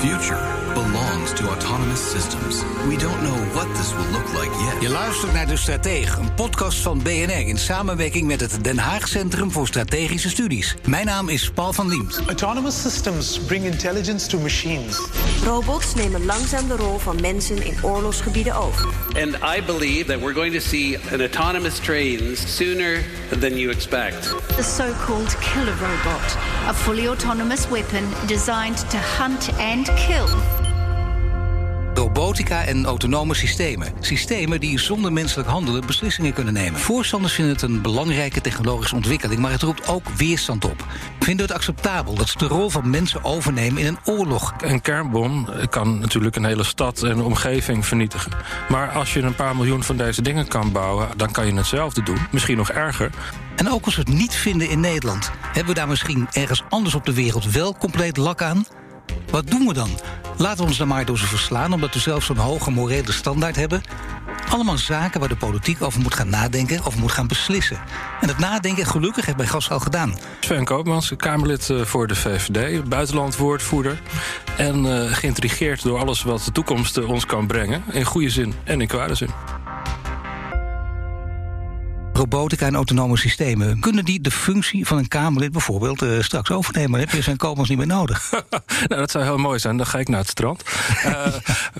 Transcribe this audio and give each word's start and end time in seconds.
Future 0.00 0.58
belongs 0.74 1.32
to 1.32 1.48
autonomous 1.48 2.10
systems. 2.10 2.62
We 2.88 2.96
don't 2.96 3.20
know 3.22 3.38
what 3.54 3.66
this 3.76 3.92
will 3.96 4.10
look 4.12 4.28
like 4.32 4.50
yet. 4.64 4.82
Je 4.82 4.88
luistert 4.88 5.32
naar 5.32 5.46
De 5.46 5.56
Stratege, 5.56 6.20
een 6.20 6.34
podcast 6.34 6.78
van 6.78 7.02
BNR 7.02 7.46
in 7.46 7.58
samenwerking 7.58 8.26
met 8.26 8.40
het 8.40 8.64
Den 8.64 8.78
Haag 8.78 9.08
Centrum 9.08 9.52
voor 9.52 9.66
Strategische 9.66 10.28
Studies. 10.28 10.76
Mijn 10.86 11.06
naam 11.06 11.28
is 11.28 11.50
Paul 11.50 11.72
van 11.72 11.88
Liemt. 11.88 12.22
Autonomous 12.26 12.80
systems 12.80 13.40
bring 13.40 13.64
intelligence 13.64 14.28
to 14.28 14.38
machines. 14.38 15.08
Robots 15.44 15.94
nemen 15.94 16.24
langzaam 16.24 16.68
de 16.68 16.76
rol 16.76 16.98
van 16.98 17.20
mensen 17.20 17.64
in 17.64 17.74
oorlogsgebieden 17.82 18.54
over. 18.54 18.88
And 19.16 19.34
I 19.58 19.62
believe 19.66 20.04
that 20.04 20.20
we're 20.20 20.34
going 20.34 20.54
to 20.54 20.60
see 20.60 20.98
an 21.12 21.20
autonomous 21.20 21.78
trains 21.78 22.56
sooner 22.56 23.02
than 23.40 23.56
you 23.56 23.70
expect. 23.70 24.34
The 24.56 24.62
so-called 24.62 25.38
killer 25.38 25.76
robot, 25.80 26.36
a 26.68 26.74
fully 26.74 27.06
autonomous 27.08 27.68
weapon 27.68 28.04
designed 28.26 28.90
to 28.90 28.96
hunt 28.96 29.50
and 29.58 29.87
kill. 29.94 30.56
Robotica 31.94 32.64
en 32.64 32.84
autonome 32.84 33.34
systemen. 33.34 33.92
Systemen 34.00 34.60
die 34.60 34.78
zonder 34.78 35.12
menselijk 35.12 35.48
handelen 35.48 35.86
beslissingen 35.86 36.32
kunnen 36.32 36.52
nemen. 36.52 36.80
Voorstanders 36.80 37.32
vinden 37.32 37.54
het 37.54 37.62
een 37.62 37.82
belangrijke 37.82 38.40
technologische 38.40 38.94
ontwikkeling, 38.94 39.40
maar 39.40 39.50
het 39.50 39.62
roept 39.62 39.88
ook 39.88 40.08
weerstand 40.08 40.64
op. 40.64 40.84
Vinden 41.20 41.46
het 41.46 41.54
acceptabel 41.54 42.14
dat 42.14 42.28
ze 42.28 42.38
de 42.38 42.46
rol 42.46 42.70
van 42.70 42.90
mensen 42.90 43.24
overnemen 43.24 43.82
in 43.82 43.86
een 43.86 43.98
oorlog? 44.04 44.54
Een 44.60 44.80
kernbom 44.80 45.48
kan 45.70 45.98
natuurlijk 45.98 46.36
een 46.36 46.44
hele 46.44 46.64
stad 46.64 47.02
en 47.02 47.20
omgeving 47.20 47.86
vernietigen. 47.86 48.32
Maar 48.68 48.90
als 48.90 49.12
je 49.12 49.20
een 49.20 49.34
paar 49.34 49.56
miljoen 49.56 49.82
van 49.82 49.96
deze 49.96 50.22
dingen 50.22 50.48
kan 50.48 50.72
bouwen, 50.72 51.08
dan 51.16 51.30
kan 51.30 51.46
je 51.46 51.54
hetzelfde 51.54 52.02
doen. 52.02 52.18
Misschien 52.30 52.56
nog 52.56 52.70
erger. 52.70 53.10
En 53.56 53.70
ook 53.70 53.84
als 53.84 53.96
we 53.96 54.00
het 54.00 54.18
niet 54.18 54.34
vinden 54.34 54.68
in 54.68 54.80
Nederland, 54.80 55.30
hebben 55.40 55.74
we 55.74 55.80
daar 55.80 55.88
misschien 55.88 56.28
ergens 56.32 56.62
anders 56.68 56.94
op 56.94 57.04
de 57.04 57.14
wereld 57.14 57.50
wel 57.50 57.74
compleet 57.74 58.16
lak 58.16 58.42
aan? 58.42 58.64
Wat 59.30 59.50
doen 59.50 59.66
we 59.66 59.74
dan? 59.74 59.90
Laten 60.36 60.58
we 60.58 60.68
ons 60.68 60.78
dan 60.78 60.88
maar 60.88 61.04
door 61.04 61.18
ze 61.18 61.26
verslaan, 61.26 61.72
omdat 61.72 61.94
we 61.94 62.00
zelf 62.00 62.24
zo'n 62.24 62.36
hoge 62.36 62.70
morele 62.70 63.12
standaard 63.12 63.56
hebben. 63.56 63.82
Allemaal 64.50 64.78
zaken 64.78 65.20
waar 65.20 65.28
de 65.28 65.36
politiek 65.36 65.82
over 65.82 66.00
moet 66.00 66.14
gaan 66.14 66.28
nadenken, 66.28 66.84
over 66.84 66.98
moet 66.98 67.12
gaan 67.12 67.26
beslissen. 67.26 67.78
En 68.20 68.26
dat 68.26 68.38
nadenken, 68.38 68.86
gelukkig, 68.86 69.24
heeft 69.24 69.36
mijn 69.36 69.48
gast 69.48 69.70
al 69.70 69.80
gedaan. 69.80 70.14
Sven 70.40 70.64
Koopmans, 70.64 71.12
Kamerlid 71.16 71.70
eh, 71.70 71.80
voor 71.80 72.06
de 72.06 72.14
VVD, 72.14 72.88
buitenlandwoordvoerder. 72.88 74.00
En 74.56 74.84
uh, 74.84 75.12
geïntrigeerd 75.12 75.82
door 75.82 75.98
alles 75.98 76.22
wat 76.22 76.42
de 76.44 76.52
toekomst 76.52 77.04
ons 77.04 77.26
kan 77.26 77.46
brengen. 77.46 77.82
In 77.90 78.04
goede 78.04 78.30
zin 78.30 78.54
en 78.64 78.80
in 78.80 78.86
kwade 78.86 79.14
zin 79.14 79.30
robotica 82.18 82.66
en 82.66 82.74
autonome 82.74 83.16
systemen... 83.16 83.80
kunnen 83.80 84.04
die 84.04 84.20
de 84.20 84.30
functie 84.30 84.86
van 84.86 84.98
een 84.98 85.08
Kamerlid 85.08 85.52
bijvoorbeeld 85.52 86.02
uh, 86.02 86.20
straks 86.20 86.50
overnemen? 86.50 86.90
Dan 86.90 87.00
heb 87.00 87.10
je 87.10 87.22
zijn 87.22 87.36
komens 87.36 87.68
niet 87.68 87.78
meer 87.78 87.86
nodig. 87.86 88.30
nou, 88.88 89.00
dat 89.00 89.10
zou 89.10 89.24
heel 89.24 89.36
mooi 89.36 89.58
zijn. 89.58 89.76
Dan 89.76 89.86
ga 89.86 89.98
ik 89.98 90.08
naar 90.08 90.20
het 90.20 90.28
strand. 90.28 90.62
uh, 91.06 91.26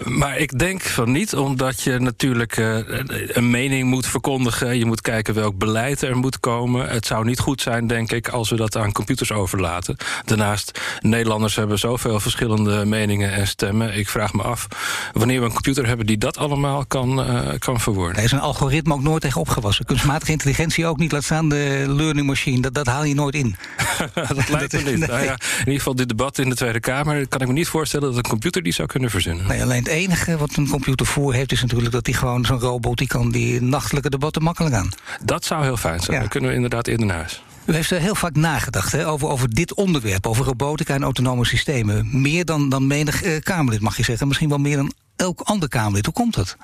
maar 0.21 0.39
ik 0.39 0.59
denk 0.59 0.83
van 0.83 1.13
niet, 1.13 1.37
omdat 1.37 1.83
je 1.83 1.99
natuurlijk 1.99 2.57
uh, 2.57 2.79
een 3.27 3.51
mening 3.51 3.89
moet 3.89 4.07
verkondigen. 4.07 4.79
Je 4.79 4.85
moet 4.85 5.01
kijken 5.01 5.35
welk 5.35 5.59
beleid 5.59 6.03
er 6.03 6.17
moet 6.17 6.41
komen. 6.41 6.89
Het 6.89 7.07
zou 7.07 7.25
niet 7.25 7.39
goed 7.39 7.61
zijn, 7.61 7.87
denk 7.87 8.13
ik, 8.13 8.29
als 8.29 8.51
we 8.51 8.57
dat 8.57 8.77
aan 8.77 8.93
computers 8.93 9.33
overlaten. 9.33 9.97
Daarnaast, 10.25 10.81
Nederlanders 11.01 11.57
hebben 11.57 11.79
zoveel 11.79 12.21
verschillende 12.21 12.85
meningen 12.85 13.33
en 13.33 13.47
stemmen. 13.47 13.97
Ik 13.97 14.09
vraag 14.09 14.33
me 14.33 14.43
af 14.43 14.67
wanneer 15.13 15.41
we 15.41 15.47
een 15.47 15.53
computer 15.53 15.87
hebben 15.87 16.07
die 16.07 16.19
dat 16.19 16.37
allemaal 16.37 16.87
kan, 16.87 17.25
kan 17.59 17.81
verwoorden. 17.81 18.17
Er 18.17 18.25
is 18.25 18.33
een 18.33 18.41
algoritme 18.41 18.95
ook 18.95 19.03
nooit 19.03 19.23
tegen 19.23 19.41
opgewassen. 19.41 19.85
Kunstmatige 20.29 20.33
intelligentie 20.33 20.87
ook 20.87 20.99
niet, 20.99 21.13
laat 21.13 21.25
staan 21.25 21.49
de 21.49 21.85
learning 21.87 22.27
machine. 22.27 22.61
Dat, 22.61 22.75
dat 22.75 22.87
haal 22.87 23.05
je 23.05 23.15
nooit 23.15 23.35
in. 23.35 23.57
dat 24.15 24.49
lijkt 24.49 24.73
me 24.73 24.91
niet. 24.91 25.07
Nou 25.09 25.25
ja, 25.25 25.33
in 25.33 25.59
ieder 25.59 25.75
geval 25.75 25.95
dit 25.95 26.09
debat 26.09 26.39
in 26.39 26.49
de 26.49 26.55
Tweede 26.55 26.81
Kamer... 26.81 27.29
kan 27.29 27.41
ik 27.41 27.47
me 27.47 27.53
niet 27.53 27.69
voorstellen 27.69 28.09
dat 28.09 28.17
een 28.17 28.31
computer 28.31 28.63
die 28.63 28.73
zou 28.73 28.89
kunnen 28.89 29.11
verzinnen. 29.11 29.47
Nee, 29.47 29.63
alleen 29.63 29.79
het 29.79 29.89
enige 29.89 30.37
wat 30.37 30.57
een 30.57 30.69
computer 30.69 31.07
voor 31.07 31.33
heeft... 31.35 31.53
is 31.53 31.63
natuurlijk 31.63 31.93
dat 31.93 32.07
hij 32.07 32.15
gewoon 32.15 32.45
zo'n 32.45 32.61
robot... 32.61 32.99
die 32.99 33.07
kan 33.07 33.31
die 33.31 33.63
nachtelijke 33.63 34.11
debatten 34.11 34.43
makkelijk 34.43 34.75
aan. 34.75 34.89
Dat 35.25 35.45
zou 35.45 35.65
heel 35.65 35.77
fijn 35.77 36.01
zijn. 36.01 36.13
Ja. 36.13 36.21
Dan 36.21 36.29
kunnen 36.29 36.51
we 36.51 36.57
inderdaad 36.57 36.87
eerder 36.87 37.07
naar 37.07 37.17
huis. 37.17 37.43
U 37.67 37.75
heeft 37.75 37.91
er 37.91 38.01
heel 38.01 38.15
vaak 38.15 38.35
nagedacht 38.35 38.93
hè, 38.93 39.09
over, 39.09 39.29
over 39.29 39.51
dit 39.51 39.75
onderwerp, 39.75 40.27
over 40.27 40.45
robotica 40.45 40.95
en 40.95 41.03
autonome 41.03 41.45
systemen. 41.45 42.21
Meer 42.21 42.45
dan, 42.45 42.69
dan 42.69 42.87
menig 42.87 43.25
uh, 43.25 43.41
Kamerlid, 43.41 43.81
mag 43.81 43.97
je 43.97 44.03
zeggen. 44.03 44.27
Misschien 44.27 44.49
wel 44.49 44.59
meer 44.59 44.77
dan 44.77 44.93
elk 45.17 45.41
ander 45.41 45.69
Kamerlid. 45.69 46.05
Hoe 46.05 46.15
komt 46.15 46.35
dat? 46.35 46.57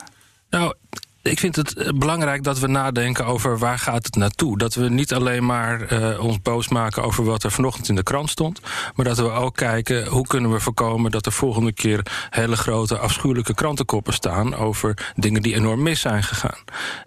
Nou, 0.51 0.75
ik 1.25 1.39
vind 1.39 1.57
het 1.57 1.99
belangrijk 1.99 2.43
dat 2.43 2.59
we 2.59 2.67
nadenken 2.67 3.27
over 3.27 3.59
waar 3.59 3.79
gaat 3.79 4.05
het 4.05 4.17
naartoe. 4.17 4.59
Dat 4.59 4.75
we 4.75 4.89
niet 4.89 5.13
alleen 5.13 5.47
maar 5.47 5.93
uh, 5.93 6.25
ons 6.25 6.43
boos 6.43 6.69
maken 6.69 7.03
over 7.03 7.25
wat 7.25 7.43
er 7.43 7.51
vanochtend 7.51 7.89
in 7.89 7.95
de 7.95 8.03
krant 8.03 8.31
stond... 8.31 8.61
maar 8.95 9.05
dat 9.05 9.19
we 9.19 9.31
ook 9.31 9.57
kijken 9.57 10.07
hoe 10.07 10.27
kunnen 10.27 10.53
we 10.53 10.61
voorkomen... 10.61 11.11
dat 11.11 11.27
er 11.27 11.33
volgende 11.33 11.73
keer 11.73 12.07
hele 12.31 12.57
grote 12.57 12.99
afschuwelijke 12.99 13.55
krantenkoppen 13.55 14.13
staan... 14.13 14.55
over 14.55 15.13
dingen 15.17 15.43
die 15.43 15.55
enorm 15.55 15.83
mis 15.83 16.01
zijn 16.01 16.23
gegaan. 16.23 16.59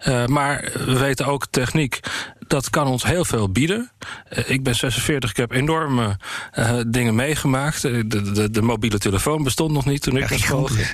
Uh, 0.08 0.26
maar 0.26 0.72
we 0.74 0.98
weten 0.98 1.26
ook 1.26 1.46
techniek 1.50 2.00
dat 2.48 2.70
kan 2.70 2.86
ons 2.86 3.04
heel 3.04 3.24
veel 3.24 3.50
bieden. 3.50 3.90
Uh, 4.38 4.50
ik 4.50 4.62
ben 4.62 4.74
46, 4.74 5.30
ik 5.30 5.36
heb 5.36 5.52
enorme 5.52 6.16
uh, 6.58 6.80
dingen 6.86 7.14
meegemaakt. 7.14 7.82
De, 7.82 8.06
de, 8.06 8.50
de, 8.50 8.62
mobiele 8.62 8.98
telefoon 8.98 9.42
bestond 9.42 9.72
nog 9.72 9.84
niet 9.84 10.02
toen 10.02 10.16
ik 10.16 10.30
naar 10.30 10.38
school 10.38 10.64
ging. 10.64 10.88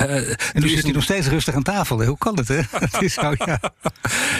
Uh, 0.00 0.28
en 0.30 0.36
nu 0.52 0.68
zit 0.68 0.82
hij 0.82 0.92
nog 0.92 1.02
steeds 1.02 1.26
rustig 1.26 1.54
aan 1.54 1.62
tafel. 1.62 1.98
Hè? 1.98 2.06
Hoe 2.06 2.18
kan 2.18 2.36
het, 2.36 2.48
hè? 2.48 2.60
het 2.90 3.02
is 3.02 3.14
zo, 3.14 3.34
ja. 3.44 3.60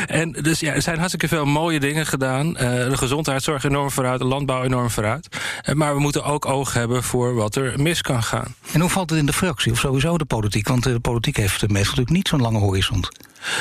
en 0.07 0.33
dus 0.33 0.61
ja, 0.61 0.73
er 0.73 0.83
zijn 0.83 0.97
hartstikke 0.97 1.29
veel 1.29 1.45
mooie 1.45 1.81
dingen 1.81 2.07
gedaan. 2.07 2.53
de 2.53 2.97
gezondheidszorg 2.97 3.65
enorm 3.65 3.91
vooruit, 3.91 4.19
de 4.19 4.25
landbouw 4.25 4.63
enorm 4.63 4.91
vooruit. 4.91 5.29
maar 5.75 5.95
we 5.95 6.01
moeten 6.01 6.25
ook 6.25 6.47
oog 6.47 6.73
hebben 6.73 7.03
voor 7.03 7.35
wat 7.35 7.55
er 7.55 7.81
mis 7.81 8.03
kan 8.03 8.23
gaan. 8.23 8.55
En 8.73 8.81
hoe 8.81 8.91
valt 8.91 9.11
het 9.11 9.19
in 9.19 9.27
de 9.27 9.33
fractie 9.33 9.73
of 9.73 9.79
sowieso 9.79 10.19
de 10.19 10.25
politiek? 10.25 10.69
Want 10.69 10.83
de 10.83 11.01
politiek 11.01 11.37
heeft 11.37 11.61
meestal 11.61 11.77
natuurlijk 11.79 12.11
niet 12.11 12.29
zo'n 12.29 12.41
lange 12.41 12.59
horizon. 12.59 13.05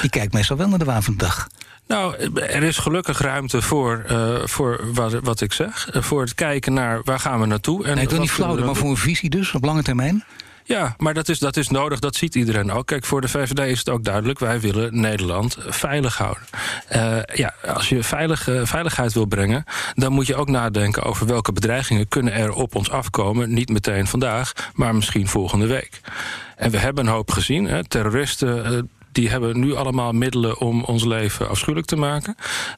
Die 0.02 0.10
kijkt 0.10 0.34
meestal 0.34 0.58
wel 0.58 0.68
naar 0.68 0.80
de 0.80 0.86
waan 0.86 1.04
van 1.04 1.14
de 1.14 1.24
dag. 1.24 1.48
Nou, 1.88 2.16
er 2.36 2.64
is 2.64 2.78
gelukkig 2.78 3.20
ruimte 3.20 3.62
voor, 3.62 4.06
uh, 4.12 4.36
voor 4.44 4.94
wat, 4.94 5.14
wat, 5.14 5.42
ik 5.42 5.54
zeg. 5.54 5.88
Voor 5.92 6.22
het 6.22 6.36
kijken 6.36 6.74
naar 6.74 7.02
waar 7.04 7.20
gaan 7.20 7.40
we 7.40 7.46
naartoe. 7.46 7.86
En 7.86 7.96
nee, 7.96 8.04
ik 8.04 8.10
wil 8.10 8.20
niet 8.20 8.32
flauw, 8.32 8.66
maar 8.66 8.76
voor 8.76 8.90
een 8.90 8.98
visie 8.98 9.30
dus 9.30 9.54
op 9.54 9.64
lange 9.64 9.84
termijn? 9.84 10.24
Ja, 10.68 10.96
maar 10.98 11.14
dat 11.14 11.30
is, 11.30 11.40
dat 11.40 11.58
is 11.58 11.68
nodig, 11.68 12.00
dat 12.00 12.16
ziet 12.16 12.36
iedereen 12.36 12.72
ook. 12.72 12.86
Kijk, 12.86 13.06
voor 13.06 13.22
de 13.22 13.28
VVD 13.28 13.60
is 13.60 13.80
het 13.80 13.90
ook 13.90 14.04
duidelijk... 14.04 14.40
wij 14.40 14.60
willen 14.60 15.00
Nederland 15.00 15.58
veilig 15.60 16.18
houden. 16.18 16.44
Uh, 16.96 17.18
ja, 17.34 17.54
als 17.66 17.90
je 17.90 18.04
veilig, 18.04 18.48
uh, 18.48 18.66
veiligheid 18.66 19.14
wil 19.14 19.26
brengen... 19.26 19.64
dan 19.94 20.12
moet 20.12 20.28
je 20.28 20.36
ook 20.36 20.50
nadenken 20.50 21.04
over 21.04 21.28
welke 21.28 21.52
bedreigingen... 21.52 22.08
kunnen 22.08 22.34
er 22.34 22.54
op 22.54 22.76
ons 22.76 22.90
afkomen, 22.90 23.54
niet 23.54 23.70
meteen 23.70 24.08
vandaag... 24.08 24.54
maar 24.74 24.96
misschien 24.96 25.28
volgende 25.28 25.68
week. 25.68 26.02
En 26.56 26.72
we 26.72 26.78
hebben 26.78 27.06
een 27.06 27.14
hoop 27.14 27.32
gezien. 27.32 27.66
Hè, 27.66 27.88
terroristen 27.88 28.90
die 29.18 29.30
hebben 29.30 29.60
nu 29.60 29.76
allemaal 29.76 30.12
middelen 30.12 30.60
om 30.60 30.84
ons 30.84 31.04
leven 31.06 31.50
afschuwelijk 31.50 31.88
te 31.88 31.96
maken. 31.96 32.36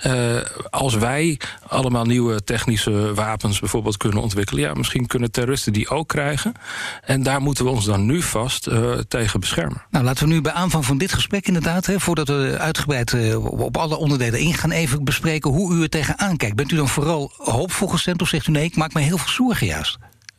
Uh, 0.08 0.42
als 0.70 0.96
wij 0.96 1.40
allemaal 1.68 2.06
nieuwe 2.06 2.44
technische 2.44 3.14
wapens 3.14 3.60
bijvoorbeeld 3.60 3.98
kunnen 3.98 4.22
ontwikkelen... 4.22 4.64
ja, 4.64 4.74
misschien 4.74 5.08
kunnen 5.08 5.32
terroristen 5.32 5.74
die 5.74 5.90
ook 5.90 6.08
krijgen. 6.08 6.54
En 7.02 7.24
daar 7.24 7.42
moeten 7.42 7.66
we 7.66 7.72
ons 7.72 7.86
dan 7.86 8.06
nu 8.06 8.22
vast 8.22 8.68
uh, 8.68 8.92
tegen 9.08 9.40
beschermen. 9.40 9.82
Nou, 9.90 10.06
laten 10.06 10.28
we 10.28 10.34
nu 10.34 10.42
bij 10.42 10.52
aanvang 10.52 10.86
van 10.86 10.98
dit 10.98 11.14
gesprek 11.14 11.48
inderdaad... 11.48 11.86
Hè, 11.86 12.00
voordat 12.00 12.28
we 12.28 12.56
uitgebreid 12.60 13.14
uh, 13.14 13.46
op 13.46 13.78
alle 13.78 13.98
onderdelen 13.98 14.40
ingaan... 14.40 14.72
even 14.72 15.04
bespreken 15.04 15.52
hoe 15.52 15.76
u 15.76 15.82
er 15.82 15.90
tegenaan 15.90 16.38
kijkt. 16.38 16.56
Bent 16.56 16.72
u 16.72 16.76
dan 16.76 16.90
vooral 16.90 17.32
hoopvol 17.38 17.88
gestemd 17.88 18.22
of 18.22 18.28
zegt 18.28 18.48
u 18.48 18.52
nee, 18.52 18.64
ik 18.64 18.76
maak 18.76 18.94
me 18.94 19.02
heel 19.02 19.18
veel 19.18 19.34
zorgen 19.34 19.68
juist? 19.68 19.98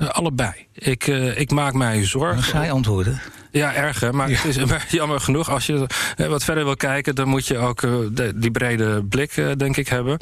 allebei. 0.09 0.53
Ik, 0.73 1.07
ik 1.37 1.51
maak 1.51 1.75
mij 1.75 2.05
zorgen. 2.05 2.43
Saai 2.43 2.71
antwoorden. 2.71 3.21
Ja, 3.51 3.75
erg 3.75 4.01
hè. 4.01 4.13
Maar 4.13 4.31
ja. 4.31 4.37
het 4.37 4.57
is 4.57 4.81
jammer 5.01 5.21
genoeg. 5.21 5.51
Als 5.51 5.67
je 5.67 5.87
wat 6.17 6.45
verder 6.45 6.65
wil 6.65 6.77
kijken, 6.77 7.15
dan 7.15 7.29
moet 7.29 7.47
je 7.47 7.59
ook 7.59 7.81
de, 7.81 8.33
die 8.35 8.51
brede 8.51 9.05
blik, 9.05 9.37
uh, 9.37 9.51
denk 9.57 9.77
ik, 9.77 9.89
hebben. 9.89 10.19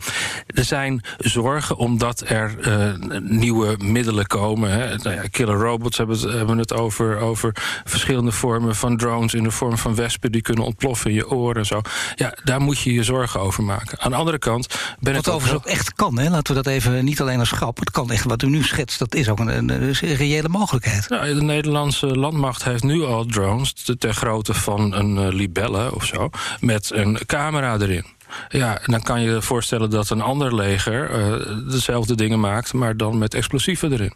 Er 0.46 0.64
zijn 0.64 1.02
zorgen 1.18 1.76
omdat 1.76 2.22
er 2.26 2.54
uh, 2.60 3.20
nieuwe 3.20 3.76
middelen 3.78 4.26
komen. 4.26 4.70
Hè. 4.70 4.96
Nou 4.96 5.16
ja, 5.16 5.22
killer 5.30 5.56
robots 5.56 5.96
hebben 5.96 6.20
het, 6.20 6.32
hebben 6.32 6.58
het 6.58 6.72
over, 6.72 7.18
over 7.18 7.52
verschillende 7.84 8.32
vormen 8.32 8.76
van 8.76 8.96
drones... 8.96 9.34
in 9.34 9.42
de 9.42 9.50
vorm 9.50 9.78
van 9.78 9.94
wespen 9.94 10.32
die 10.32 10.42
kunnen 10.42 10.64
ontploffen 10.64 11.10
in 11.10 11.16
je 11.16 11.30
oren 11.30 11.56
en 11.56 11.66
zo. 11.66 11.80
Ja, 12.14 12.34
daar 12.44 12.60
moet 12.60 12.78
je 12.78 12.92
je 12.92 13.02
zorgen 13.02 13.40
over 13.40 13.62
maken. 13.62 13.98
Aan 13.98 14.10
de 14.10 14.16
andere 14.16 14.38
kant 14.38 14.66
ben 15.00 15.14
wat 15.14 15.26
ik 15.26 15.32
overigens 15.32 15.64
ook 15.64 15.72
echt 15.72 15.94
kan, 15.94 16.18
hè. 16.18 16.30
Laten 16.30 16.54
we 16.54 16.62
dat 16.62 16.72
even 16.72 17.04
niet 17.04 17.20
alleen 17.20 17.38
als 17.38 17.50
grap. 17.50 17.78
Het 17.78 17.90
kan 17.90 18.10
echt, 18.10 18.24
wat 18.24 18.42
u 18.42 18.48
nu 18.48 18.62
schetst, 18.62 18.98
dat 18.98 19.14
is 19.14 19.28
ook 19.28 19.38
een, 19.38 19.56
een, 19.58 19.70
een 19.70 20.14
reële 20.14 20.48
mogelijkheid. 20.48 21.08
Nou, 21.08 21.34
de 21.34 21.42
Nederlandse 21.42 22.06
landmacht 22.06 22.64
heeft 22.64 22.82
nu 22.82 23.04
al 23.04 23.17
robot 23.18 23.32
drones 23.32 23.72
ter 23.98 24.14
grootte 24.14 24.54
van 24.54 24.94
een 24.94 25.28
libelle 25.34 25.94
of 25.94 26.04
zo, 26.04 26.30
met 26.60 26.90
een 26.94 27.18
camera 27.26 27.76
erin. 27.78 28.04
Ja, 28.48 28.80
dan 28.84 29.02
kan 29.02 29.20
je 29.20 29.30
je 29.30 29.42
voorstellen 29.42 29.90
dat 29.90 30.10
een 30.10 30.20
ander 30.20 30.54
leger 30.54 31.10
uh, 31.10 31.70
dezelfde 31.70 32.14
dingen 32.14 32.40
maakt, 32.40 32.72
maar 32.72 32.96
dan 32.96 33.18
met 33.18 33.34
explosieven 33.34 33.92
erin. 33.92 34.12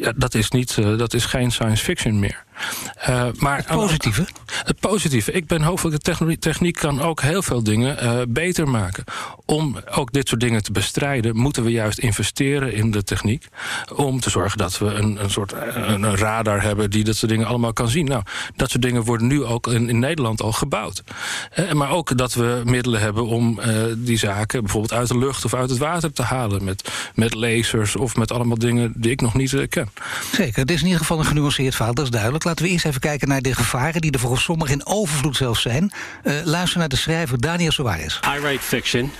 Ja, 0.00 0.12
dat 0.16 0.34
is, 0.34 0.50
niet, 0.50 0.76
uh, 0.76 0.98
dat 0.98 1.14
is 1.14 1.24
geen 1.24 1.50
science 1.50 1.84
fiction 1.84 2.18
meer. 2.18 2.46
Uh, 3.08 3.26
maar 3.38 3.56
het 3.56 3.66
positieve? 3.66 4.26
Het 4.64 4.80
positieve. 4.80 5.32
Ik 5.32 5.46
ben 5.46 5.62
hoofdelijk 5.62 6.04
de 6.04 6.10
techniek, 6.10 6.40
techniek 6.40 6.76
kan 6.76 7.00
ook 7.00 7.20
heel 7.20 7.42
veel 7.42 7.62
dingen 7.62 8.32
beter 8.32 8.68
maken. 8.68 9.04
Om 9.44 9.76
ook 9.90 10.12
dit 10.12 10.28
soort 10.28 10.40
dingen 10.40 10.62
te 10.62 10.72
bestrijden, 10.72 11.36
moeten 11.36 11.64
we 11.64 11.70
juist 11.70 11.98
investeren 11.98 12.72
in 12.72 12.90
de 12.90 13.02
techniek. 13.02 13.48
Om 13.94 14.20
te 14.20 14.30
zorgen 14.30 14.58
dat 14.58 14.78
we 14.78 14.86
een, 14.86 15.22
een 15.22 15.30
soort 15.30 15.52
een, 15.52 16.16
radar 16.16 16.62
hebben 16.62 16.90
die 16.90 17.04
dat 17.04 17.16
soort 17.16 17.30
dingen 17.30 17.46
allemaal 17.46 17.72
kan 17.72 17.88
zien. 17.88 18.04
Nou, 18.04 18.22
dat 18.56 18.70
soort 18.70 18.82
dingen 18.82 19.02
worden 19.02 19.26
nu 19.26 19.44
ook 19.44 19.66
in, 19.66 19.88
in 19.88 19.98
Nederland 19.98 20.42
al 20.42 20.52
gebouwd. 20.52 21.02
Maar 21.72 21.90
ook 21.90 22.16
dat 22.16 22.34
we 22.34 22.62
middelen 22.64 23.00
hebben 23.00 23.27
om 23.28 23.60
die 23.96 24.18
zaken 24.18 24.60
bijvoorbeeld 24.60 24.92
uit 24.92 25.08
de 25.08 25.18
lucht 25.18 25.44
of 25.44 25.54
uit 25.54 25.70
het 25.70 25.78
water 25.78 26.12
te 26.12 26.22
halen. 26.22 26.64
Met, 26.64 26.90
met 27.14 27.34
lasers 27.34 27.96
of 27.96 28.16
met 28.16 28.32
allemaal 28.32 28.58
dingen 28.58 28.92
die 28.96 29.10
ik 29.10 29.20
nog 29.20 29.34
niet 29.34 29.66
ken. 29.68 29.88
Zeker, 30.32 30.60
het 30.60 30.70
is 30.70 30.78
in 30.78 30.84
ieder 30.84 31.00
geval 31.00 31.18
een 31.18 31.24
genuanceerd 31.24 31.74
verhaal, 31.74 31.94
dat 31.94 32.04
is 32.04 32.10
duidelijk 32.10 32.44
laten 32.44 32.64
we 32.64 32.70
eerst 32.70 32.84
even 32.84 33.00
kijken 33.00 33.28
naar 33.28 33.42
de 33.42 33.54
gevaren 33.54 34.00
die 34.00 34.10
er 34.10 34.18
volgens 34.18 34.42
sommigen 34.42 34.74
in 34.74 34.86
overvloed 34.86 35.36
zelfs 35.36 35.62
zijn. 35.62 35.92
Uh, 36.24 36.34
luister 36.44 36.78
naar 36.78 36.88
de 36.88 36.96
schrijver 36.96 37.40
Daniel 37.40 37.72
Soares. 37.72 38.20
I 38.36 38.40
write 38.40 38.62
fiction, 38.62 39.10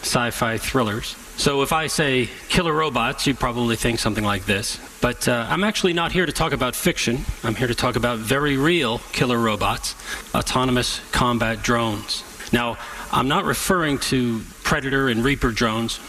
sci-fi 0.00 0.58
thrillers. 0.58 1.16
So 1.34 1.62
if 1.62 1.70
I 1.70 1.88
say 1.88 2.28
killer 2.48 2.72
robots, 2.72 3.24
you 3.24 3.36
probably 3.36 3.76
think 3.76 3.98
something 3.98 4.30
like 4.30 4.44
this. 4.44 4.78
But 5.00 5.26
uh, 5.26 5.46
I'm 5.50 5.64
actually 5.64 5.94
not 5.94 6.12
here 6.12 6.26
to 6.26 6.32
talk 6.32 6.52
about 6.52 6.76
fiction. 6.76 7.24
I'm 7.44 7.54
here 7.54 7.68
to 7.68 7.74
talk 7.74 7.96
about 7.96 8.18
very 8.18 8.56
real 8.56 9.00
killer 9.10 9.38
robots, 9.38 9.94
autonomous 10.32 11.00
combat 11.10 11.62
drones. 11.62 12.24
Now, 12.50 12.76
I'm 13.12 13.26
not 13.28 13.44
referring 13.44 13.98
to 13.98 14.40
Predator 14.62 15.08
and 15.08 15.24
Reaper 15.24 15.52
drones, 15.52 16.00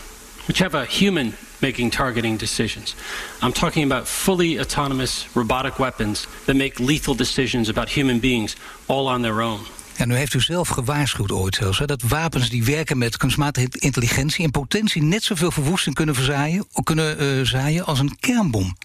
which 0.48 0.60
have 0.60 0.78
a 0.78 0.86
human 0.86 1.34
making 1.62 1.92
targeting 1.92 2.40
decisions. 2.40 2.96
I'm 3.42 3.52
talking 3.52 3.92
about 3.92 4.08
fully 4.08 4.60
autonomous 4.60 5.28
robotic 5.34 5.78
weapons 5.78 6.28
that 6.46 6.56
make 6.56 6.80
lethal 6.80 7.16
decisions 7.16 7.70
about 7.70 7.90
human 7.90 8.20
beings 8.20 8.56
all 8.88 9.08
on 9.08 9.22
their 9.22 9.42
own. 9.42 9.60
Ja, 9.98 10.06
nu 10.06 10.16
heeft 10.16 10.34
u 10.34 10.42
zelf 10.42 10.68
gewaarschuwd 10.68 11.32
ooit 11.32 11.56
zelfs... 11.56 11.80
Hè, 11.80 11.86
dat 11.86 12.02
wapens 12.02 12.50
die 12.50 12.64
werken 12.64 12.98
met 12.98 13.18
kunstmatige 13.18 13.68
intelligentie... 13.72 14.44
in 14.44 14.52
potentie 14.52 15.04
net 15.04 15.24
zoveel 15.24 15.52
verwoesting 15.52 15.96
kunnen, 15.96 16.16
verzaaien, 16.16 16.68
kunnen 16.84 17.24
uh, 17.24 17.46
zaaien 17.46 17.86
als 17.86 18.00
een 18.00 18.18
kernbom. 18.20 18.78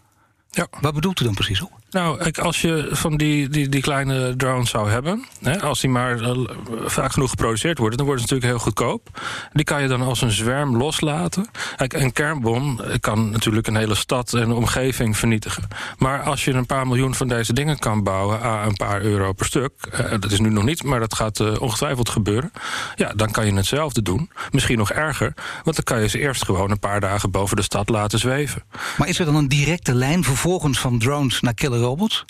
Ja. 0.50 0.66
Wat 0.80 0.94
bedoelt 0.94 1.20
u 1.20 1.24
dan 1.24 1.34
precies 1.34 1.60
op? 1.60 1.72
Nou, 1.94 2.32
als 2.32 2.60
je 2.60 2.88
van 2.90 3.16
die, 3.16 3.48
die, 3.48 3.68
die 3.68 3.80
kleine 3.80 4.36
drones 4.36 4.70
zou 4.70 4.90
hebben, 4.90 5.24
hè, 5.42 5.60
als 5.60 5.80
die 5.80 5.90
maar 5.90 6.20
uh, 6.20 6.48
vaak 6.84 7.12
genoeg 7.12 7.30
geproduceerd 7.30 7.78
worden, 7.78 7.96
dan 7.96 8.06
worden 8.06 8.26
ze 8.26 8.34
natuurlijk 8.34 8.58
heel 8.58 8.72
goedkoop. 8.72 9.20
Die 9.52 9.64
kan 9.64 9.82
je 9.82 9.88
dan 9.88 10.02
als 10.02 10.22
een 10.22 10.30
zwerm 10.30 10.76
loslaten. 10.76 11.48
Een 11.76 12.12
kernbom 12.12 12.80
kan 13.00 13.30
natuurlijk 13.30 13.66
een 13.66 13.76
hele 13.76 13.94
stad 13.94 14.32
en 14.32 14.52
omgeving 14.52 15.16
vernietigen. 15.16 15.68
Maar 15.98 16.22
als 16.22 16.44
je 16.44 16.52
een 16.52 16.66
paar 16.66 16.86
miljoen 16.86 17.14
van 17.14 17.28
deze 17.28 17.52
dingen 17.52 17.78
kan 17.78 18.02
bouwen 18.02 18.40
aan 18.40 18.68
een 18.68 18.76
paar 18.76 19.02
euro 19.02 19.32
per 19.32 19.46
stuk, 19.46 19.72
uh, 19.92 20.10
dat 20.20 20.32
is 20.32 20.40
nu 20.40 20.50
nog 20.50 20.64
niet, 20.64 20.82
maar 20.82 21.00
dat 21.00 21.14
gaat 21.14 21.58
ongetwijfeld 21.58 22.08
gebeuren. 22.08 22.52
Ja, 22.94 23.12
dan 23.16 23.30
kan 23.30 23.46
je 23.46 23.54
hetzelfde 23.54 24.02
doen. 24.02 24.30
Misschien 24.50 24.78
nog 24.78 24.90
erger, 24.90 25.34
want 25.64 25.76
dan 25.76 25.84
kan 25.84 26.00
je 26.00 26.08
ze 26.08 26.18
eerst 26.18 26.44
gewoon 26.44 26.70
een 26.70 26.78
paar 26.78 27.00
dagen 27.00 27.30
boven 27.30 27.56
de 27.56 27.62
stad 27.62 27.88
laten 27.88 28.18
zweven. 28.18 28.62
Maar 28.96 29.08
is 29.08 29.18
er 29.18 29.24
dan 29.24 29.36
een 29.36 29.48
directe 29.48 29.94
lijn 29.94 30.24
vervolgens 30.24 30.78
van 30.78 30.98
drones 30.98 31.40
naar 31.40 31.54
killer 31.54 31.82
robots? 31.84 32.24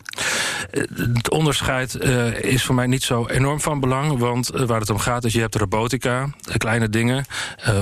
Het 0.71 1.31
onderscheid 1.31 1.99
uh, 2.05 2.43
is 2.43 2.65
voor 2.65 2.75
mij 2.75 2.87
niet 2.87 3.03
zo 3.03 3.27
enorm 3.27 3.61
van 3.61 3.81
belang. 3.81 4.19
Want 4.19 4.55
uh, 4.55 4.63
waar 4.67 4.81
het 4.81 4.91
om 4.91 4.99
gaat 4.99 5.25
is, 5.25 5.33
je 5.33 5.41
hebt 5.41 5.55
robotica, 5.55 6.29
kleine 6.57 6.89
dingen... 6.89 7.25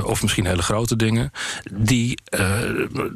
Of 0.05 0.23
misschien 0.23 0.47
hele 0.47 0.63
grote 0.63 0.97
dingen... 0.97 1.31
die 1.73 2.19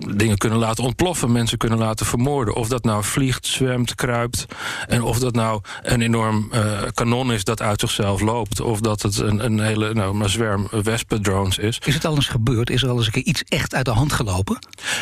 dingen 0.09 0.39
kunnen 0.39 0.59
laten 0.59 0.85
ontploffen, 0.85 1.33
mensen 1.33 1.59
kunnen 1.59 1.79
laten 1.79 2.07
vermoorden. 2.07 2.55
Of 2.55 2.69
dat 2.69 2.85
nou 2.85 3.05
vliegt, 3.05 3.47
zwemt, 3.47 3.95
kruipt... 3.95 4.47
en 4.89 5.03
of 5.03 5.19
dat 5.19 5.35
nou 5.35 5.61
een 5.83 6.03
enorm 6.03 6.51
kanon 6.95 7.33
is 7.33 7.45
dat 7.45 7.63
uit 7.63 7.81
zichzelf 7.81 8.21
loopt... 8.21 8.61
of 8.61 8.81
dat 8.81 9.03
het 9.03 9.19
een, 9.19 9.45
een 9.45 9.61
hele 9.61 9.95
nou, 9.95 10.23
een 10.23 10.29
zwerm 10.29 10.69
wespendrones 10.71 11.59
is. 11.59 11.79
Is 11.85 11.95
het 11.95 12.05
al 12.05 12.15
eens 12.15 12.29
gebeurd? 12.29 12.71
Is 12.71 12.83
er 12.83 12.89
al 12.89 12.97
eens 12.97 13.07
een 13.07 13.13
keer 13.13 13.25
iets 13.25 13.43
echt 13.49 13.75
uit 13.75 13.85
de 13.85 13.91
hand 13.91 14.13
gelopen? 14.13 14.59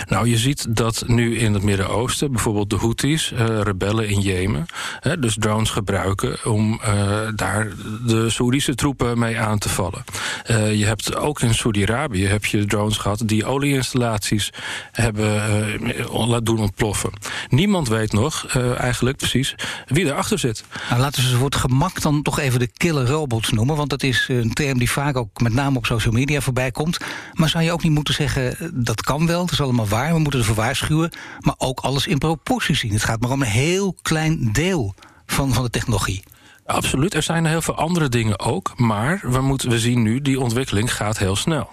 Nou, 0.08 0.28
je 0.28 0.38
ziet 0.38 0.76
dat 0.76 1.02
nu 1.06 1.38
in 1.38 1.54
het 1.54 1.62
Midden-Oosten... 1.62 2.32
bijvoorbeeld 2.32 2.70
de 2.70 2.76
Houthis, 2.76 3.32
rebellen 3.62 4.08
in 4.08 4.20
Jemen... 4.20 4.53
Hè, 5.00 5.18
dus 5.18 5.36
drones 5.38 5.70
gebruiken 5.70 6.44
om 6.44 6.80
uh, 6.84 6.88
daar 7.34 7.68
de 8.06 8.30
Soedische 8.30 8.74
troepen 8.74 9.18
mee 9.18 9.38
aan 9.38 9.58
te 9.58 9.68
vallen. 9.68 10.04
Uh, 10.50 10.74
je 10.74 10.84
hebt 10.86 11.16
ook 11.16 11.40
in 11.40 11.54
Saudi-Arabië 11.54 12.26
heb 12.26 12.44
je 12.44 12.64
drones 12.64 12.96
gehad 12.96 13.22
die 13.24 13.44
olieinstallaties 13.44 14.50
hebben 14.92 15.42
uh, 15.82 16.26
laten 16.28 16.44
doen 16.44 16.58
ontploffen. 16.58 17.12
Niemand 17.48 17.88
weet 17.88 18.12
nog 18.12 18.46
eigenlijk 18.76 19.16
precies 19.16 19.54
wie 19.86 20.04
erachter 20.04 20.38
zit. 20.38 20.64
Nou, 20.88 21.00
laten 21.00 21.22
we 21.22 21.28
ze 21.28 21.36
voor 21.36 21.44
het 21.44 21.56
gemak 21.56 22.00
dan 22.00 22.22
toch 22.22 22.38
even 22.38 22.58
de 22.58 22.70
killer 22.76 23.06
robots 23.06 23.50
noemen, 23.50 23.76
want 23.76 23.90
dat 23.90 24.02
is 24.02 24.26
een 24.28 24.52
term 24.52 24.78
die 24.78 24.90
vaak 24.90 25.16
ook 25.16 25.40
met 25.40 25.52
name 25.52 25.76
op 25.76 25.86
social 25.86 26.12
media 26.14 26.40
voorbij 26.40 26.70
komt. 26.70 26.98
Maar 27.32 27.48
zou 27.48 27.64
je 27.64 27.72
ook 27.72 27.82
niet 27.82 27.92
moeten 27.92 28.14
zeggen 28.14 28.72
dat 28.74 29.02
kan 29.02 29.26
wel, 29.26 29.40
dat 29.40 29.52
is 29.52 29.60
allemaal 29.60 29.88
waar, 29.88 30.12
we 30.12 30.18
moeten 30.18 30.40
ervoor 30.40 30.54
waarschuwen, 30.54 31.12
maar 31.40 31.54
ook 31.58 31.80
alles 31.80 32.06
in 32.06 32.18
proportie 32.18 32.74
zien. 32.74 32.92
Het 32.92 33.04
gaat 33.04 33.20
maar 33.20 33.30
om 33.30 33.42
een 33.42 33.48
heel 33.48 33.96
klein 34.02 34.33
deel 34.40 34.94
van, 35.26 35.52
van 35.52 35.64
de 35.64 35.70
technologie. 35.70 36.22
Absoluut, 36.66 37.14
er 37.14 37.22
zijn 37.22 37.46
heel 37.46 37.62
veel 37.62 37.74
andere 37.74 38.08
dingen 38.08 38.38
ook. 38.38 38.72
Maar 38.76 39.20
we, 39.22 39.40
moeten, 39.40 39.70
we 39.70 39.78
zien 39.78 40.02
nu, 40.02 40.20
die 40.20 40.40
ontwikkeling 40.40 40.94
gaat 40.94 41.18
heel 41.18 41.36
snel. 41.36 41.70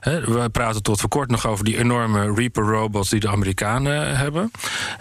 We 0.00 0.48
praten 0.52 0.82
tot 0.82 1.00
voor 1.00 1.08
kort 1.08 1.30
nog 1.30 1.46
over 1.46 1.64
die 1.64 1.78
enorme 1.78 2.34
Reaper-robots 2.34 3.10
die 3.10 3.20
de 3.20 3.28
Amerikanen 3.28 4.16
hebben. 4.16 4.50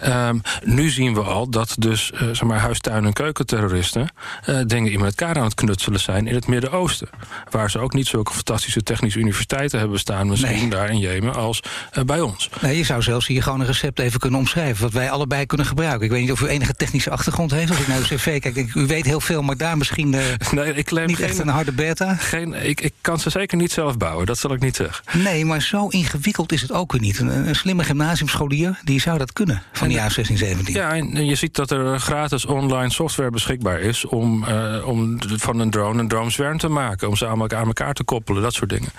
Um, 0.06 0.42
nu 0.64 0.90
zien 0.90 1.14
we 1.14 1.22
al 1.22 1.50
dat 1.50 1.76
dus 1.80 2.12
uh, 2.14 2.20
zeg 2.20 2.44
maar, 2.44 2.60
huistuin- 2.60 3.06
en 3.06 3.14
keukenterroristen 3.14 4.08
uh, 4.50 4.60
dingen 4.66 4.92
in 4.92 5.02
elkaar 5.06 5.38
aan 5.38 5.44
het 5.44 5.54
knutselen 5.54 6.00
zijn 6.00 6.28
in 6.28 6.36
het 6.36 6.48
Midden-Oosten. 6.48 7.10
Waar 7.50 7.72
ze 7.72 7.80
ook 7.80 7.94
niet 7.94 8.08
zulke 8.08 8.34
fantastische 8.34 8.84
technische 8.84 9.20
universiteiten 9.20 9.80
hebben 9.80 10.00
staan, 10.00 10.28
misschien 10.28 10.58
nee. 10.58 10.70
daar 10.70 10.90
in 10.90 11.00
Jemen, 11.00 11.36
als 11.36 11.64
uh, 11.98 12.04
bij 12.04 12.22
ons. 12.22 12.50
Nee, 12.62 12.78
je 12.78 12.84
zou 12.84 13.02
zelfs 13.02 13.28
hier 13.28 13.44
gewoon 13.44 13.60
een 13.60 13.66
recept 13.66 14.00
even 14.00 14.20
kunnen 14.20 14.40
omschrijven, 14.40 14.84
wat 14.84 14.94
wij 14.94 15.12
allebei 15.12 15.46
kunnen 15.46 15.68
gebruiken. 15.68 16.06
Ik 16.06 16.12
weet 16.12 16.22
niet 16.22 16.32
of 16.32 16.42
u 16.42 16.48
enige 16.48 16.74
technische 16.74 17.10
achtergrond 17.10 17.52
heeft. 17.52 17.70
Als 17.70 17.80
ik 17.80 17.88
naar 17.88 18.00
de 18.00 18.16
cv 18.16 18.42
kijk, 18.42 18.56
denk, 18.56 18.74
u 18.74 18.86
weet 18.86 19.06
heel 19.06 19.22
veel, 19.22 19.42
maar 19.42 19.58
daar 19.58 19.78
misschien 19.78 20.10
nee, 20.52 20.74
ik 20.74 20.92
niet 20.92 21.18
geen, 21.18 21.28
echt 21.28 21.40
een 21.40 21.48
harde 21.48 21.72
beta. 21.72 22.16
Geen, 22.16 22.54
ik, 22.54 22.82
ik 22.82 22.94
kan 23.02 23.20
ze 23.20 23.30
zeker 23.30 23.58
niet 23.58 23.72
zelf 23.72 23.98
bouwen, 23.98 24.26
dat 24.26 24.38
zal 24.38 24.53
ik 24.56 24.62
niet 24.62 24.76
zeggen. 24.76 25.24
Nee, 25.24 25.46
maar 25.46 25.62
zo 25.62 25.88
ingewikkeld 25.88 26.52
is 26.52 26.62
het 26.62 26.72
ook 26.72 26.92
weer 26.92 27.02
niet. 27.02 27.20
Een, 27.20 27.48
een 27.48 27.56
slimme 27.56 27.84
gymnasiumscholier, 27.84 28.80
die 28.84 29.00
zou 29.00 29.18
dat 29.18 29.34
kunnen 29.34 29.64
van 29.72 29.88
de 29.88 29.94
jaar 29.94 30.12
16, 30.12 30.38
17. 30.38 30.74
Ja, 30.74 30.94
en 30.94 31.26
je 31.26 31.36
ziet 31.36 31.56
dat 31.56 31.72
er 31.72 32.00
gratis 32.00 32.46
online 32.46 32.92
software 32.92 33.30
beschikbaar 33.30 33.80
is... 33.80 34.06
om, 34.06 34.44
uh, 34.44 34.88
om 34.88 35.18
van 35.20 35.60
een 35.60 35.70
drone 35.70 36.00
een 36.00 36.08
drone 36.08 36.30
zwerm 36.30 36.58
te 36.58 36.68
maken. 36.68 37.08
Om 37.08 37.16
ze 37.16 37.28
aan 37.28 37.40
elkaar, 37.40 37.60
aan 37.60 37.68
elkaar 37.68 37.94
te 37.94 38.04
koppelen, 38.04 38.42
dat 38.42 38.54
soort 38.54 38.70
dingen. 38.70 38.90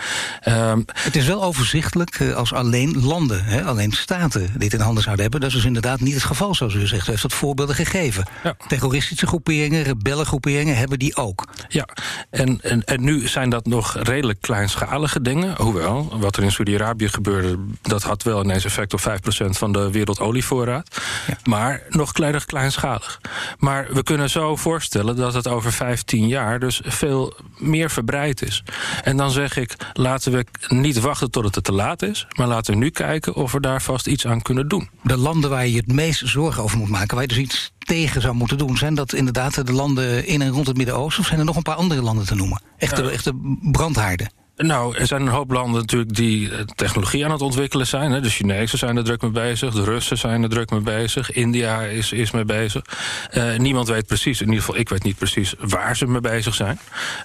Um, 0.48 0.84
het 0.92 1.16
is 1.16 1.26
wel 1.26 1.42
overzichtelijk 1.42 2.18
uh, 2.18 2.34
als 2.34 2.52
alleen 2.52 3.04
landen, 3.04 3.44
hè, 3.44 3.64
alleen 3.64 3.92
staten... 3.92 4.48
dit 4.56 4.72
in 4.72 4.80
handen 4.80 5.02
zouden 5.02 5.22
hebben. 5.22 5.40
Dat 5.40 5.48
is 5.48 5.56
dus 5.56 5.64
inderdaad 5.64 6.00
niet 6.00 6.14
het 6.14 6.24
geval, 6.24 6.54
zoals 6.54 6.74
u 6.74 6.86
zegt. 6.86 7.06
U 7.06 7.10
heeft 7.10 7.22
dat 7.22 7.32
voorbeelden 7.32 7.74
gegeven. 7.74 8.26
Ja. 8.42 8.56
Terroristische 8.66 9.26
groeperingen, 9.26 9.82
rebellengroeperingen 9.82 10.76
hebben 10.76 10.98
die 10.98 11.16
ook. 11.16 11.48
Ja, 11.68 11.88
en, 12.30 12.60
en, 12.62 12.84
en 12.84 13.02
nu 13.04 13.28
zijn 13.28 13.50
dat 13.50 13.66
nog 13.66 13.96
redelijk 14.02 14.40
kleinschalige 14.40 15.22
dingen... 15.22 15.43
Hoewel, 15.56 16.18
wat 16.18 16.36
er 16.36 16.42
in 16.42 16.52
Saudi-Arabië 16.52 17.08
gebeurde... 17.08 17.58
dat 17.82 18.02
had 18.02 18.22
wel 18.22 18.44
ineens 18.44 18.64
effect 18.64 18.92
op 18.92 19.00
5% 19.00 19.04
van 19.50 19.72
de 19.72 19.90
wereldolievoorraad. 19.90 21.00
Ja. 21.26 21.36
Maar 21.44 21.82
nog 21.88 22.12
kleiner 22.12 22.46
kleinschalig. 22.46 23.20
Maar 23.58 23.86
we 23.92 24.02
kunnen 24.02 24.30
zo 24.30 24.56
voorstellen 24.56 25.16
dat 25.16 25.34
het 25.34 25.48
over 25.48 25.72
15 25.72 26.26
jaar... 26.26 26.60
dus 26.60 26.80
veel 26.84 27.34
meer 27.58 27.90
verbreid 27.90 28.42
is. 28.42 28.62
En 29.02 29.16
dan 29.16 29.30
zeg 29.30 29.56
ik, 29.56 29.76
laten 29.92 30.32
we 30.32 30.46
niet 30.68 31.00
wachten 31.00 31.30
tot 31.30 31.54
het 31.54 31.64
te 31.64 31.72
laat 31.72 32.02
is... 32.02 32.26
maar 32.36 32.46
laten 32.46 32.72
we 32.72 32.78
nu 32.78 32.90
kijken 32.90 33.34
of 33.34 33.52
we 33.52 33.60
daar 33.60 33.82
vast 33.82 34.06
iets 34.06 34.26
aan 34.26 34.42
kunnen 34.42 34.68
doen. 34.68 34.88
De 35.02 35.16
landen 35.16 35.50
waar 35.50 35.66
je 35.66 35.76
het 35.76 35.92
meest 35.92 36.22
zorgen 36.24 36.62
over 36.62 36.78
moet 36.78 36.88
maken... 36.88 37.14
waar 37.14 37.22
je 37.22 37.28
dus 37.28 37.38
iets 37.38 37.72
tegen 37.78 38.20
zou 38.20 38.34
moeten 38.34 38.58
doen... 38.58 38.76
zijn 38.76 38.94
dat 38.94 39.12
inderdaad 39.12 39.66
de 39.66 39.72
landen 39.72 40.26
in 40.26 40.42
en 40.42 40.50
rond 40.50 40.66
het 40.66 40.76
Midden-Oosten... 40.76 41.22
of 41.22 41.26
zijn 41.26 41.38
er 41.38 41.46
nog 41.46 41.56
een 41.56 41.62
paar 41.62 41.74
andere 41.74 42.02
landen 42.02 42.26
te 42.26 42.34
noemen? 42.34 42.62
Echte, 42.76 43.02
ja. 43.02 43.08
echte 43.08 43.58
brandhaarden. 43.60 44.43
Nou, 44.56 44.96
er 44.96 45.06
zijn 45.06 45.20
een 45.20 45.28
hoop 45.28 45.50
landen 45.50 45.80
natuurlijk 45.80 46.14
die 46.14 46.50
technologie 46.74 47.24
aan 47.24 47.30
het 47.30 47.42
ontwikkelen 47.42 47.86
zijn. 47.86 48.12
Hè. 48.12 48.20
De 48.20 48.30
Chinezen 48.30 48.78
zijn 48.78 48.96
er 48.96 49.04
druk 49.04 49.22
mee 49.22 49.30
bezig, 49.30 49.74
de 49.74 49.84
Russen 49.84 50.18
zijn 50.18 50.42
er 50.42 50.48
druk 50.48 50.70
mee 50.70 50.80
bezig... 50.80 51.30
India 51.30 51.82
is, 51.82 52.12
is 52.12 52.30
mee 52.30 52.44
bezig. 52.44 52.84
Uh, 53.32 53.56
niemand 53.56 53.88
weet 53.88 54.06
precies, 54.06 54.40
in 54.40 54.46
ieder 54.46 54.60
geval 54.60 54.80
ik 54.80 54.88
weet 54.88 55.02
niet 55.02 55.18
precies... 55.18 55.54
waar 55.58 55.96
ze 55.96 56.06
mee 56.06 56.20
bezig 56.20 56.54
zijn. 56.54 56.78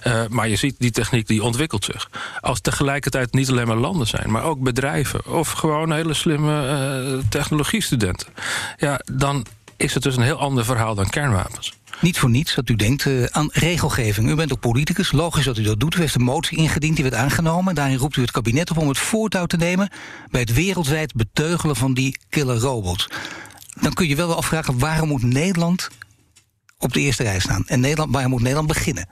Uh, 0.06 0.22
maar 0.28 0.48
je 0.48 0.56
ziet, 0.56 0.74
die 0.78 0.90
techniek 0.90 1.26
die 1.26 1.42
ontwikkelt 1.42 1.84
zich. 1.84 2.10
Als 2.40 2.60
tegelijkertijd 2.60 3.32
niet 3.32 3.50
alleen 3.50 3.66
maar 3.66 3.76
landen 3.76 4.06
zijn... 4.06 4.30
maar 4.30 4.42
ook 4.42 4.60
bedrijven 4.60 5.26
of 5.26 5.50
gewoon 5.50 5.92
hele 5.92 6.14
slimme 6.14 7.20
technologiestudenten... 7.28 8.28
ja, 8.76 9.00
dan 9.12 9.46
is 9.76 9.94
het 9.94 10.02
dus 10.02 10.16
een 10.16 10.22
heel 10.22 10.38
ander 10.38 10.64
verhaal 10.64 10.94
dan 10.94 11.10
kernwapens. 11.10 11.79
Niet 12.00 12.18
voor 12.18 12.30
niets 12.30 12.54
dat 12.54 12.68
u 12.68 12.76
denkt 12.76 13.04
uh, 13.04 13.24
aan 13.24 13.48
regelgeving. 13.52 14.30
U 14.30 14.34
bent 14.34 14.52
ook 14.52 14.60
politicus, 14.60 15.12
logisch 15.12 15.44
dat 15.44 15.58
u 15.58 15.62
dat 15.62 15.80
doet. 15.80 15.94
U 15.94 16.00
heeft 16.00 16.14
een 16.14 16.22
motie 16.22 16.58
ingediend, 16.58 16.94
die 16.94 17.04
werd 17.04 17.16
aangenomen. 17.16 17.74
Daarin 17.74 17.96
roept 17.96 18.16
u 18.16 18.20
het 18.20 18.30
kabinet 18.30 18.70
op 18.70 18.78
om 18.78 18.88
het 18.88 18.98
voortouw 18.98 19.46
te 19.46 19.56
nemen... 19.56 19.90
bij 20.30 20.40
het 20.40 20.54
wereldwijd 20.54 21.14
beteugelen 21.14 21.76
van 21.76 21.94
die 21.94 22.18
killer 22.28 22.56
robots. 22.56 23.08
Dan 23.80 23.92
kun 23.92 24.08
je 24.08 24.16
wel 24.16 24.36
afvragen, 24.36 24.78
waarom 24.78 25.08
moet 25.08 25.22
Nederland 25.22 25.88
op 26.78 26.92
de 26.92 27.00
eerste 27.00 27.22
rij 27.22 27.38
staan? 27.38 27.64
En 27.66 27.80
Nederland, 27.80 28.28
moet 28.28 28.40
Nederland 28.40 28.68
beginnen? 28.68 29.08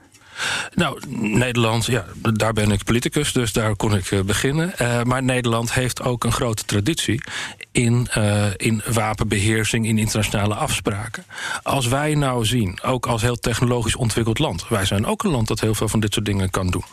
Nou, 0.73 1.01
Nederland, 1.17 1.85
ja, 1.85 2.05
daar 2.33 2.53
ben 2.53 2.71
ik 2.71 2.83
politicus, 2.83 3.33
dus 3.33 3.53
daar 3.53 3.75
kon 3.75 3.95
ik 3.95 4.11
uh, 4.11 4.21
beginnen. 4.21 4.73
Uh, 4.81 5.03
maar 5.03 5.23
Nederland 5.23 5.73
heeft 5.73 6.01
ook 6.01 6.23
een 6.23 6.31
grote 6.31 6.65
traditie 6.65 7.21
in, 7.71 8.07
uh, 8.17 8.45
in 8.55 8.81
wapenbeheersing, 8.93 9.85
in 9.85 9.97
internationale 9.97 10.55
afspraken. 10.55 11.25
Als 11.63 11.87
wij 11.87 12.15
nou 12.15 12.45
zien, 12.45 12.81
ook 12.81 13.05
als 13.05 13.21
heel 13.21 13.39
technologisch 13.39 13.95
ontwikkeld 13.95 14.39
land, 14.39 14.67
wij 14.67 14.85
zijn 14.85 15.05
ook 15.05 15.23
een 15.23 15.31
land 15.31 15.47
dat 15.47 15.59
heel 15.59 15.75
veel 15.75 15.87
van 15.87 15.99
dit 15.99 16.13
soort 16.13 16.25
dingen 16.25 16.49
kan 16.49 16.67
doen, 16.67 16.83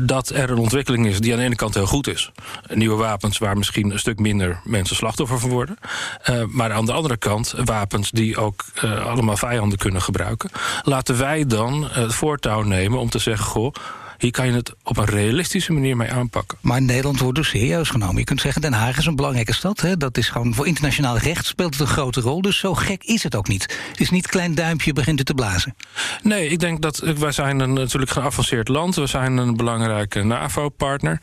dat 0.00 0.28
er 0.28 0.50
een 0.50 0.58
ontwikkeling 0.58 1.06
is 1.06 1.20
die 1.20 1.32
aan 1.32 1.38
de 1.38 1.44
ene 1.44 1.54
kant 1.54 1.74
heel 1.74 1.86
goed 1.86 2.06
is. 2.06 2.30
Nieuwe 2.72 2.96
wapens 2.96 3.38
waar 3.38 3.56
misschien 3.56 3.90
een 3.90 3.98
stuk 3.98 4.18
minder 4.18 4.60
mensen 4.64 4.96
slachtoffer 4.96 5.38
van 5.38 5.50
worden. 5.50 5.78
maar 6.48 6.72
aan 6.72 6.86
de 6.86 6.92
andere 6.92 7.16
kant 7.16 7.54
wapens 7.64 8.10
die 8.10 8.36
ook 8.36 8.64
allemaal 9.04 9.36
vijanden 9.36 9.78
kunnen 9.78 10.02
gebruiken. 10.02 10.50
Laten 10.82 11.18
wij 11.18 11.46
dan 11.46 11.88
het 11.90 12.14
voortouw 12.14 12.55
nemen 12.64 12.98
om 12.98 13.08
te 13.08 13.18
zeggen: 13.18 13.46
goh. 13.46 13.72
Hier 14.18 14.30
kan 14.30 14.46
je 14.46 14.52
het 14.52 14.74
op 14.82 14.96
een 14.96 15.04
realistische 15.04 15.72
manier 15.72 15.96
mee 15.96 16.12
aanpakken. 16.12 16.58
Maar 16.60 16.82
Nederland 16.82 17.20
wordt 17.20 17.36
dus 17.36 17.48
serieus 17.48 17.88
genomen. 17.88 18.16
Je 18.16 18.24
kunt 18.24 18.40
zeggen, 18.40 18.62
Den 18.62 18.72
Haag 18.72 18.98
is 18.98 19.06
een 19.06 19.16
belangrijke 19.16 19.54
stad. 19.54 19.80
Hè? 19.80 19.96
Dat 19.96 20.16
is 20.16 20.28
gewoon 20.28 20.54
voor 20.54 20.66
internationaal 20.66 21.18
recht 21.18 21.46
speelt 21.46 21.72
het 21.72 21.80
een 21.80 21.94
grote 21.94 22.20
rol. 22.20 22.42
Dus 22.42 22.58
zo 22.58 22.74
gek 22.74 23.04
is 23.04 23.22
het 23.22 23.34
ook 23.34 23.48
niet. 23.48 23.62
Het 23.90 24.00
is 24.00 24.10
niet 24.10 24.26
klein 24.26 24.54
duimpje 24.54 24.92
begint 24.92 25.18
het 25.18 25.26
te 25.26 25.34
blazen. 25.34 25.76
Nee, 26.22 26.48
ik 26.48 26.58
denk 26.58 26.82
dat 26.82 26.98
wij 26.98 27.32
zijn 27.32 27.60
een 27.60 27.72
natuurlijk 27.72 28.10
geavanceerd 28.10 28.68
land. 28.68 28.94
We 28.94 29.06
zijn 29.06 29.36
een 29.36 29.56
belangrijke 29.56 30.22
NAVO-partner. 30.22 31.20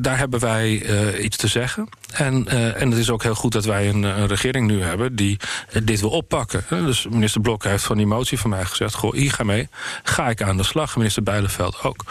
Daar 0.00 0.18
hebben 0.18 0.40
wij 0.40 0.82
uh, 0.82 1.24
iets 1.24 1.36
te 1.36 1.48
zeggen. 1.48 1.88
En, 2.16 2.46
uh, 2.48 2.80
en 2.82 2.90
het 2.90 2.98
is 2.98 3.10
ook 3.10 3.22
heel 3.22 3.34
goed 3.34 3.52
dat 3.52 3.64
wij 3.64 3.88
een, 3.88 4.02
een 4.02 4.26
regering 4.26 4.66
nu 4.66 4.82
hebben 4.82 5.16
die 5.16 5.38
dit 5.84 6.00
wil 6.00 6.10
oppakken. 6.10 6.64
Dus 6.68 7.06
minister 7.10 7.40
Blok 7.40 7.64
heeft 7.64 7.84
van 7.84 7.96
die 7.96 8.06
motie 8.06 8.38
van 8.38 8.50
mij 8.50 8.64
gezegd: 8.64 8.94
Goh, 8.94 9.12
hier 9.12 9.32
ga 9.32 9.44
mee. 9.44 9.68
Ga 10.02 10.28
ik 10.28 10.42
aan 10.42 10.56
de 10.56 10.62
slag. 10.62 10.96
Minister 10.96 11.22
Bijleveld 11.22 11.82
ook. 11.82 12.04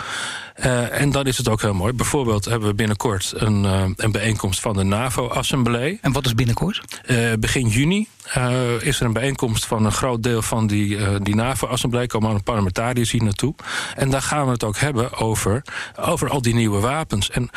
Uh, 0.60 1.02
en 1.02 1.12
dan 1.12 1.26
is 1.26 1.38
het 1.38 1.50
ook 1.50 1.62
heel 1.62 1.74
mooi. 1.74 1.94
Bijvoorbeeld 1.94 2.46
hebben 2.46 2.70
we 2.70 2.76
binnenkort 2.76 3.34
een, 3.36 3.64
uh, 3.64 3.84
een 3.96 4.12
bijeenkomst 4.12 4.60
van 4.60 4.74
de 4.74 4.84
NAVO-assemblee. 4.84 5.98
En 6.02 6.12
wat 6.12 6.26
is 6.26 6.36
binnenkort? 6.36 6.82
Uh, 7.06 7.34
begin 7.40 7.68
juni 7.68 8.08
is 8.80 9.00
er 9.00 9.06
een 9.06 9.14
bijeenkomst 9.14 9.66
van 9.66 9.86
een 9.86 9.92
groot 9.92 10.24
deel 10.24 10.42
van 10.42 10.68
die, 10.68 11.20
die 11.20 11.36
NAVO-assemblee. 11.36 12.08
Komen 12.08 12.30
alle 12.30 12.40
parlementariërs 12.40 13.12
hier 13.12 13.24
naartoe. 13.24 13.56
En 13.96 14.10
daar 14.10 14.22
gaan 14.22 14.46
we 14.46 14.52
het 14.52 14.64
ook 14.64 14.78
hebben 14.78 15.14
over, 15.14 15.62
over 16.00 16.30
al 16.30 16.42
die 16.42 16.54
nieuwe 16.54 16.80
wapens. 16.80 17.30
En 17.30 17.50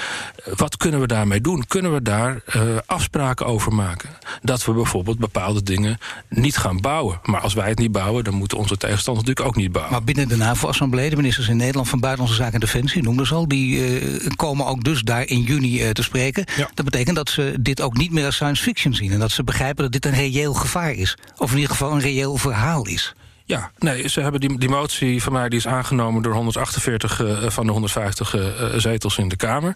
wat 0.56 0.76
kunnen 0.76 1.00
we 1.00 1.06
daarmee 1.06 1.40
doen? 1.40 1.66
Kunnen 1.66 1.92
we 1.92 2.02
daar 2.02 2.42
afspraken 2.86 3.46
over 3.46 3.74
maken? 3.74 4.10
Dat 4.42 4.64
we 4.64 4.72
bijvoorbeeld 4.72 5.18
bepaalde 5.18 5.62
dingen 5.62 5.98
niet 6.28 6.56
gaan 6.56 6.80
bouwen. 6.80 7.20
Maar 7.22 7.40
als 7.40 7.54
wij 7.54 7.68
het 7.68 7.78
niet 7.78 7.92
bouwen, 7.92 8.24
dan 8.24 8.34
moeten 8.34 8.58
onze 8.58 8.76
tegenstanders 8.76 9.26
natuurlijk 9.26 9.56
ook 9.56 9.62
niet 9.62 9.72
bouwen. 9.72 9.92
Maar 9.92 10.04
binnen 10.04 10.28
de 10.28 10.36
NAVO-assemblee, 10.36 11.10
de 11.10 11.16
ministers 11.16 11.48
in 11.48 11.56
Nederland 11.56 11.88
van 11.88 12.00
Buitenlandse 12.00 12.42
Zaken 12.42 12.54
en 12.54 12.60
Defensie, 12.60 12.87
noemde 12.94 13.26
ze 13.26 13.34
al, 13.34 13.48
die 13.48 14.00
uh, 14.00 14.26
komen 14.36 14.66
ook 14.66 14.84
dus 14.84 15.02
daar 15.02 15.26
in 15.26 15.40
juni 15.40 15.82
uh, 15.82 15.90
te 15.90 16.02
spreken. 16.02 16.44
Ja. 16.56 16.70
Dat 16.74 16.84
betekent 16.84 17.16
dat 17.16 17.30
ze 17.30 17.54
dit 17.60 17.80
ook 17.80 17.96
niet 17.96 18.12
meer 18.12 18.24
als 18.24 18.34
science 18.34 18.62
fiction 18.62 18.94
zien. 18.94 19.12
En 19.12 19.18
dat 19.18 19.30
ze 19.30 19.44
begrijpen 19.44 19.82
dat 19.82 19.92
dit 19.92 20.04
een 20.04 20.18
reëel 20.18 20.54
gevaar 20.54 20.92
is. 20.92 21.16
Of 21.36 21.50
in 21.50 21.56
ieder 21.56 21.70
geval 21.70 21.92
een 21.92 22.00
reëel 22.00 22.36
verhaal 22.36 22.86
is. 22.86 23.14
Ja, 23.48 23.70
nee, 23.78 24.08
ze 24.08 24.20
hebben 24.20 24.40
die, 24.40 24.58
die 24.58 24.68
motie 24.68 25.22
van 25.22 25.32
mij 25.32 25.48
die 25.48 25.58
is 25.58 25.66
aangenomen 25.66 26.22
door 26.22 26.34
148 26.34 27.20
uh, 27.20 27.50
van 27.50 27.66
de 27.66 27.72
150 27.72 28.34
uh, 28.34 28.42
zetels 28.76 29.18
in 29.18 29.28
de 29.28 29.36
Kamer. 29.36 29.74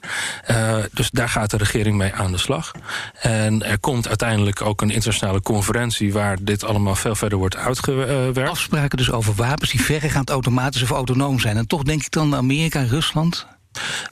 Dus 0.93 1.11
daar 1.11 1.29
gaat 1.29 1.51
de 1.51 1.57
regering 1.57 1.97
mee 1.97 2.13
aan 2.13 2.33
de 2.33 2.39
slag. 2.39 2.73
En 3.21 3.63
er 3.63 3.79
komt 3.79 4.09
uiteindelijk 4.09 4.63
ook 4.63 4.81
een 4.81 4.91
internationale 4.91 5.43
conferentie 5.43 6.13
waar 6.13 6.37
dit 6.41 6.65
allemaal 6.65 6.95
veel 6.95 7.15
verder 7.15 7.39
wordt 7.39 7.57
uitgewerkt. 7.57 8.51
Afspraken 8.51 8.97
dus 8.99 9.11
over 9.11 9.35
wapens 9.35 9.71
die 9.71 9.83
verregaand 9.83 10.31
automatisch 10.31 10.83
of 10.83 10.91
autonoom 10.91 11.41
zijn. 11.41 11.57
En 11.57 11.67
toch 11.67 11.83
denk 11.83 12.01
ik 12.03 12.11
dan 12.11 12.35
Amerika 12.35 12.83
Rusland. 12.83 13.47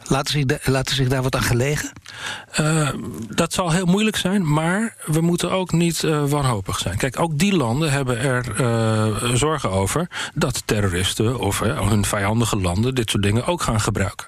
Laten 0.04 0.32
zich, 0.32 0.66
laten 0.66 0.94
zich 0.94 1.08
daar 1.08 1.22
wat 1.22 1.34
aan 1.36 1.42
gelegen? 1.42 1.92
Uh, 2.60 2.90
dat 3.28 3.52
zal 3.52 3.70
heel 3.70 3.86
moeilijk 3.86 4.16
zijn, 4.16 4.52
maar 4.52 4.96
we 5.04 5.20
moeten 5.20 5.50
ook 5.50 5.72
niet 5.72 6.02
uh, 6.02 6.24
wanhopig 6.24 6.78
zijn. 6.78 6.96
Kijk, 6.96 7.20
ook 7.20 7.38
die 7.38 7.56
landen 7.56 7.92
hebben 7.92 8.18
er 8.18 8.60
uh, 8.60 9.34
zorgen 9.34 9.70
over 9.70 10.08
dat 10.34 10.62
terroristen 10.64 11.38
of 11.38 11.58
hun 11.60 12.04
vijandige 12.04 12.56
landen 12.56 12.94
dit 12.94 13.10
soort 13.10 13.22
dingen 13.22 13.46
ook 13.46 13.62
gaan 13.62 13.80
gebruiken. 13.80 14.26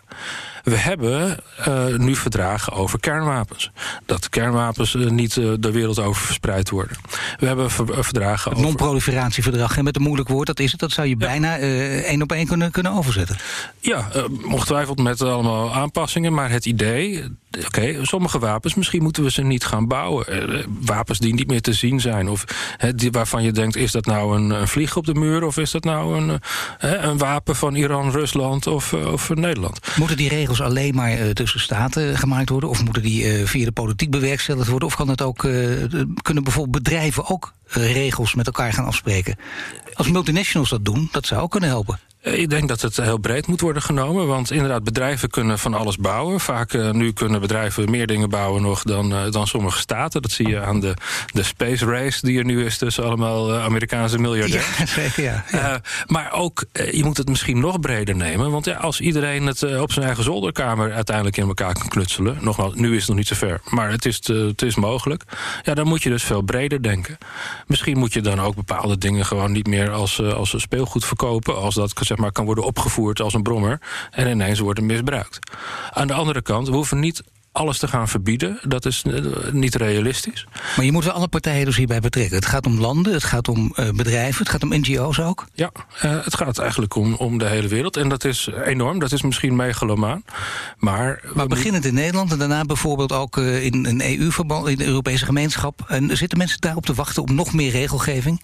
We 0.63 0.77
hebben 0.77 1.39
uh, 1.69 1.97
nu 1.97 2.17
verdragen 2.17 2.73
over 2.73 3.01
kernwapens. 3.01 3.71
Dat 4.07 4.29
kernwapens 4.29 4.95
uh, 4.95 5.11
niet 5.11 5.37
uh, 5.37 5.53
de 5.59 5.71
wereld 5.71 5.99
over 5.99 6.23
verspreid 6.23 6.71
worden. 6.71 6.97
We 7.39 7.47
hebben 7.47 7.71
ver 7.71 8.05
verdragen 8.05 8.51
het 8.51 8.59
over... 8.59 8.63
non-proliferatieverdrag, 8.63 9.83
met 9.83 9.97
een 9.97 10.03
moeilijk 10.03 10.29
woord, 10.29 10.47
dat 10.47 10.61
is 10.61 10.71
het. 10.71 10.81
Dat 10.81 10.91
zou 10.91 11.07
je 11.07 11.17
ja. 11.19 11.27
bijna 11.27 11.59
één 11.59 12.23
op 12.23 12.33
één 12.33 12.47
kunnen, 12.47 12.71
kunnen 12.71 12.93
overzetten. 12.93 13.37
Ja, 13.81 14.09
ongetwijfeld 14.45 14.99
met 14.99 15.23
allemaal 15.23 15.75
aanpassingen. 15.75 16.33
Maar 16.33 16.51
het 16.51 16.67
idee, 16.67 17.25
oké, 17.59 17.67
okay, 17.67 17.99
sommige 18.03 18.39
wapens, 18.39 18.75
misschien 18.75 19.03
moeten 19.03 19.23
we 19.23 19.31
ze 19.31 19.43
niet 19.43 19.65
gaan 19.65 19.89
bouwen. 19.89 20.27
wapens 20.81 21.19
die 21.19 21.35
niet 21.35 21.49
meer 21.49 21.61
te 21.61 21.73
zien 21.73 22.01
zijn. 22.01 22.29
Of 22.29 22.45
he, 22.77 22.95
die, 22.95 23.11
waarvan 23.11 23.43
je 23.43 23.53
denkt, 23.53 23.77
is 23.77 23.93
dat 23.93 24.07
nou 24.07 24.37
een, 24.37 24.51
een, 24.51 24.69
vlieg 24.69 24.97
op 24.97 25.07
de 25.07 25.15
muur... 25.15 25.45
of 25.45 25.59
is 25.59 25.71
dat 25.71 25.85
nou 25.85 26.17
een, 26.17 26.41
een 26.79 27.19
wapen 27.19 27.57
van 27.57 27.75
Iran, 27.75 28.11
Rusland 28.11 28.67
of, 28.67 28.93
of 28.93 29.35
Nederland? 29.35 29.81
Moeten 29.97 30.17
die 30.17 30.29
regels 30.29 30.52
alleen 30.61 30.95
maar 30.95 31.19
uh, 31.19 31.31
tussen 31.31 31.61
staten 31.61 32.19
gemaakt 32.19 32.49
worden? 32.49 32.69
Of 32.69 32.85
moeten 32.85 33.03
die 33.03 33.41
uh, 33.41 33.47
via 33.47 33.65
de 33.65 33.73
politiek 33.73 34.11
bewerkstelligd 34.11 34.69
worden? 34.69 34.89
Of 34.89 34.97
kan 34.97 35.09
het 35.09 35.23
ook, 35.23 35.43
uh, 35.43 35.85
kunnen 36.23 36.43
bijvoorbeeld 36.43 36.85
bedrijven 36.85 37.29
ook 37.29 37.53
regels 37.67 38.35
met 38.35 38.47
elkaar 38.47 38.73
gaan 38.73 38.85
afspreken? 38.85 39.37
Als 39.95 40.11
multinationals 40.11 40.71
dat 40.71 40.85
doen, 40.85 41.09
dat 41.13 41.27
zou 41.27 41.41
ook 41.41 41.51
kunnen 41.51 41.69
helpen. 41.69 41.99
Ik 42.23 42.51
denk 42.51 42.69
dat 42.69 42.81
het 42.81 42.97
heel 42.97 43.19
breed 43.19 43.47
moet 43.47 43.61
worden 43.61 43.83
genomen. 43.83 44.27
Want 44.27 44.51
inderdaad, 44.51 44.85
bedrijven 44.85 45.31
kunnen 45.31 45.59
van 45.59 45.75
alles 45.75 45.97
bouwen. 45.97 46.41
Vaak 46.41 46.73
uh, 46.73 46.91
nu 46.91 47.13
kunnen 47.13 47.41
bedrijven 47.41 47.91
meer 47.91 48.07
dingen 48.07 48.31
bouwen 48.31 48.63
nog 48.63 48.83
dan, 48.83 49.13
uh, 49.13 49.31
dan 49.31 49.47
sommige 49.47 49.79
staten. 49.79 50.23
Dat 50.23 50.31
zie 50.31 50.49
je 50.49 50.61
aan 50.61 50.81
de, 50.81 50.95
de 51.33 51.43
space 51.43 51.87
race 51.87 52.27
die 52.27 52.39
er 52.39 52.45
nu 52.45 52.65
is 52.65 52.79
tussen 52.79 53.05
allemaal 53.05 53.55
uh, 53.55 53.65
Amerikaanse 53.65 54.19
miljardairs. 54.19 54.79
Ja, 54.79 54.87
zeker, 55.03 55.23
ja. 55.23 55.45
ja. 55.53 55.81
maar 56.07 56.33
ook, 56.33 56.65
je 56.91 57.05
moet 57.05 57.17
het 57.17 57.29
misschien 57.29 57.61
nog 57.61 57.81
breder 57.81 58.17
nemen. 58.17 58.51
Want 58.51 58.65
ja, 58.65 58.77
als 58.77 59.01
iedereen 59.01 59.47
het 59.47 59.79
op 59.79 59.93
zijn 59.93 60.07
eigen 60.07 60.25
zolderkamer 60.25 60.93
uiteindelijk 60.93 61.37
in 61.37 61.47
elkaar 61.47 61.75
kan 61.75 61.89
knutselen. 61.89 62.39
Nogmaals, 62.41 62.75
nu 62.75 62.95
is 62.95 62.99
het 62.99 63.09
nog 63.09 63.17
niet 63.17 63.27
zo 63.27 63.35
ver. 63.35 63.61
Maar 63.69 63.91
het 63.91 64.05
is, 64.05 64.21
te, 64.21 64.35
het 64.35 64.63
is 64.63 64.75
mogelijk. 64.75 65.23
Ja, 65.63 65.75
dan 65.75 65.87
moet 65.87 66.03
je 66.03 66.09
dus 66.09 66.23
veel 66.23 66.43
breder 66.43 66.83
denken. 66.83 67.19
Misschien 67.67 67.99
moet 67.99 68.13
je 68.13 68.21
dan 68.21 68.41
ook 68.41 68.55
bepaalde 68.55 68.99
dingen 68.99 69.27
gewoon 69.27 69.53
niet 69.53 69.67
meer 69.67 69.91
als, 69.91 70.23
als 70.23 70.55
speelgoed 70.57 71.05
verkopen. 71.05 71.57
Als 71.57 71.75
dat 71.75 71.93
zeg 72.13 72.21
maar, 72.21 72.33
kan 72.33 72.45
worden 72.45 72.65
opgevoerd 72.65 73.21
als 73.21 73.35
een 73.35 73.43
brommer... 73.43 73.81
en 74.11 74.29
ineens 74.29 74.59
wordt 74.59 74.79
het 74.79 74.89
misbruikt. 74.89 75.39
Aan 75.91 76.07
de 76.07 76.13
andere 76.13 76.43
kant, 76.43 76.69
we 76.69 76.75
hoeven 76.75 77.01
niet 77.01 77.23
alles 77.53 77.79
te 77.79 77.89
gaan 77.89 78.09
verbieden. 78.09 78.59
Dat 78.63 78.85
is 78.85 79.05
niet 79.53 79.75
realistisch. 79.75 80.47
Maar 80.77 80.85
je 80.85 80.93
moet 80.93 81.05
wel 81.05 81.13
alle 81.13 81.29
partijen 81.29 81.65
dus 81.65 81.77
hierbij 81.77 82.01
betrekken. 82.01 82.37
Het 82.37 82.47
gaat 82.47 82.67
om 82.67 82.81
landen, 82.81 83.13
het 83.13 83.25
gaat 83.25 83.49
om 83.49 83.73
uh, 83.77 83.91
bedrijven, 83.91 84.39
het 84.39 84.49
gaat 84.49 84.63
om 84.63 84.69
NGO's 84.69 85.19
ook. 85.19 85.47
Ja, 85.55 85.71
uh, 86.05 86.25
het 86.25 86.37
gaat 86.37 86.59
eigenlijk 86.59 86.95
om, 86.95 87.15
om 87.15 87.39
de 87.39 87.47
hele 87.47 87.69
wereld. 87.69 87.97
En 87.97 88.09
dat 88.09 88.25
is 88.25 88.49
enorm, 88.65 88.99
dat 88.99 89.13
is 89.13 89.23
misschien 89.23 89.57
megalomaan. 89.57 90.25
Maar, 90.79 91.23
maar 91.35 91.47
beginnend 91.47 91.85
in 91.85 91.95
Nederland 91.95 92.33
en 92.33 92.39
daarna 92.39 92.65
bijvoorbeeld 92.65 93.13
ook 93.13 93.37
uh, 93.37 93.65
in 93.65 93.87
een 93.87 94.01
EU-verband, 94.01 94.69
in 94.69 94.77
de 94.77 94.87
Europese 94.87 95.25
gemeenschap. 95.25 95.85
En 95.89 96.17
zitten 96.17 96.39
mensen 96.39 96.61
daarop 96.61 96.87
te 96.87 96.95
wachten 96.95 97.23
op 97.23 97.31
nog 97.31 97.53
meer 97.53 97.71
regelgeving? 97.71 98.41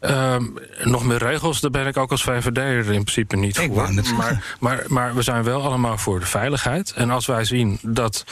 Um, 0.00 0.54
nog 0.84 1.04
meer 1.04 1.18
regels, 1.18 1.60
daar 1.60 1.70
ben 1.70 1.86
ik 1.86 1.96
ook 1.96 2.10
als 2.10 2.22
VVD'er 2.22 2.78
in 2.78 2.84
principe 2.84 3.36
niet 3.36 3.58
ik 3.58 3.72
voor. 3.72 3.92
Maar, 4.16 4.56
maar, 4.60 4.84
maar 4.88 5.14
we 5.14 5.22
zijn 5.22 5.42
wel 5.42 5.62
allemaal 5.62 5.98
voor 5.98 6.20
de 6.20 6.26
veiligheid. 6.26 6.92
En 6.92 7.10
als 7.10 7.26
wij 7.26 7.44
zien 7.44 7.78
dat, 7.82 8.24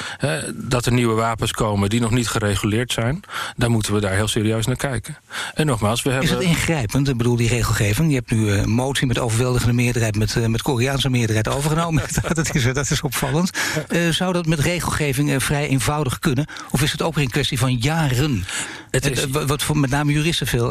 dat 0.54 0.86
er 0.86 0.92
nieuwe 0.92 1.14
wapens 1.14 1.52
komen 1.52 1.88
die 1.88 2.00
nog 2.00 2.10
niet 2.10 2.28
gereguleerd 2.28 2.92
zijn... 2.92 3.20
dan 3.56 3.70
moeten 3.70 3.94
we 3.94 4.00
daar 4.00 4.14
heel 4.14 4.28
serieus 4.28 4.66
naar 4.66 4.76
kijken. 4.76 5.16
En 5.54 5.66
nogmaals, 5.66 6.02
we 6.02 6.10
hebben... 6.10 6.28
Is 6.28 6.34
het 6.34 6.44
ingrijpend, 6.44 7.08
ik 7.08 7.16
bedoel, 7.16 7.36
die 7.36 7.48
regelgeving? 7.48 8.08
Je 8.08 8.14
hebt 8.14 8.30
nu 8.30 8.50
een 8.50 8.60
uh, 8.60 8.64
motie 8.64 9.06
met 9.06 9.18
overweldigende 9.18 9.74
meerderheid... 9.74 10.16
met, 10.16 10.34
uh, 10.34 10.46
met 10.46 10.62
Koreaanse 10.62 11.10
meerderheid 11.10 11.48
overgenomen. 11.48 12.02
dat, 12.34 12.54
is, 12.54 12.72
dat 12.72 12.90
is 12.90 13.00
opvallend. 13.00 13.50
Uh, 13.88 14.08
zou 14.08 14.32
dat 14.32 14.46
met 14.46 14.58
regelgeving 14.58 15.42
vrij 15.42 15.68
eenvoudig 15.68 16.18
kunnen? 16.18 16.46
Of 16.70 16.82
is 16.82 16.92
het 16.92 17.02
ook 17.02 17.16
een 17.16 17.30
kwestie 17.30 17.58
van 17.58 17.76
jaren? 17.76 18.44
Het 18.90 19.10
is... 19.10 19.26
wat 19.26 19.62
voor 19.62 19.78
met 19.78 19.90
name 19.90 20.12
juristen 20.12 20.46
veel 20.46 20.70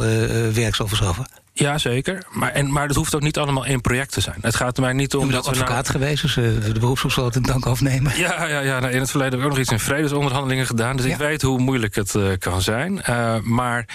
werk 0.54 0.76
zal 0.76 0.88
verschaffen. 0.88 1.26
Ja, 1.60 1.78
zeker. 1.78 2.24
Maar, 2.32 2.52
en, 2.52 2.72
maar 2.72 2.88
dat 2.88 2.96
hoeft 2.96 3.16
ook 3.16 3.22
niet 3.22 3.38
allemaal 3.38 3.66
één 3.66 3.82
project 3.82 4.12
te 4.12 4.22
zijn. 4.22 4.38
Het 4.42 4.56
gaat 4.56 4.78
er 4.78 4.84
mij 4.84 4.94
niet 4.94 5.16
om. 5.16 5.26
Je 5.26 5.32
bent 5.32 5.44
nou- 5.44 5.56
advocaat 5.56 5.90
geweest, 5.90 6.22
dus 6.22 6.38
eh, 6.38 6.44
de 6.44 7.30
in 7.32 7.42
dank 7.42 7.66
afnemen. 7.66 8.18
Ja, 8.18 8.46
ja, 8.46 8.60
ja 8.60 8.80
nou, 8.80 8.94
in 8.94 9.00
het 9.00 9.10
verleden 9.10 9.34
heb 9.34 9.42
ik 9.42 9.46
ook 9.46 9.58
nog 9.58 9.62
iets 9.62 9.72
in 9.72 9.80
vredesonderhandelingen 9.80 10.66
gedaan. 10.66 10.96
Dus 10.96 11.06
ik 11.06 11.16
weet 11.16 11.42
hoe 11.42 11.60
moeilijk 11.60 11.96
het 11.96 12.16
eh, 12.16 12.24
kan 12.40 12.62
zijn. 12.62 13.02
Eh, 13.02 13.40
maar 13.40 13.86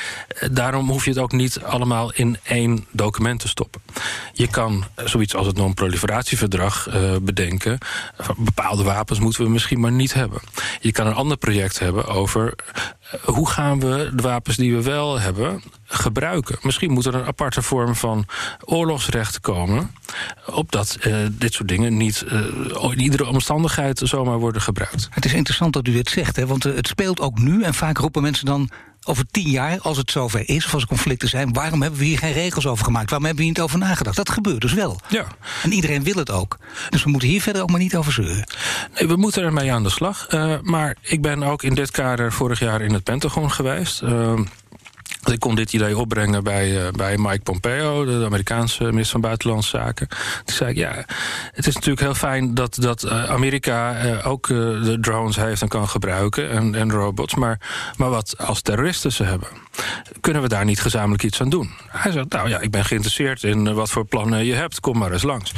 daarom 0.51 0.89
hoef 0.89 1.05
je 1.05 1.11
het 1.11 1.19
ook 1.19 1.33
niet 1.33 1.61
allemaal 1.63 2.13
in 2.13 2.39
één 2.43 2.87
document 2.91 3.41
te 3.41 3.49
stoppen. 3.49 3.83
Je 4.33 4.49
kan 4.49 4.85
zoiets 5.05 5.35
als 5.35 5.47
het 5.47 5.57
non-proliferatieverdrag 5.57 6.89
bedenken. 7.23 7.79
Bepaalde 8.37 8.83
wapens 8.83 9.19
moeten 9.19 9.45
we 9.45 9.51
misschien 9.51 9.81
maar 9.81 9.93
niet 9.93 10.15
hebben. 10.15 10.41
Je 10.81 10.93
kan 10.93 11.07
een 11.07 11.15
ander 11.15 11.37
project 11.37 11.79
hebben 11.79 12.07
over 12.07 12.55
hoe 13.23 13.49
gaan 13.49 13.81
we 13.81 14.11
de 14.15 14.23
wapens 14.23 14.57
die 14.57 14.77
we 14.77 14.83
wel 14.83 15.21
hebben 15.21 15.63
gebruiken. 15.85 16.59
Misschien 16.63 16.93
moet 16.93 17.07
er 17.07 17.15
een 17.15 17.25
aparte 17.25 17.63
vorm 17.63 17.95
van 17.95 18.27
oorlogsrecht 18.65 19.41
komen. 19.41 19.91
Opdat 20.47 20.97
eh, 21.01 21.17
dit 21.31 21.53
soort 21.53 21.69
dingen 21.69 21.97
niet 21.97 22.23
eh, 22.23 22.91
in 22.91 23.01
iedere 23.01 23.27
omstandigheid 23.27 24.01
zomaar 24.05 24.39
worden 24.39 24.63
gebruikt. 24.63 25.09
Het 25.11 25.25
is 25.25 25.33
interessant 25.33 25.73
dat 25.73 25.89
u 25.89 25.93
dit 25.93 26.11
zegt, 26.11 26.37
hè, 26.37 26.47
want 26.47 26.65
eh, 26.65 26.75
het 26.75 26.87
speelt 26.87 27.21
ook 27.21 27.39
nu. 27.39 27.63
En 27.63 27.75
vaak 27.75 27.99
roepen 27.99 28.23
mensen 28.23 28.47
dan 28.47 28.71
over 29.05 29.25
tien 29.31 29.51
jaar, 29.51 29.79
als 29.81 29.97
het 29.97 30.11
zover 30.11 30.49
is... 30.49 30.67
of 30.67 30.73
als 30.73 30.83
er 30.83 30.89
conflicten 30.89 31.29
zijn, 31.29 31.53
waarom 31.53 31.83
hebben 31.83 32.01
we 32.01 32.07
hier 32.07 32.19
geen 32.19 32.33
regels 32.33 32.67
over 32.67 32.85
gemaakt? 32.85 33.11
Waarom 33.11 33.27
hebben 33.27 33.45
we 33.45 33.51
hier 33.51 33.61
niet 33.61 33.71
over 33.71 33.79
nagedacht? 33.89 34.17
Dat 34.17 34.31
gebeurt 34.31 34.61
dus 34.61 34.73
wel. 34.73 35.01
Ja. 35.09 35.27
En 35.63 35.73
iedereen 35.73 36.03
wil 36.03 36.15
het 36.15 36.31
ook. 36.31 36.59
Dus 36.91 37.05
we 37.05 37.11
moeten 37.11 37.29
hier 37.29 37.43
verder 37.43 37.63
ook 37.63 37.71
maar 37.71 37.81
niet 37.81 37.97
over 37.97 38.13
zeuren. 38.13 38.47
Nee, 38.99 39.09
we 39.09 39.17
moeten 39.17 39.43
ermee 39.43 39.73
aan 39.73 39.83
de 39.83 39.91
slag. 39.91 40.27
Eh, 40.27 40.55
maar 40.63 40.97
ik 41.01 41.23
ben 41.23 41.43
ook 41.43 41.63
in 41.63 41.75
dit 41.75 41.91
kader 41.91 42.33
vorig 42.33 42.59
jaar 42.59 42.81
in 42.81 42.93
het 42.93 43.03
Pentagon 43.03 43.51
geweest. 43.51 44.03
Eh, 44.03 44.41
ik 45.33 45.41
kon 45.41 45.55
dit 45.55 45.73
idee 45.73 45.99
opbrengen 45.99 46.45
bij, 46.45 46.87
eh, 46.87 46.93
bij 46.93 47.17
Mike 47.19 47.43
Pompeo, 47.43 48.05
de 48.05 48.25
Amerikaanse 48.25 48.85
minister 48.85 49.11
van 49.11 49.21
Buitenlandse 49.21 49.77
Zaken. 49.77 50.09
Toen 50.45 50.57
zei 50.57 50.71
ik, 50.71 50.77
ja, 50.77 51.05
het 51.53 51.67
is 51.67 51.75
natuurlijk 51.75 52.01
heel 52.01 52.15
fijn 52.15 52.55
dat, 52.55 52.77
dat 52.81 53.03
eh, 53.03 53.25
Amerika 53.25 53.97
eh, 53.97 54.27
ook 54.27 54.47
de 54.47 54.99
drones 55.01 55.37
heeft 55.37 55.63
en 55.63 55.69
kan 55.69 55.89
gebruiken 55.89 56.51
en, 56.51 56.75
en 56.75 56.91
robots. 56.91 57.35
Maar, 57.35 57.61
maar 57.97 58.11
wat 58.11 58.39
als 58.39 58.61
terroristen 58.61 59.13
ze 59.13 59.25
hebben? 59.25 59.49
Kunnen 60.21 60.43
we 60.43 60.49
daar 60.49 60.65
niet 60.65 60.81
gezamenlijk 60.81 61.23
iets 61.23 61.41
aan 61.41 61.49
doen? 61.49 61.71
Hij 61.89 62.13
zei, 62.13 62.25
nou 62.29 62.49
ja, 62.49 62.61
ik 62.61 62.71
ben 62.71 62.85
geïnteresseerd 62.85 63.43
in 63.43 63.75
wat 63.75 63.91
voor 63.91 64.05
plannen 64.05 64.45
je 64.45 64.55
hebt. 64.55 64.81
Kom 64.81 64.99
maar 64.99 65.13
eens 65.13 65.23
langs. 65.23 65.53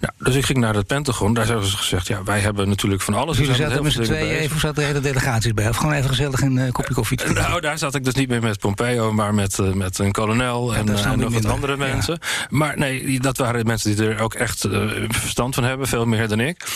Nou, 0.00 0.12
dus 0.18 0.34
ik 0.34 0.44
ging 0.44 0.58
naar 0.58 0.74
het 0.74 0.86
Pentagon. 0.86 1.34
Daar 1.34 1.46
hebben 1.46 1.66
ze 1.66 1.76
gezegd, 1.76 2.06
ja, 2.06 2.22
wij 2.22 2.40
hebben 2.40 2.68
natuurlijk 2.68 3.02
van 3.02 3.14
alles. 3.14 3.36
Dus 3.36 3.38
jullie 3.38 3.54
zijn 3.54 3.68
zaten 3.68 3.84
met 3.84 3.92
z'n 3.92 4.02
tweeën 4.02 4.38
even, 4.38 4.60
zaten 4.60 4.82
er 4.82 4.88
hele 4.88 5.00
delegaties 5.00 5.54
bij? 5.54 5.68
Of 5.68 5.76
gewoon 5.76 5.94
even 5.94 6.08
gezellig 6.08 6.40
een 6.40 6.72
kopje 6.72 6.94
koffie? 6.94 7.18
Nou, 7.34 7.60
daar 7.60 7.78
zat 7.78 7.94
ik 7.94 8.04
dus 8.04 8.14
niet 8.14 8.28
meer 8.28 8.42
met 8.42 8.58
Pompeo, 8.58 9.07
maar 9.12 9.34
met, 9.34 9.58
eh, 9.58 9.72
met 9.72 9.98
een 9.98 10.12
kolonel 10.12 10.74
en, 10.74 10.88
eh, 10.88 11.04
en 11.04 11.10
nog 11.10 11.22
wat 11.22 11.30
minder. 11.30 11.50
andere 11.50 11.76
mensen. 11.76 12.18
Maar 12.48 12.78
nee, 12.78 13.20
dat 13.20 13.36
waren 13.36 13.66
mensen 13.66 13.96
die 13.96 14.08
er 14.08 14.20
ook 14.20 14.34
echt 14.34 14.64
eh, 14.64 14.86
verstand 15.08 15.54
van 15.54 15.64
hebben, 15.64 15.86
veel 15.86 16.06
meer 16.06 16.28
dan 16.28 16.40
ik. 16.40 16.66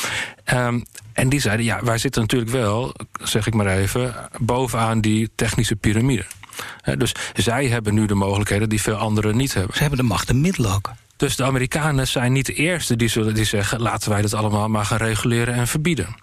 Ehm, 0.45 0.81
en 1.13 1.29
die 1.29 1.41
zeiden, 1.41 1.67
ja, 1.67 1.85
wij 1.85 1.99
zitten 1.99 2.23
natuurlijk 2.23 2.51
wel, 2.51 2.95
zeg 3.23 3.47
ik 3.47 3.55
maar 3.55 3.67
even, 3.67 4.15
bovenaan 4.41 5.01
die 5.01 5.31
technische 5.35 5.77
piramide. 5.77 6.25
Dus 6.99 7.15
zij 7.35 7.67
hebben 7.67 7.95
nu 7.95 8.07
de 8.07 8.15
mogelijkheden 8.15 8.69
die 8.69 8.81
veel 8.81 8.97
anderen 8.97 9.37
niet 9.37 9.55
hebben. 9.55 9.75
Ze 9.75 9.81
hebben 9.81 9.99
de 9.99 10.05
macht 10.05 10.29
en 10.29 10.41
middelen 10.41 10.75
ook. 10.75 10.91
Dus 11.17 11.37
de 11.37 11.45
Amerikanen 11.45 12.09
zijn 12.09 12.33
niet 12.33 12.47
de 12.47 12.55
eerste 12.55 12.97
die, 12.97 13.09
zullen, 13.09 13.35
die 13.35 13.45
zeggen... 13.45 13.81
laten 13.81 14.11
wij 14.11 14.23
dat 14.23 14.35
allemaal 14.35 14.69
maar 14.69 14.85
gaan 14.85 14.99
reguleren 14.99 15.55
en 15.55 15.69
verbieden. 15.69 16.17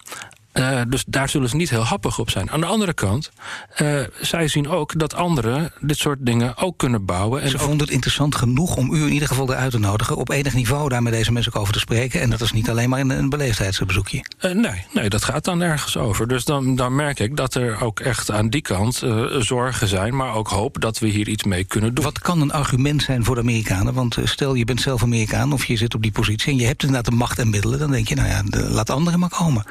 Eh, 0.52 0.80
dus 0.88 1.04
daar 1.06 1.28
zullen 1.28 1.48
ze 1.48 1.56
niet 1.56 1.70
heel 1.70 1.84
happig 1.84 2.18
op 2.18 2.30
zijn. 2.30 2.50
Aan 2.50 2.60
de 2.60 2.66
andere 2.66 2.92
kant, 2.92 3.30
eh, 3.74 4.00
zij 4.20 4.48
zien 4.48 4.68
ook 4.68 4.98
dat 4.98 5.14
anderen 5.14 5.72
dit 5.80 5.96
soort 5.96 6.18
dingen 6.26 6.56
ook 6.56 6.78
kunnen 6.78 7.04
bouwen. 7.04 7.42
En 7.42 7.48
Ze 7.50 7.58
vonden 7.58 7.78
het 7.78 7.90
interessant 7.90 8.34
genoeg 8.34 8.76
om 8.76 8.94
u 8.94 9.02
in 9.02 9.12
ieder 9.12 9.28
geval 9.28 9.52
eruit 9.52 9.70
te 9.70 9.78
nodigen... 9.78 10.16
op 10.16 10.30
enig 10.30 10.54
niveau 10.54 10.88
daar 10.88 11.02
met 11.02 11.12
deze 11.12 11.32
mensen 11.32 11.54
ook 11.54 11.60
over 11.60 11.72
te 11.72 11.78
spreken. 11.78 12.20
En 12.20 12.30
dat 12.30 12.40
is 12.40 12.52
niet 12.52 12.70
alleen 12.70 12.88
maar 12.88 13.00
een, 13.00 13.10
een 13.10 13.28
beleefdheidsbezoekje. 13.28 14.24
Eh, 14.38 14.50
nee, 14.52 14.84
nee, 14.92 15.08
dat 15.08 15.24
gaat 15.24 15.44
dan 15.44 15.58
nergens 15.58 15.96
over. 15.96 16.28
Dus 16.28 16.44
dan, 16.44 16.76
dan 16.76 16.94
merk 16.94 17.18
ik 17.20 17.36
dat 17.36 17.54
er 17.54 17.80
ook 17.80 18.00
echt 18.00 18.30
aan 18.30 18.48
die 18.48 18.62
kant 18.62 19.02
zorgen 19.38 19.88
zijn... 19.88 20.16
maar 20.16 20.34
ook 20.34 20.48
hoop 20.48 20.80
dat 20.80 20.98
we 20.98 21.08
hier 21.08 21.28
iets 21.28 21.44
mee 21.44 21.64
kunnen 21.64 21.94
doen. 21.94 22.04
Wat 22.04 22.18
kan 22.18 22.40
een 22.40 22.52
argument 22.52 23.02
zijn 23.02 23.24
voor 23.24 23.34
de 23.34 23.40
Amerikanen? 23.40 23.94
Want 23.94 24.16
stel, 24.24 24.54
je 24.54 24.64
bent 24.64 24.80
zelf 24.80 25.02
Amerikaan 25.02 25.52
of 25.52 25.64
je 25.64 25.76
zit 25.76 25.94
op 25.94 26.02
die 26.02 26.12
positie... 26.12 26.52
en 26.52 26.58
je 26.58 26.66
hebt 26.66 26.82
inderdaad 26.82 27.10
de 27.10 27.16
macht 27.16 27.38
en 27.38 27.50
middelen... 27.50 27.78
dan 27.78 27.90
denk 27.90 28.08
je, 28.08 28.14
nou 28.14 28.28
ja, 28.28 28.42
de- 28.44 28.70
laat 28.70 28.90
anderen 28.90 29.18
maar 29.20 29.28
komen. 29.28 29.64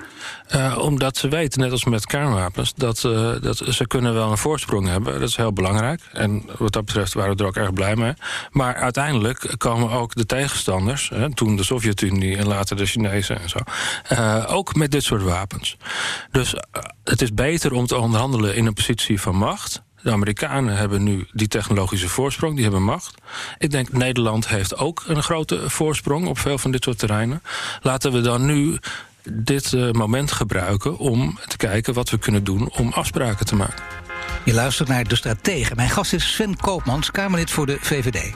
Omdat 0.77 1.17
ze 1.17 1.27
weten, 1.27 1.59
net 1.59 1.71
als 1.71 1.85
met 1.85 2.05
kernwapens, 2.05 2.73
dat, 2.75 3.03
eh, 3.03 3.31
dat 3.41 3.57
ze 3.69 3.87
kunnen 3.87 4.13
wel 4.13 4.31
een 4.31 4.37
voorsprong 4.37 4.87
hebben. 4.87 5.19
Dat 5.19 5.29
is 5.29 5.35
heel 5.35 5.53
belangrijk. 5.53 6.01
En 6.13 6.43
wat 6.57 6.73
dat 6.73 6.85
betreft 6.85 7.13
waren 7.13 7.35
we 7.35 7.43
er 7.43 7.49
ook 7.49 7.55
erg 7.55 7.73
blij 7.73 7.95
mee. 7.95 8.13
Maar 8.51 8.75
uiteindelijk 8.75 9.53
komen 9.57 9.91
ook 9.91 10.15
de 10.15 10.25
tegenstanders, 10.25 11.09
hè, 11.09 11.33
toen 11.33 11.55
de 11.55 11.63
Sovjet-Unie 11.63 12.37
en 12.37 12.47
later 12.47 12.77
de 12.77 12.85
Chinezen 12.85 13.41
en 13.41 13.49
zo, 13.49 13.59
eh, 14.03 14.45
ook 14.47 14.75
met 14.75 14.91
dit 14.91 15.03
soort 15.03 15.23
wapens. 15.23 15.77
Dus 16.31 16.53
eh, 16.53 16.61
het 17.03 17.21
is 17.21 17.33
beter 17.33 17.73
om 17.73 17.85
te 17.85 17.97
onderhandelen 17.97 18.55
in 18.55 18.65
een 18.65 18.73
positie 18.73 19.21
van 19.21 19.35
macht. 19.35 19.81
De 20.01 20.11
Amerikanen 20.11 20.75
hebben 20.75 21.03
nu 21.03 21.27
die 21.31 21.47
technologische 21.47 22.09
voorsprong, 22.09 22.53
die 22.53 22.63
hebben 22.63 22.83
macht. 22.83 23.15
Ik 23.57 23.71
denk 23.71 23.91
Nederland 23.91 24.47
heeft 24.47 24.77
ook 24.77 25.03
een 25.07 25.23
grote 25.23 25.69
voorsprong 25.69 26.27
op 26.27 26.39
veel 26.39 26.57
van 26.57 26.71
dit 26.71 26.83
soort 26.83 26.99
terreinen. 26.99 27.41
Laten 27.81 28.11
we 28.11 28.21
dan 28.21 28.45
nu 28.45 28.79
dit 29.33 29.73
eh, 29.73 29.91
moment 29.91 30.31
gebruiken 30.31 30.97
om 30.97 31.39
te 31.47 31.57
kijken 31.57 31.93
wat 31.93 32.09
we 32.09 32.17
kunnen 32.17 32.43
doen 32.43 32.69
om 32.71 32.91
afspraken 32.93 33.45
te 33.45 33.55
maken. 33.55 33.83
Je 34.45 34.53
luistert 34.53 34.89
naar 34.89 35.03
De 35.03 35.15
Stratege. 35.15 35.75
Mijn 35.75 35.89
gast 35.89 36.13
is 36.13 36.33
Sven 36.33 36.57
Koopmans, 36.57 37.11
Kamerlid 37.11 37.51
voor 37.51 37.65
de 37.65 37.77
VVD. 37.79 38.33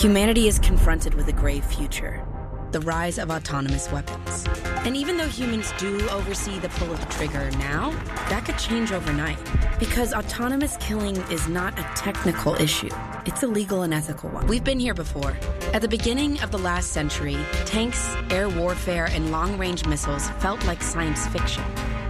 Humanity 0.00 0.40
is 0.40 0.58
confronted 0.68 1.14
with 1.14 1.34
a 1.34 1.36
grave 1.36 1.62
future 1.68 2.31
the 2.72 2.80
rise 2.80 3.18
of 3.18 3.30
autonomous 3.30 3.90
weapons. 3.92 4.46
And 4.84 4.96
even 4.96 5.16
though 5.16 5.28
humans 5.28 5.72
do 5.78 6.08
oversee 6.08 6.58
the 6.58 6.70
pull 6.70 6.90
of 6.90 6.98
the 7.00 7.06
trigger 7.12 7.50
now, 7.52 7.90
that 8.30 8.44
could 8.44 8.58
change 8.58 8.92
overnight. 8.92 9.38
Because 9.78 10.12
autonomous 10.12 10.76
killing 10.78 11.16
is 11.30 11.48
not 11.48 11.78
a 11.78 11.82
technical 11.94 12.54
issue, 12.54 12.88
it's 13.26 13.42
a 13.42 13.46
legal 13.46 13.82
and 13.82 13.92
ethical 13.92 14.30
one. 14.30 14.46
We've 14.46 14.64
been 14.64 14.80
here 14.80 14.94
before. 14.94 15.36
At 15.72 15.82
the 15.82 15.88
beginning 15.88 16.40
of 16.40 16.50
the 16.50 16.58
last 16.58 16.90
century, 16.92 17.36
tanks, 17.66 18.16
air 18.30 18.48
warfare, 18.48 19.06
and 19.12 19.30
long 19.30 19.58
range 19.58 19.86
missiles 19.86 20.28
felt 20.40 20.64
like 20.64 20.82
science 20.82 21.26
fiction, 21.26 21.64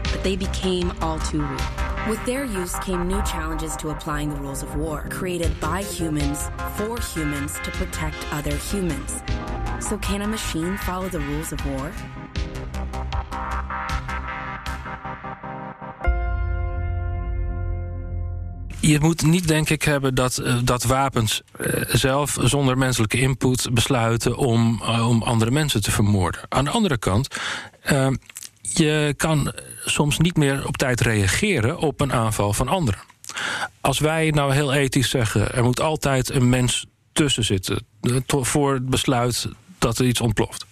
but 0.05 0.23
they 0.23 0.37
became 0.37 0.93
all 1.03 1.19
too 1.19 1.43
real. 1.43 1.92
With 2.09 2.25
their 2.27 2.45
use 2.45 2.79
came 2.81 3.07
new 3.07 3.23
challenges 3.23 3.77
to 3.77 3.91
applying 3.91 4.35
the 4.35 4.41
rules 4.41 4.63
of 4.63 4.75
war, 4.75 5.07
created 5.09 5.61
by 5.61 5.83
humans 5.83 6.51
for 6.75 6.99
humans 7.01 7.53
to 7.63 7.71
protect 7.71 8.17
other 8.33 8.57
humans. 8.57 9.23
So, 9.79 9.99
can 9.99 10.23
a 10.23 10.27
machine 10.27 10.77
follow 10.79 11.09
the 11.09 11.21
rules 11.21 11.53
of 11.53 11.65
war? 11.65 11.93
Je 18.81 19.01
moet 19.01 19.23
niet, 19.23 19.49
denk 19.49 19.71
ik, 19.71 19.83
hebben 19.83 20.15
dat, 20.15 20.39
eh, 20.39 20.57
dat 20.65 20.85
wapens 20.85 21.43
eh, 21.59 21.83
zelf 21.89 22.37
zonder 22.41 22.79
menselijke 22.79 23.21
input 23.21 23.69
besluiten 23.73 24.37
om, 24.37 24.83
eh, 24.85 25.09
om 25.09 25.23
andere 25.23 25.51
mensen 25.51 25.83
te 25.83 25.91
vermoorden. 25.91 26.41
Aan 26.49 26.65
de 26.65 26.71
andere 26.71 26.99
kant, 26.99 27.29
eh, 27.83 28.09
je 28.61 29.15
kan 29.17 29.53
soms 29.93 30.19
niet 30.19 30.37
meer 30.37 30.67
op 30.67 30.77
tijd 30.77 31.01
reageren 31.01 31.79
op 31.79 32.01
een 32.01 32.13
aanval 32.13 32.53
van 32.53 32.69
anderen. 32.69 33.01
Als 33.81 33.99
wij 33.99 34.31
nou 34.31 34.55
heel 34.55 34.73
ethisch 34.73 35.11
zeggen, 35.11 35.55
er 35.55 35.65
moet 35.65 35.81
altijd 35.81 36.31
een 36.31 36.49
mens 36.49 36.87
tussen 37.13 37.45
zitten 37.45 37.87
eh, 38.01 38.17
voor 38.27 38.75
het 38.75 38.87
besluit 38.87 39.49
dat 39.79 39.99
er 39.99 40.07
iets 40.07 40.21
ontploft. 40.21 40.67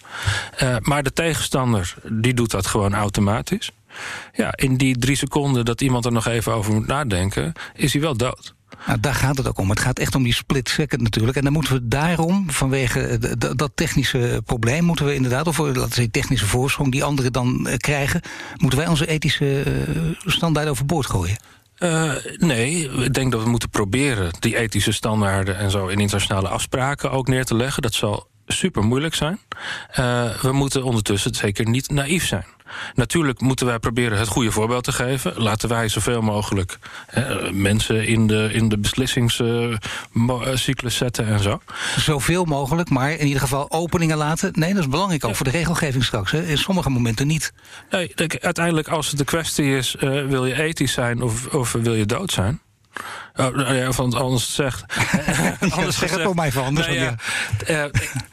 Eh, 0.57 0.77
maar 0.81 1.03
de 1.03 1.13
tegenstander 1.13 1.95
die 2.09 2.35
doet 2.35 2.51
dat 2.51 2.67
gewoon 2.67 2.95
automatisch. 2.95 3.71
Ja, 4.33 4.57
in 4.57 4.77
die 4.77 4.99
drie 4.99 5.17
seconden 5.17 5.65
dat 5.65 5.81
iemand 5.81 6.05
er 6.05 6.13
nog 6.13 6.27
even 6.27 6.53
over 6.53 6.73
moet 6.73 6.87
nadenken, 6.87 7.53
is 7.75 7.93
hij 7.93 8.03
wel 8.03 8.17
dood. 8.17 8.55
Nou, 8.87 9.01
daar 9.01 9.15
gaat 9.15 9.37
het 9.37 9.49
ook 9.49 9.59
om. 9.59 9.71
Het 9.71 9.81
gaat 9.81 9.99
echt 9.99 10.15
om 10.15 10.23
die 10.23 10.35
split 10.35 10.69
second 10.69 11.03
natuurlijk. 11.03 11.37
En 11.37 11.45
dan 11.45 11.53
moeten 11.53 11.73
we 11.73 11.89
daarom, 11.89 12.51
vanwege 12.51 13.01
eh, 13.01 13.51
dat 13.57 13.71
technische 13.75 14.43
probleem... 14.45 14.85
moeten 14.85 15.05
we 15.05 15.15
inderdaad, 15.15 15.47
of 15.47 15.59
eh, 15.59 15.65
laten 15.65 15.83
we 15.83 15.95
zeggen 15.95 16.11
technische 16.11 16.47
voorsprong... 16.47 16.93
die 16.93 17.05
anderen 17.05 17.33
dan 17.33 17.69
eh, 17.69 17.77
krijgen... 17.77 18.21
moeten 18.57 18.79
wij 18.79 18.89
onze 18.89 19.07
ethische 19.07 19.63
standaarden 20.25 20.73
overboord 20.73 21.07
gooien. 21.07 21.37
Nee, 22.37 22.91
ik 22.91 23.15
denk 23.15 23.33
dat 23.33 23.43
we 23.43 23.49
moeten 23.49 23.71
proberen 23.71 24.31
die 24.39 24.57
ethische 24.57 24.93
standaarden 24.93 25.59
en 25.59 25.71
zo 25.71 25.87
in 25.87 25.99
internationale 25.99 26.49
afspraken 26.49 27.11
ook 27.11 27.29
neer 27.29 27.45
te 27.45 27.55
leggen. 27.55 27.83
Dat 27.83 27.95
zal 27.95 28.30
super 28.53 28.85
moeilijk 28.85 29.15
zijn. 29.15 29.39
Eh, 29.91 30.31
we 30.41 30.53
moeten 30.53 30.83
ondertussen 30.83 31.35
zeker 31.35 31.69
niet 31.69 31.91
naïef 31.91 32.27
zijn. 32.27 32.45
Natuurlijk 32.95 33.41
moeten 33.41 33.67
wij 33.67 33.79
proberen 33.79 34.19
het 34.19 34.29
goede 34.29 34.51
voorbeeld 34.51 34.85
te 34.85 34.93
geven. 34.93 35.33
Laten 35.37 35.69
wij 35.69 35.89
zoveel 35.89 36.23
mogelijk 36.23 36.79
eh, 37.07 37.51
mensen 37.51 38.07
in 38.07 38.27
de, 38.27 38.49
in 38.53 38.69
de 38.69 38.79
beslissingscyclus 38.79 40.97
zetten 40.97 41.27
en 41.27 41.41
zo. 41.41 41.61
Zoveel 41.97 42.45
mogelijk, 42.45 42.91
maar 42.91 43.11
in 43.11 43.27
ieder 43.27 43.41
geval 43.41 43.71
openingen 43.71 44.17
laten. 44.17 44.53
Nee, 44.55 44.75
dat 44.75 44.83
is 44.83 44.89
belangrijk 44.89 45.25
ook 45.25 45.37
voor 45.37 45.47
de 45.47 45.53
regelgeving 45.53 46.05
straks. 46.05 46.31
Hè. 46.31 46.43
In 46.43 46.59
sommige 46.59 46.91
momenten 46.91 47.27
niet. 47.27 47.53
Nee, 47.91 48.13
uiteindelijk 48.41 48.89
als 48.89 49.09
het 49.09 49.19
de 49.19 49.25
kwestie 49.25 49.77
is, 49.77 49.97
eh, 49.97 50.27
wil 50.27 50.47
je 50.47 50.63
ethisch 50.63 50.93
zijn 50.93 51.23
of, 51.23 51.47
of 51.47 51.73
wil 51.73 51.95
je 51.95 52.07
dood 52.07 52.33
zijn? 52.33 52.61
Oh, 53.37 53.55
nou 53.55 53.75
ja, 53.75 53.89
of 53.89 54.01
anders 54.01 54.55
zegt. 54.55 54.85
anders 55.77 55.99
zeg 55.99 56.11
het 56.11 56.23
voor 56.23 56.35
mij 56.35 56.53
van 56.53 56.65
anders. 56.65 56.87
Nou 56.87 56.99
ja, 56.99 57.15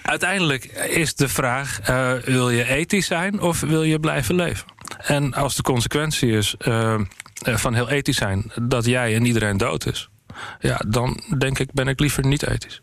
uiteindelijk 0.07 0.65
is 0.89 1.15
de 1.15 1.27
vraag: 1.27 1.89
uh, 1.89 2.13
wil 2.13 2.49
je 2.49 2.67
ethisch 2.67 3.05
zijn 3.05 3.41
of 3.41 3.59
wil 3.59 3.83
je 3.83 3.99
blijven 3.99 4.35
leven? 4.35 4.67
En 4.97 5.33
als 5.33 5.55
de 5.55 5.61
consequentie 5.61 6.31
is 6.31 6.55
uh, 6.67 6.99
van 7.43 7.73
heel 7.73 7.89
ethisch 7.89 8.17
zijn 8.17 8.51
dat 8.61 8.85
jij 8.85 9.15
en 9.15 9.25
iedereen 9.25 9.57
dood 9.57 9.85
is, 9.85 10.09
ja, 10.59 10.81
dan 10.87 11.21
denk 11.37 11.59
ik 11.59 11.71
ben 11.73 11.87
ik 11.87 11.99
liever 11.99 12.25
niet 12.25 12.47
ethisch. 12.47 12.81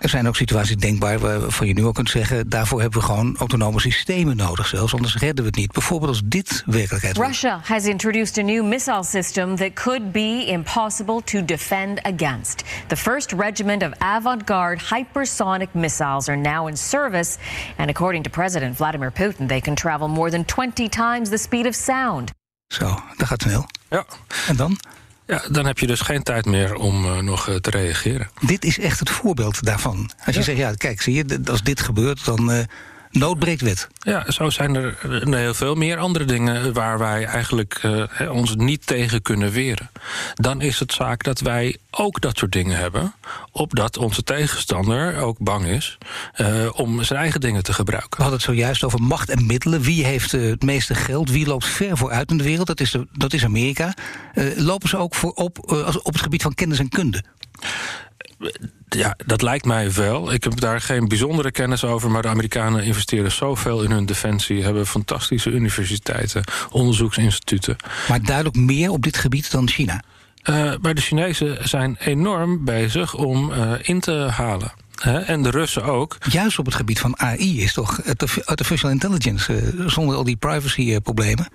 Er 0.00 0.08
zijn 0.08 0.28
ook 0.28 0.36
situaties 0.36 0.76
denkbaar 0.76 1.18
waarvan 1.18 1.66
je 1.66 1.72
nu 1.72 1.84
ook 1.84 1.94
kunt 1.94 2.10
zeggen... 2.10 2.48
daarvoor 2.48 2.80
hebben 2.80 3.00
we 3.00 3.06
gewoon 3.06 3.36
autonome 3.38 3.80
systemen 3.80 4.36
nodig 4.36 4.66
zelfs. 4.66 4.94
Anders 4.94 5.16
redden 5.16 5.44
we 5.44 5.50
het 5.50 5.58
niet. 5.58 5.72
Bijvoorbeeld 5.72 6.10
als 6.10 6.22
dit 6.24 6.62
werkelijkheid 6.66 7.16
wordt. 7.16 7.30
Russia 7.30 7.60
has 7.64 7.84
introduced 7.84 8.38
a 8.38 8.42
new 8.42 8.64
missile 8.64 9.04
system... 9.04 9.56
that 9.56 9.72
could 9.72 10.12
be 10.12 10.44
impossible 10.46 11.22
to 11.24 11.44
defend 11.44 12.02
against. 12.02 12.64
The 12.86 12.96
first 12.96 13.32
regiment 13.32 13.82
of 13.82 13.90
avant-garde 13.98 14.82
hypersonic 14.90 15.68
missiles 15.74 16.28
are 16.28 16.38
now 16.38 16.68
in 16.68 16.76
service. 16.76 17.38
And 17.76 17.88
according 17.88 18.24
to 18.24 18.30
President 18.30 18.76
Vladimir 18.76 19.12
Putin... 19.12 19.46
they 19.46 19.60
can 19.60 19.74
travel 19.74 20.08
more 20.08 20.30
than 20.30 20.44
20 20.44 20.88
times 20.88 21.28
the 21.28 21.38
speed 21.38 21.66
of 21.66 21.74
sound. 21.74 22.30
Zo, 22.66 22.98
dat 23.16 23.26
gaat 23.26 23.42
snel. 23.42 23.66
Ja. 23.90 24.04
En 24.46 24.56
dan? 24.56 24.78
Ja, 25.30 25.42
dan 25.50 25.66
heb 25.66 25.78
je 25.78 25.86
dus 25.86 26.00
geen 26.00 26.22
tijd 26.22 26.44
meer 26.44 26.74
om 26.74 27.04
uh, 27.04 27.18
nog 27.18 27.48
uh, 27.48 27.54
te 27.54 27.70
reageren. 27.70 28.30
Dit 28.40 28.64
is 28.64 28.78
echt 28.78 28.98
het 28.98 29.10
voorbeeld 29.10 29.64
daarvan. 29.64 30.10
Als 30.24 30.34
je 30.34 30.42
zegt, 30.42 30.58
ja, 30.58 30.72
kijk, 30.74 31.02
zie 31.02 31.14
je, 31.14 31.40
als 31.50 31.62
dit 31.62 31.80
gebeurt, 31.80 32.24
dan 32.24 32.50
uh, 32.50 32.58
nood 33.10 33.38
breekt 33.38 33.60
wet. 33.60 33.88
Ja, 33.98 34.30
zo 34.30 34.50
zijn 34.50 34.74
er 34.74 34.98
eh, 35.02 35.32
heel 35.32 35.54
veel 35.54 35.74
meer 35.74 35.98
andere 35.98 36.24
dingen 36.24 36.72
waar 36.72 36.98
wij 36.98 37.24
eigenlijk 37.24 37.80
eh, 37.82 38.30
ons 38.32 38.54
niet 38.54 38.86
tegen 38.86 39.22
kunnen 39.22 39.50
weren. 39.50 39.90
Dan 40.34 40.60
is 40.60 40.78
het 40.78 40.92
zaak 40.92 41.22
dat 41.22 41.40
wij 41.40 41.76
ook 41.90 42.20
dat 42.20 42.38
soort 42.38 42.52
dingen 42.52 42.76
hebben, 42.76 43.14
opdat 43.52 43.96
onze 43.96 44.22
tegenstander 44.22 45.16
ook 45.16 45.38
bang 45.38 45.66
is 45.66 45.98
eh, 46.32 46.68
om 46.72 47.02
zijn 47.02 47.18
eigen 47.18 47.40
dingen 47.40 47.62
te 47.62 47.72
gebruiken. 47.72 48.10
We 48.10 48.22
hadden 48.22 48.40
het 48.40 48.48
zojuist 48.48 48.84
over 48.84 49.02
macht 49.02 49.28
en 49.28 49.46
middelen. 49.46 49.80
Wie 49.80 50.04
heeft 50.04 50.32
het 50.32 50.62
meeste 50.62 50.94
geld? 50.94 51.30
Wie 51.30 51.46
loopt 51.46 51.66
ver 51.66 51.96
vooruit 51.96 52.30
in 52.30 52.38
de 52.38 52.44
wereld? 52.44 52.66
Dat 52.66 52.80
is, 52.80 52.90
de, 52.90 53.06
dat 53.12 53.32
is 53.32 53.44
Amerika. 53.44 53.94
Lopen 54.56 54.88
ze 54.88 54.96
ook 54.96 55.14
voor 55.14 55.32
op, 55.32 55.58
op 56.02 56.12
het 56.12 56.22
gebied 56.22 56.42
van 56.42 56.54
kennis 56.54 56.78
en 56.78 56.88
kunde? 56.88 57.24
Ja, 58.88 59.16
dat 59.26 59.42
lijkt 59.42 59.64
mij 59.64 59.92
wel. 59.92 60.32
Ik 60.32 60.44
heb 60.44 60.60
daar 60.60 60.80
geen 60.80 61.08
bijzondere 61.08 61.50
kennis 61.50 61.84
over, 61.84 62.10
maar 62.10 62.22
de 62.22 62.28
Amerikanen 62.28 62.84
investeren 62.84 63.32
zoveel 63.32 63.82
in 63.82 63.90
hun 63.90 64.06
defensie, 64.06 64.62
hebben 64.62 64.86
fantastische 64.86 65.50
universiteiten, 65.50 66.44
onderzoeksinstituten. 66.70 67.76
Maar 68.08 68.22
duidelijk 68.22 68.56
meer 68.56 68.90
op 68.90 69.02
dit 69.02 69.16
gebied 69.16 69.50
dan 69.50 69.68
China. 69.68 70.02
Eh, 70.42 70.72
maar 70.80 70.94
de 70.94 71.00
Chinezen 71.00 71.68
zijn 71.68 71.96
enorm 71.98 72.64
bezig 72.64 73.14
om 73.14 73.52
eh, 73.52 73.72
in 73.82 74.00
te 74.00 74.12
halen. 74.12 74.72
En 75.26 75.42
de 75.42 75.50
Russen 75.50 75.84
ook. 75.84 76.16
Juist 76.30 76.58
op 76.58 76.66
het 76.66 76.74
gebied 76.74 77.00
van 77.00 77.18
AI 77.18 77.62
is 77.62 77.72
toch 77.72 78.06
artif- 78.06 78.44
artificial 78.44 78.90
intelligence, 78.90 79.56
eh, 79.56 79.86
zonder 79.86 80.16
al 80.16 80.24
die 80.24 80.36
privacy-problemen. 80.36 81.48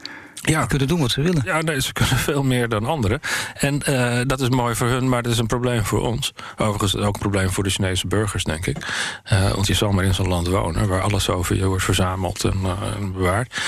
Ja. 0.46 0.60
Die 0.60 0.68
kunnen 0.68 0.88
doen 0.88 1.00
wat 1.00 1.12
ze 1.12 1.22
willen. 1.22 1.42
Ja, 1.46 1.62
nee, 1.62 1.82
ze 1.82 1.94
kunnen 1.94 2.18
veel 2.18 2.44
meer 2.44 2.70
dan 2.70 2.86
anderen. 2.86 3.20
En 3.54 3.82
eh, 3.82 4.22
dat 4.26 4.42
is 4.42 4.50
mooi 4.50 4.76
voor 4.76 4.88
hun, 4.88 5.10
maar 5.10 5.24
dat 5.24 5.32
is 5.32 5.38
een 5.38 5.48
probleem 5.48 5.86
voor 5.86 6.02
ons. 6.02 6.34
Overigens 6.58 6.96
ook 6.96 7.14
een 7.14 7.20
probleem 7.20 7.50
voor 7.50 7.64
de 7.64 7.70
Chinese 7.70 8.08
burgers, 8.08 8.44
denk 8.44 8.66
ik. 8.66 8.78
Eh, 9.24 9.52
want 9.52 9.68
je 9.68 9.74
zal 9.74 9.92
maar 9.92 10.04
in 10.04 10.14
zo'n 10.14 10.28
land 10.28 10.48
wonen 10.48 10.88
waar 10.88 11.02
alles 11.02 11.30
over 11.30 11.56
je 11.56 11.66
wordt 11.66 11.84
verzameld 11.84 12.44
en, 12.44 12.60
eh, 12.64 13.12
bewaard. 13.14 13.62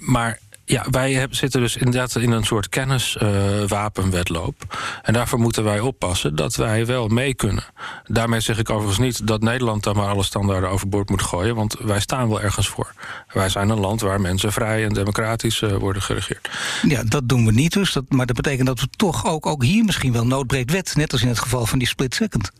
Maar 0.00 0.38
ja, 0.70 0.86
wij 0.90 1.26
zitten 1.30 1.60
dus 1.60 1.76
inderdaad 1.76 2.16
in 2.16 2.30
een 2.30 2.44
soort 2.44 2.68
kenniswapenwedloop. 2.68 4.78
en 5.02 5.12
daarvoor 5.12 5.38
moeten 5.38 5.64
wij 5.64 5.80
oppassen 5.80 6.36
dat 6.36 6.56
wij 6.56 6.86
wel 6.86 7.08
mee 7.08 7.34
kunnen. 7.34 7.64
Daarmee 8.06 8.40
zeg 8.40 8.58
ik 8.58 8.70
overigens 8.70 8.98
niet 8.98 9.26
dat 9.26 9.42
Nederland 9.42 9.82
dan 9.82 9.96
maar 9.96 10.08
alle 10.08 10.22
standaarden 10.22 10.70
overboord 10.70 11.10
moet 11.10 11.22
gooien. 11.22 11.54
Want 11.54 11.76
wij 11.78 12.00
staan 12.00 12.28
wel 12.28 12.40
ergens 12.40 12.68
voor. 12.68 12.92
Wij 13.32 13.48
zijn 13.48 13.68
een 13.68 13.80
land 13.80 14.00
waar 14.00 14.20
mensen 14.20 14.52
vrij 14.52 14.84
en 14.84 14.92
democratisch 14.92 15.62
eh, 15.62 15.76
worden 15.76 16.02
geregeerd. 16.02 16.50
Ja, 16.82 17.02
dat 17.04 17.28
doen 17.28 17.46
we 17.46 17.52
niet 17.52 17.72
dus. 17.72 17.92
Dat, 17.92 18.04
maar 18.08 18.26
dat 18.26 18.36
betekent 18.36 18.66
dat 18.66 18.80
we 18.80 18.88
toch 18.96 19.26
ook, 19.26 19.46
ook 19.46 19.64
hier 19.64 19.84
misschien 19.84 20.12
wel 20.12 20.26
noodbreekt 20.26 20.70
wet. 20.70 20.96
Net 20.96 21.12
als 21.12 21.22
in 21.22 21.28
het 21.28 21.38
geval 21.38 21.66
van 21.66 21.78
die 21.78 21.88
split 21.88 22.14
second. 22.14 22.50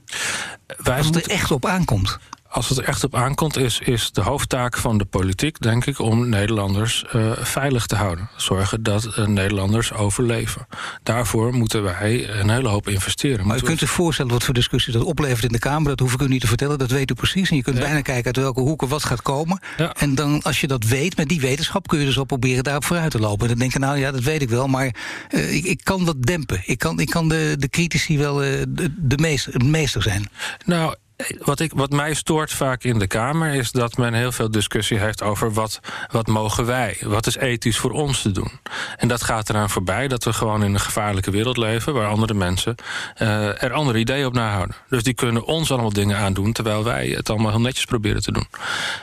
Wij 0.66 0.96
Als 0.96 1.04
het 1.06 1.14
moeten- 1.14 1.32
er 1.32 1.38
echt 1.38 1.50
op 1.50 1.66
aankomt. 1.66 2.18
Als 2.50 2.68
het 2.68 2.78
er 2.78 2.84
echt 2.84 3.04
op 3.04 3.14
aankomt, 3.14 3.56
is, 3.56 3.78
is 3.78 4.12
de 4.12 4.20
hoofdtaak 4.20 4.76
van 4.76 4.98
de 4.98 5.04
politiek, 5.04 5.60
denk 5.60 5.86
ik, 5.86 5.98
om 5.98 6.28
Nederlanders 6.28 7.04
eh, 7.12 7.32
veilig 7.38 7.86
te 7.86 7.96
houden. 7.96 8.30
Zorgen 8.36 8.82
dat 8.82 9.04
eh, 9.04 9.26
Nederlanders 9.26 9.92
overleven. 9.92 10.66
Daarvoor 11.02 11.54
moeten 11.54 11.82
wij 11.82 12.30
een 12.30 12.50
hele 12.50 12.68
hoop 12.68 12.88
investeren. 12.88 13.46
Maar 13.46 13.56
u 13.56 13.60
kunt 13.60 13.78
zich 13.78 13.90
voorstellen 13.90 14.32
wat 14.32 14.44
voor 14.44 14.54
discussie 14.54 14.92
dat 14.92 15.02
oplevert 15.02 15.44
in 15.44 15.52
de 15.52 15.58
Kamer. 15.58 15.88
Dat 15.88 15.98
hoef 15.98 16.12
ik 16.12 16.20
u 16.20 16.28
niet 16.28 16.40
te 16.40 16.46
vertellen, 16.46 16.78
dat 16.78 16.90
weet 16.90 17.10
u 17.10 17.14
precies. 17.14 17.50
En 17.50 17.56
je 17.56 17.62
kunt 17.62 17.78
bijna 17.78 18.00
kijken 18.00 18.24
uit 18.24 18.36
welke 18.36 18.60
hoeken 18.60 18.88
wat 18.88 19.04
gaat 19.04 19.22
komen. 19.22 19.60
Ja. 19.76 19.94
En 19.94 20.14
dan, 20.14 20.42
als 20.42 20.60
je 20.60 20.66
dat 20.66 20.84
weet, 20.84 21.16
met 21.16 21.28
die 21.28 21.40
wetenschap 21.40 21.88
kun 21.88 21.98
je 21.98 22.04
dus 22.04 22.16
wel 22.16 22.24
proberen 22.24 22.64
daarop 22.64 22.84
vooruit 22.84 23.10
te 23.10 23.20
lopen. 23.20 23.42
En 23.42 23.48
dan 23.48 23.58
denk 23.58 23.72
je, 23.72 23.78
nou 23.78 23.98
ja, 23.98 24.10
dat 24.10 24.22
weet 24.22 24.42
ik 24.42 24.48
wel, 24.48 24.66
maar 24.66 24.94
eh, 25.28 25.54
ik, 25.54 25.64
ik 25.64 25.80
kan 25.84 26.04
dat 26.04 26.22
dempen. 26.22 26.62
Ik 26.64 26.78
kan, 26.78 27.00
ik 27.00 27.08
kan 27.08 27.28
de, 27.28 27.54
de 27.58 27.68
critici 27.68 28.18
wel 28.18 28.34
de, 28.34 28.94
de 28.98 29.38
meester 29.58 30.02
zijn. 30.02 30.28
Nou, 30.64 30.94
wat, 31.38 31.60
ik, 31.60 31.72
wat 31.74 31.90
mij 31.90 32.14
stoort 32.14 32.52
vaak 32.52 32.84
in 32.84 32.98
de 32.98 33.06
Kamer 33.06 33.54
is 33.54 33.72
dat 33.72 33.96
men 33.96 34.14
heel 34.14 34.32
veel 34.32 34.50
discussie 34.50 34.98
heeft 34.98 35.22
over 35.22 35.52
wat, 35.52 35.80
wat 36.10 36.26
mogen 36.26 36.66
wij, 36.66 36.96
wat 37.00 37.26
is 37.26 37.36
ethisch 37.36 37.78
voor 37.78 37.90
ons 37.90 38.22
te 38.22 38.30
doen. 38.30 38.50
En 38.96 39.08
dat 39.08 39.22
gaat 39.22 39.50
eraan 39.50 39.70
voorbij 39.70 40.08
dat 40.08 40.24
we 40.24 40.32
gewoon 40.32 40.64
in 40.64 40.74
een 40.74 40.80
gevaarlijke 40.80 41.30
wereld 41.30 41.56
leven 41.56 41.94
waar 41.94 42.08
andere 42.08 42.34
mensen 42.34 42.74
eh, 43.14 43.62
er 43.62 43.72
andere 43.72 43.98
ideeën 43.98 44.26
op 44.26 44.34
nahouden. 44.34 44.76
Dus 44.88 45.02
die 45.02 45.14
kunnen 45.14 45.44
ons 45.44 45.70
allemaal 45.70 45.92
dingen 45.92 46.16
aandoen 46.16 46.52
terwijl 46.52 46.84
wij 46.84 47.06
het 47.08 47.30
allemaal 47.30 47.50
heel 47.50 47.60
netjes 47.60 47.84
proberen 47.84 48.22
te 48.22 48.32
doen. 48.32 48.46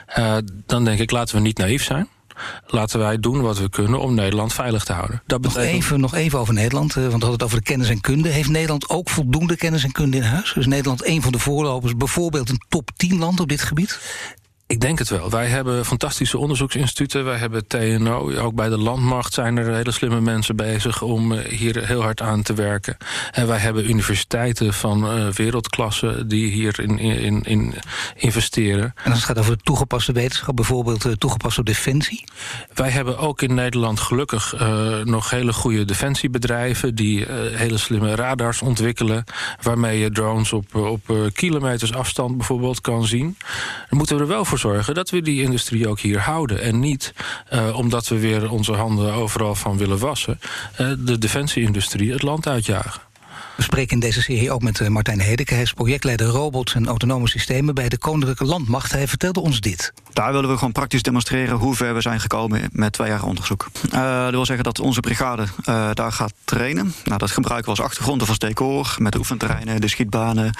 Eh, 0.05 0.37
dan 0.65 0.83
denk 0.83 0.99
ik, 0.99 1.11
laten 1.11 1.35
we 1.35 1.41
niet 1.41 1.57
naïef 1.57 1.83
zijn. 1.83 2.09
Laten 2.67 2.99
wij 2.99 3.19
doen 3.19 3.41
wat 3.41 3.57
we 3.57 3.69
kunnen 3.69 3.99
om 3.99 4.13
Nederland 4.13 4.53
veilig 4.53 4.83
te 4.83 4.93
houden. 4.93 5.21
Dat 5.25 5.41
Nog 5.41 5.53
betekent 5.53 5.83
even, 5.83 5.99
nog 5.99 6.15
even 6.15 6.39
over 6.39 6.53
Nederland, 6.53 6.89
eh, 6.89 6.95
want 6.95 7.05
we 7.05 7.11
hadden 7.11 7.31
het 7.31 7.43
over 7.43 7.57
de 7.57 7.63
kennis 7.63 7.89
en 7.89 8.01
kunde. 8.01 8.29
Heeft 8.29 8.49
Nederland 8.49 8.89
ook 8.89 9.09
voldoende 9.09 9.55
kennis 9.55 9.83
en 9.83 9.91
kunde 9.91 10.17
in 10.17 10.23
huis? 10.23 10.53
Is 10.53 10.65
Nederland 10.65 11.05
een 11.05 11.21
van 11.21 11.31
de 11.31 11.39
voorlopers, 11.39 11.95
bijvoorbeeld 11.95 12.49
een 12.49 12.61
top 12.69 12.91
10 12.95 13.17
land 13.17 13.39
op 13.39 13.49
dit 13.49 13.61
gebied? 13.61 13.99
Ik 14.67 14.79
denk 14.79 14.99
het 14.99 15.09
wel. 15.09 15.29
Wij 15.29 15.47
hebben 15.47 15.85
fantastische 15.85 16.37
onderzoeksinstituten. 16.37 17.25
Wij 17.25 17.37
hebben 17.37 17.67
TNO. 17.67 18.35
Ook 18.35 18.55
bij 18.55 18.69
de 18.69 18.77
landmacht 18.77 19.33
zijn 19.33 19.57
er 19.57 19.75
hele 19.75 19.91
slimme 19.91 20.21
mensen 20.21 20.55
bezig 20.55 21.01
om 21.01 21.31
eh, 21.31 21.45
hier 21.45 21.85
heel 21.85 22.01
hard 22.01 22.21
aan 22.21 22.41
te 22.41 22.53
werken. 22.53 22.97
En 23.31 23.47
wij 23.47 23.57
hebben 23.57 23.89
universiteiten 23.89 24.73
van 24.73 25.09
eh, 25.09 25.27
wereldklasse 25.27 26.23
die 26.27 26.51
hierin 26.51 26.99
in, 26.99 27.19
in, 27.19 27.43
in 27.43 27.73
investeren. 28.15 28.93
En 29.03 29.11
als 29.11 29.19
het 29.19 29.23
gaat 29.23 29.39
over 29.39 29.57
toegepaste 29.57 30.11
wetenschap, 30.11 30.55
bijvoorbeeld 30.55 31.05
eh, 31.05 31.11
toegepast 31.11 31.57
op 31.57 31.65
defensie. 31.65 32.23
Wij 32.73 32.89
hebben 32.89 33.17
ook 33.17 33.41
in 33.41 33.53
Nederland 33.53 33.99
gelukkig 33.99 34.55
nog 35.03 35.29
hele 35.29 35.53
goede 35.53 35.85
defensiebedrijven 35.85 36.95
die 36.95 37.25
hele 37.31 37.77
slimme 37.77 38.15
radars 38.15 38.61
ontwikkelen. 38.61 39.23
Waarmee 39.61 39.99
je 39.99 40.11
drones 40.11 40.53
op, 40.53 40.75
op 40.75 41.31
kilometers 41.33 41.93
afstand 41.93 42.37
bijvoorbeeld 42.37 42.81
kan 42.81 43.05
zien. 43.05 43.37
Dan 43.89 43.97
moeten 43.97 44.15
we 44.15 44.21
er 44.21 44.27
wel 44.27 44.45
voor 44.45 44.56
zorgen 44.57 44.93
dat 44.93 45.09
we 45.09 45.21
die 45.21 45.43
industrie 45.43 45.87
ook 45.87 45.99
hier 45.99 46.19
houden. 46.19 46.61
En 46.61 46.79
niet 46.79 47.13
eh, 47.49 47.77
omdat 47.77 48.07
we 48.07 48.19
weer 48.19 48.51
onze 48.51 48.73
handen 48.73 49.13
overal 49.13 49.55
van 49.55 49.77
willen 49.77 49.99
wassen, 49.99 50.39
eh, 50.75 50.91
de 50.99 51.17
defensieindustrie 51.17 52.11
het 52.11 52.21
land 52.21 52.47
uitjagen. 52.47 53.01
We 53.57 53.63
spreken 53.63 53.93
in 53.93 53.99
deze 53.99 54.21
serie 54.21 54.51
ook 54.51 54.61
met 54.61 54.79
eh, 54.79 54.87
Martijn 54.87 55.19
Hedeke. 55.19 55.53
Hij 55.53 55.63
is 55.63 55.73
projectleider 55.73 56.27
robots 56.27 56.75
en 56.75 56.87
autonome 56.87 57.27
systemen 57.27 57.75
bij 57.75 57.89
de 57.89 57.97
Koninklijke 57.97 58.45
Landmacht. 58.45 58.91
Hij 58.91 59.07
vertelde 59.07 59.39
ons 59.39 59.59
dit. 59.59 59.93
Daar 60.13 60.31
willen 60.31 60.49
we 60.49 60.57
gewoon 60.57 60.71
praktisch 60.71 61.01
demonstreren 61.01 61.55
hoe 61.55 61.75
ver 61.75 61.93
we 61.93 62.01
zijn 62.01 62.19
gekomen 62.19 62.69
met 62.71 62.93
twee 62.93 63.07
jaar 63.07 63.23
onderzoek. 63.23 63.67
Eh, 63.91 64.23
dat 64.23 64.31
wil 64.31 64.45
zeggen 64.45 64.63
dat 64.65 64.79
onze 64.79 64.99
brigade 64.99 65.43
eh, 65.63 65.89
daar 65.93 66.11
gaat 66.11 66.33
trainen. 66.43 66.93
Nou, 67.03 67.17
dat 67.17 67.31
gebruiken 67.31 67.71
we 67.73 67.79
als 67.79 67.89
achtergrond 67.89 68.21
of 68.21 68.29
als 68.29 68.39
decor, 68.39 68.95
met 68.97 69.11
de 69.11 69.17
oefenterreinen, 69.17 69.81
de 69.81 69.87
schietbanen. 69.87 70.53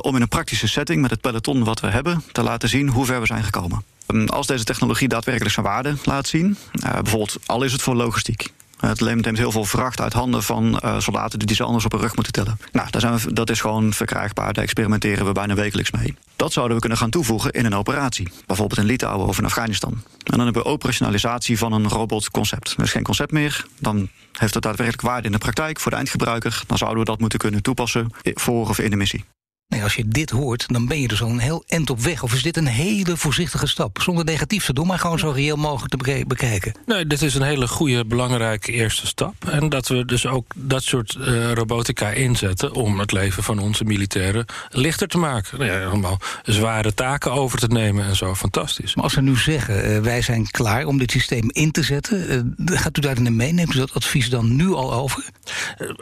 om 0.00 0.16
in 0.16 0.22
een 0.22 0.28
praktische 0.28 0.68
setting 0.68 1.00
met 1.00 1.10
het 1.10 1.20
peloton 1.20 1.64
wat 1.64 1.80
we 1.80 1.86
hebben 1.86 2.22
te 2.32 2.42
laten 2.42 2.68
zien 2.68 2.88
hoe 2.88 3.04
ver 3.04 3.20
we 3.20 3.26
zijn 3.26 3.44
gekomen. 3.44 3.84
Ehm, 4.06 4.26
Als 4.26 4.46
deze 4.46 4.64
technologie 4.64 5.08
daadwerkelijk 5.08 5.54
zijn 5.54 5.66
waarde 5.66 5.94
laat 6.04 6.26
zien, 6.26 6.56
bijvoorbeeld 6.80 7.36
al 7.46 7.62
is 7.62 7.72
het 7.72 7.82
voor 7.82 7.94
logistiek. 7.94 8.52
Het 8.86 9.00
neemt 9.00 9.38
heel 9.38 9.52
veel 9.52 9.64
vracht 9.64 10.00
uit 10.00 10.12
handen 10.12 10.42
van 10.42 10.78
eh, 10.78 10.98
soldaten 10.98 11.38
die 11.38 11.56
ze 11.56 11.62
anders 11.62 11.84
op 11.84 11.92
hun 11.92 12.00
rug 12.00 12.14
moeten 12.14 12.32
tillen. 12.32 12.58
Nou, 12.72 12.90
daar 12.90 13.00
zijn 13.00 13.18
we, 13.18 13.32
dat 13.32 13.50
is 13.50 13.60
gewoon 13.60 13.92
verkrijgbaar. 13.92 14.52
Daar 14.52 14.64
experimenteren 14.64 15.26
we 15.26 15.32
bijna 15.32 15.54
wekelijks 15.54 15.90
mee. 15.90 16.14
Dat 16.36 16.52
zouden 16.52 16.74
we 16.74 16.80
kunnen 16.80 16.98
gaan 16.98 17.10
toevoegen 17.10 17.50
in 17.50 17.64
een 17.64 17.74
operatie. 17.74 18.28
Bijvoorbeeld 18.46 18.80
in 18.80 18.86
Litouwen 18.86 19.28
of 19.28 19.38
in 19.38 19.44
Afghanistan. 19.44 19.92
En 19.92 20.36
dan 20.36 20.44
hebben 20.44 20.62
we 20.62 20.68
operationalisatie 20.68 21.58
van 21.58 21.72
een 21.72 21.88
robotconcept. 21.88 22.76
Dat 22.76 22.86
is 22.86 22.92
geen 22.92 23.02
concept 23.02 23.32
meer. 23.32 23.66
Dan 23.78 24.08
heeft 24.32 24.54
het 24.54 24.62
daadwerkelijk 24.62 25.02
waarde 25.02 25.26
in 25.26 25.32
de 25.32 25.38
praktijk 25.38 25.80
voor 25.80 25.90
de 25.90 25.96
eindgebruiker. 25.96 26.62
Dan 26.66 26.78
zouden 26.78 26.98
we 26.98 27.04
dat 27.04 27.20
moeten 27.20 27.38
kunnen 27.38 27.62
toepassen 27.62 28.10
voor 28.22 28.68
of 28.68 28.78
in 28.78 28.90
de 28.90 28.96
missie. 28.96 29.24
Nee, 29.72 29.82
als 29.82 29.94
je 29.94 30.08
dit 30.08 30.30
hoort, 30.30 30.64
dan 30.68 30.86
ben 30.86 31.00
je 31.00 31.08
dus 31.08 31.22
al 31.22 31.28
een 31.28 31.38
heel 31.38 31.64
eind 31.66 31.90
op 31.90 32.00
weg. 32.00 32.22
Of 32.22 32.32
is 32.32 32.42
dit 32.42 32.56
een 32.56 32.66
hele 32.66 33.16
voorzichtige 33.16 33.66
stap? 33.66 34.00
Zonder 34.00 34.24
negatief 34.24 34.64
te 34.64 34.72
doen, 34.72 34.86
maar 34.86 34.98
gewoon 34.98 35.18
zo 35.18 35.30
reëel 35.30 35.56
mogelijk 35.56 35.94
te 35.94 36.24
bekijken. 36.26 36.72
Nee, 36.86 37.06
dit 37.06 37.22
is 37.22 37.34
een 37.34 37.42
hele 37.42 37.68
goede, 37.68 38.04
belangrijke 38.04 38.72
eerste 38.72 39.06
stap. 39.06 39.34
En 39.48 39.68
dat 39.68 39.88
we 39.88 40.04
dus 40.04 40.26
ook 40.26 40.46
dat 40.56 40.82
soort 40.82 41.14
eh, 41.14 41.52
robotica 41.52 42.10
inzetten 42.10 42.74
om 42.74 42.98
het 42.98 43.12
leven 43.12 43.42
van 43.42 43.58
onze 43.58 43.84
militairen 43.84 44.44
lichter 44.70 45.08
te 45.08 45.18
maken. 45.18 45.58
Nou 45.58 45.70
ja, 45.70 45.84
allemaal 45.84 46.18
zware 46.42 46.94
taken 46.94 47.32
over 47.32 47.58
te 47.58 47.66
nemen 47.66 48.04
en 48.04 48.16
zo. 48.16 48.34
Fantastisch. 48.34 48.94
Maar 48.94 49.04
als 49.04 49.14
we 49.14 49.20
nu 49.20 49.36
zeggen, 49.36 49.84
eh, 49.84 50.00
wij 50.00 50.22
zijn 50.22 50.50
klaar 50.50 50.86
om 50.86 50.98
dit 50.98 51.10
systeem 51.10 51.50
in 51.50 51.70
te 51.70 51.82
zetten... 51.82 52.28
eh, 52.28 52.78
gaat 52.78 52.96
u 52.96 53.00
daarin 53.00 53.36
mee? 53.36 53.52
Neemt 53.52 53.74
u 53.74 53.78
dat 53.78 53.94
advies 53.94 54.30
dan 54.30 54.56
nu 54.56 54.72
al 54.72 54.92
over? 54.92 55.24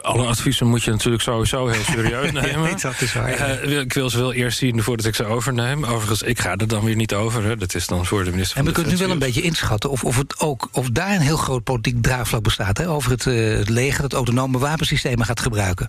Alle 0.01 0.25
adviezen 0.25 0.67
moet 0.67 0.83
je 0.83 0.91
natuurlijk 0.91 1.23
sowieso 1.23 1.67
heel 1.67 1.83
serieus 1.83 2.31
nemen. 2.45 2.79
dat 2.81 3.01
is 3.01 3.13
waar. 3.13 3.59
Ik 3.63 3.93
wil 3.93 4.09
ze 4.09 4.17
wel 4.17 4.33
eerst 4.33 4.57
zien 4.57 4.83
voordat 4.83 5.05
ik 5.05 5.15
ze 5.15 5.25
overneem. 5.25 5.85
Overigens, 5.85 6.21
ik 6.21 6.39
ga 6.39 6.55
er 6.55 6.67
dan 6.67 6.83
weer 6.83 6.95
niet 6.95 7.13
over. 7.13 7.43
Hè. 7.43 7.57
Dat 7.57 7.75
is 7.75 7.87
dan 7.87 8.05
voor 8.05 8.23
de 8.23 8.31
minister 8.31 8.57
En 8.57 8.65
we 8.65 8.71
kunnen 8.71 8.91
nu 8.91 8.97
wel 8.97 9.09
een 9.09 9.19
beetje 9.19 9.41
inschatten 9.41 9.89
of, 9.89 10.03
of, 10.03 10.17
het 10.17 10.39
ook, 10.39 10.69
of 10.71 10.89
daar 10.89 11.15
een 11.15 11.21
heel 11.21 11.37
groot 11.37 11.63
politiek 11.63 12.01
draagvlak 12.01 12.43
bestaat... 12.43 12.77
Hè, 12.77 12.89
over 12.89 13.11
het, 13.11 13.27
eh, 13.27 13.57
het 13.57 13.69
leger 13.69 14.01
dat 14.01 14.13
autonome 14.13 14.57
wapensystemen 14.57 15.25
gaat 15.25 15.39
gebruiken. 15.39 15.87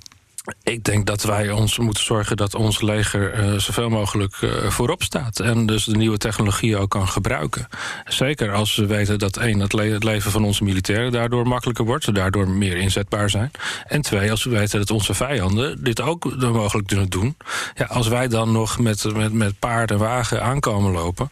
Ik 0.63 0.85
denk 0.85 1.07
dat 1.07 1.23
wij 1.23 1.51
ons 1.51 1.79
moeten 1.79 2.05
zorgen 2.05 2.37
dat 2.37 2.55
ons 2.55 2.81
leger 2.81 3.33
eh, 3.33 3.53
zoveel 3.59 3.89
mogelijk 3.89 4.35
eh, 4.41 4.71
voorop 4.71 5.03
staat. 5.03 5.41
En 5.41 5.67
dus 5.67 5.85
de 5.85 5.97
nieuwe 5.97 6.19
technologie 6.19 6.77
ook 6.77 6.91
kan 6.91 7.09
gebruiken. 7.09 7.69
Zeker 8.05 8.53
als 8.53 8.77
we 8.77 8.87
weten 8.87 9.19
dat 9.19 9.37
één, 9.37 9.61
het, 9.61 9.73
le- 9.73 9.93
het 9.93 10.05
leven 10.05 10.31
van 10.31 10.45
onze 10.45 10.65
militairen 10.65 11.13
daardoor 11.13 11.47
makkelijker 11.47 11.85
wordt. 11.85 12.15
Daardoor 12.15 12.49
meer 12.49 12.77
inzetbaar 12.77 13.31
zijn. 13.31 13.51
En 13.87 14.03
twee, 14.03 14.31
als 14.31 14.45
we 14.45 14.51
weten 14.51 14.79
dat 14.79 14.91
onze 14.91 15.15
vijanden 15.15 15.85
dit 15.85 16.01
ook 16.01 16.37
mogelijk 16.41 16.87
kunnen 16.87 17.09
doen. 17.09 17.37
Ja, 17.75 17.85
als 17.85 18.09
wij 18.09 18.29
dan 18.29 18.53
nog 18.53 18.79
met, 18.79 19.15
met, 19.15 19.33
met 19.33 19.59
paard 19.59 19.91
en 19.91 19.99
wagen 19.99 20.43
aankomen 20.43 20.93
lopen. 20.93 21.31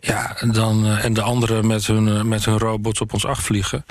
Ja, 0.00 0.36
dan, 0.52 0.86
eh, 0.86 1.04
en 1.04 1.12
de 1.12 1.22
anderen 1.22 1.66
met 1.66 1.86
hun, 1.86 2.28
met 2.28 2.44
hun 2.44 2.58
robots 2.58 3.00
op 3.00 3.12
ons 3.12 3.26
afvliegen. 3.26 3.84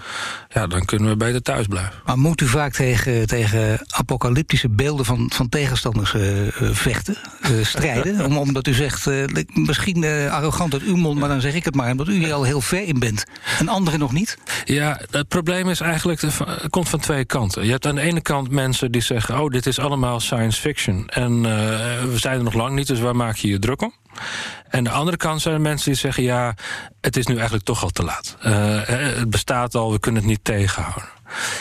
Ja, 0.49 0.67
dan 0.67 0.86
kunnen 0.86 1.10
we 1.10 1.15
beter 1.15 1.41
thuis 1.41 1.67
blijven. 1.67 1.93
Maar 2.06 2.17
moet 2.17 2.41
u 2.41 2.47
vaak 2.47 2.73
tegen, 2.73 3.27
tegen 3.27 3.86
apocalyptische 3.88 4.57
beelden 4.70 5.06
van, 5.06 5.32
van 5.34 5.50
tegenstanders 5.50 6.13
eh, 6.13 6.48
eh, 6.48 6.54
vechten, 6.72 7.15
eh, 7.41 7.52
strijden? 7.74 8.26
Om, 8.26 8.38
omdat 8.38 8.67
u 8.67 8.74
zegt, 8.74 9.10
misschien 9.54 10.06
arrogant 10.30 10.74
uit 10.74 10.82
uw 10.82 10.96
mond, 10.96 11.20
maar 11.20 11.30
dan 11.30 11.41
zeg 11.41 11.54
ik 11.54 11.65
het 11.65 11.76
maar... 11.76 11.91
omdat 11.91 12.08
u 12.08 12.13
hier 12.13 12.34
al 12.34 12.43
heel 12.43 12.62
ver 12.62 12.84
in 12.84 13.00
bent 13.00 13.26
en 13.60 13.67
anderen 13.67 14.00
nog 14.00 14.12
niet? 14.12 14.38
Ja, 14.65 15.00
het 15.12 15.28
probleem 15.28 15.70
is 15.70 15.80
eigenlijk, 15.80 16.22
het 16.22 16.70
komt 16.70 16.89
van 16.89 17.00
twee 17.00 17.26
kanten. 17.26 17.65
Je 17.65 17.72
hebt 17.72 17.86
aan 17.86 17.96
de 17.96 18.02
ene 18.02 18.22
kant 18.22 18.50
mensen 18.50 18.91
die 18.91 19.02
zeggen... 19.02 19.41
oh, 19.41 19.50
dit 19.50 19.65
is 19.65 19.80
allemaal 19.80 20.20
science 20.20 20.62
fiction. 20.62 21.08
En 21.08 21.41
we 22.12 22.17
zijn 22.17 22.38
er 22.38 22.43
nog 22.43 22.54
lang 22.54 22.76
niet, 22.76 22.88
dus 22.88 23.00
waar 23.00 23.15
maak 23.15 23.36
je 23.36 23.48
je 23.48 23.60
druk 23.60 23.82
om? 23.82 23.93
En 24.69 24.84
de 24.84 24.89
andere 24.89 25.17
kant 25.17 25.41
zijn 25.41 25.56
er 25.56 25.62
mensen 25.62 25.91
die 25.91 25.99
zeggen... 25.99 26.23
ja, 26.23 26.53
het 27.01 27.17
is 27.17 27.27
nu 27.27 27.34
eigenlijk 27.34 27.65
toch 27.65 27.84
al 27.84 27.89
te 27.89 28.03
laat. 28.03 28.38
Eh, 28.41 28.80
het 29.17 29.30
bestaat 29.30 29.75
al, 29.75 29.91
we 29.91 29.99
kunnen 29.99 30.21
het 30.21 30.30
niet 30.30 30.43
tegenhouden. 30.43 31.10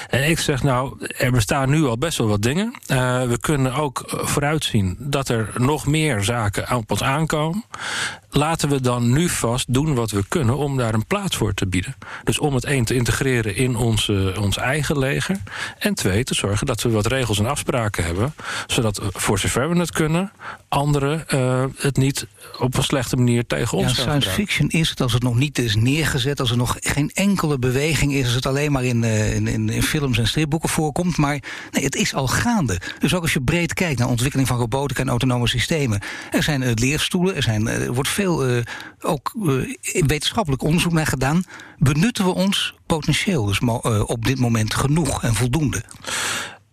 En 0.09 0.29
ik 0.29 0.38
zeg 0.38 0.62
nou, 0.62 1.07
er 1.19 1.33
bestaan 1.33 1.71
nu 1.71 1.85
al 1.85 1.99
best 1.99 2.19
wel 2.19 2.27
wat 2.27 2.42
dingen. 2.42 2.75
Eh, 2.87 3.23
we 3.23 3.38
kunnen 3.40 3.75
ook 3.75 4.01
eh, 4.01 4.27
vooruitzien 4.27 4.97
dat 4.99 5.29
er 5.29 5.51
nog 5.55 5.87
meer 5.87 6.25
zaken 6.25 6.77
op 6.77 6.90
ons 6.90 7.03
aankomen. 7.03 7.64
Laten 8.31 8.69
we 8.69 8.81
dan 8.81 9.12
nu 9.12 9.29
vast 9.29 9.75
doen 9.75 9.95
wat 9.95 10.11
we 10.11 10.25
kunnen 10.29 10.57
om 10.57 10.77
daar 10.77 10.95
een 10.95 11.07
plaats 11.07 11.37
voor 11.37 11.55
te 11.55 11.67
bieden. 11.67 11.97
Dus 12.25 12.39
om 12.39 12.55
het 12.55 12.65
één 12.65 12.85
te 12.85 12.95
integreren 12.95 13.57
in 13.57 13.77
onze, 13.77 14.35
ons 14.41 14.57
eigen 14.57 14.99
leger. 14.99 15.41
En 15.79 15.95
twee, 15.95 16.25
te 16.25 16.35
zorgen 16.35 16.67
dat 16.67 16.83
we 16.83 16.91
wat 16.91 17.07
regels 17.07 17.39
en 17.39 17.47
afspraken 17.47 18.05
hebben. 18.05 18.35
Zodat 18.67 19.01
voor 19.12 19.39
zover 19.39 19.69
we 19.69 19.79
het 19.79 19.93
kunnen, 19.93 20.33
anderen 20.69 21.29
eh, 21.29 21.65
het 21.77 21.97
niet 21.97 22.27
op 22.59 22.77
een 22.77 22.83
slechte 22.83 23.17
manier 23.17 23.47
tegen 23.47 23.79
ons 23.79 23.97
Ja, 23.97 24.03
science 24.03 24.31
fiction 24.31 24.69
is 24.69 24.91
het 24.91 25.01
als 25.01 25.12
het 25.12 25.23
nog 25.23 25.37
niet 25.37 25.59
is 25.59 25.77
neergezet... 25.77 26.41
als 26.41 26.51
er 26.51 26.57
nog 26.57 26.77
geen 26.81 27.11
enkele 27.15 27.59
beweging 27.59 28.12
is... 28.12 28.25
als 28.25 28.35
het 28.35 28.47
alleen 28.47 28.73
maar 28.73 28.85
in, 28.85 29.05
eh, 29.05 29.35
in, 29.35 29.47
in, 29.47 29.69
in 29.69 29.83
films 29.83 30.19
en 30.19 30.27
stripboeken 30.27 30.69
voorkomt. 30.69 31.17
Maar 31.17 31.43
nee, 31.71 31.85
het 31.85 31.95
is 31.95 32.15
al 32.15 32.29
gaande. 32.29 32.81
Dus 32.99 33.15
ook 33.15 33.23
als 33.23 33.33
je 33.33 33.41
breed 33.41 33.75
kijkt 33.75 33.99
naar 33.99 34.09
ontwikkeling 34.09 34.49
van 34.49 34.59
robotica... 34.59 35.01
en 35.01 35.09
autonome 35.09 35.49
systemen. 35.49 36.01
Er 36.31 36.43
zijn 36.43 36.62
eh, 36.62 36.71
leerstoelen, 36.75 37.37
er, 37.37 37.43
zijn, 37.43 37.69
er 37.69 37.93
wordt 37.93 38.09
veel 38.09 38.26
eh, 38.35 38.62
ook 39.01 39.33
eh, 39.35 40.03
wetenschappelijk 40.07 40.62
onderzoek 40.62 40.93
naar 40.93 41.07
gedaan. 41.07 41.45
Benutten 41.79 42.25
we 42.25 42.35
ons 42.35 42.75
potentieel 42.87 43.45
dus 43.45 43.59
eh, 43.59 44.03
op 44.07 44.25
dit 44.25 44.39
moment 44.39 44.75
genoeg 44.75 45.23
en 45.23 45.35
voldoende? 45.35 45.83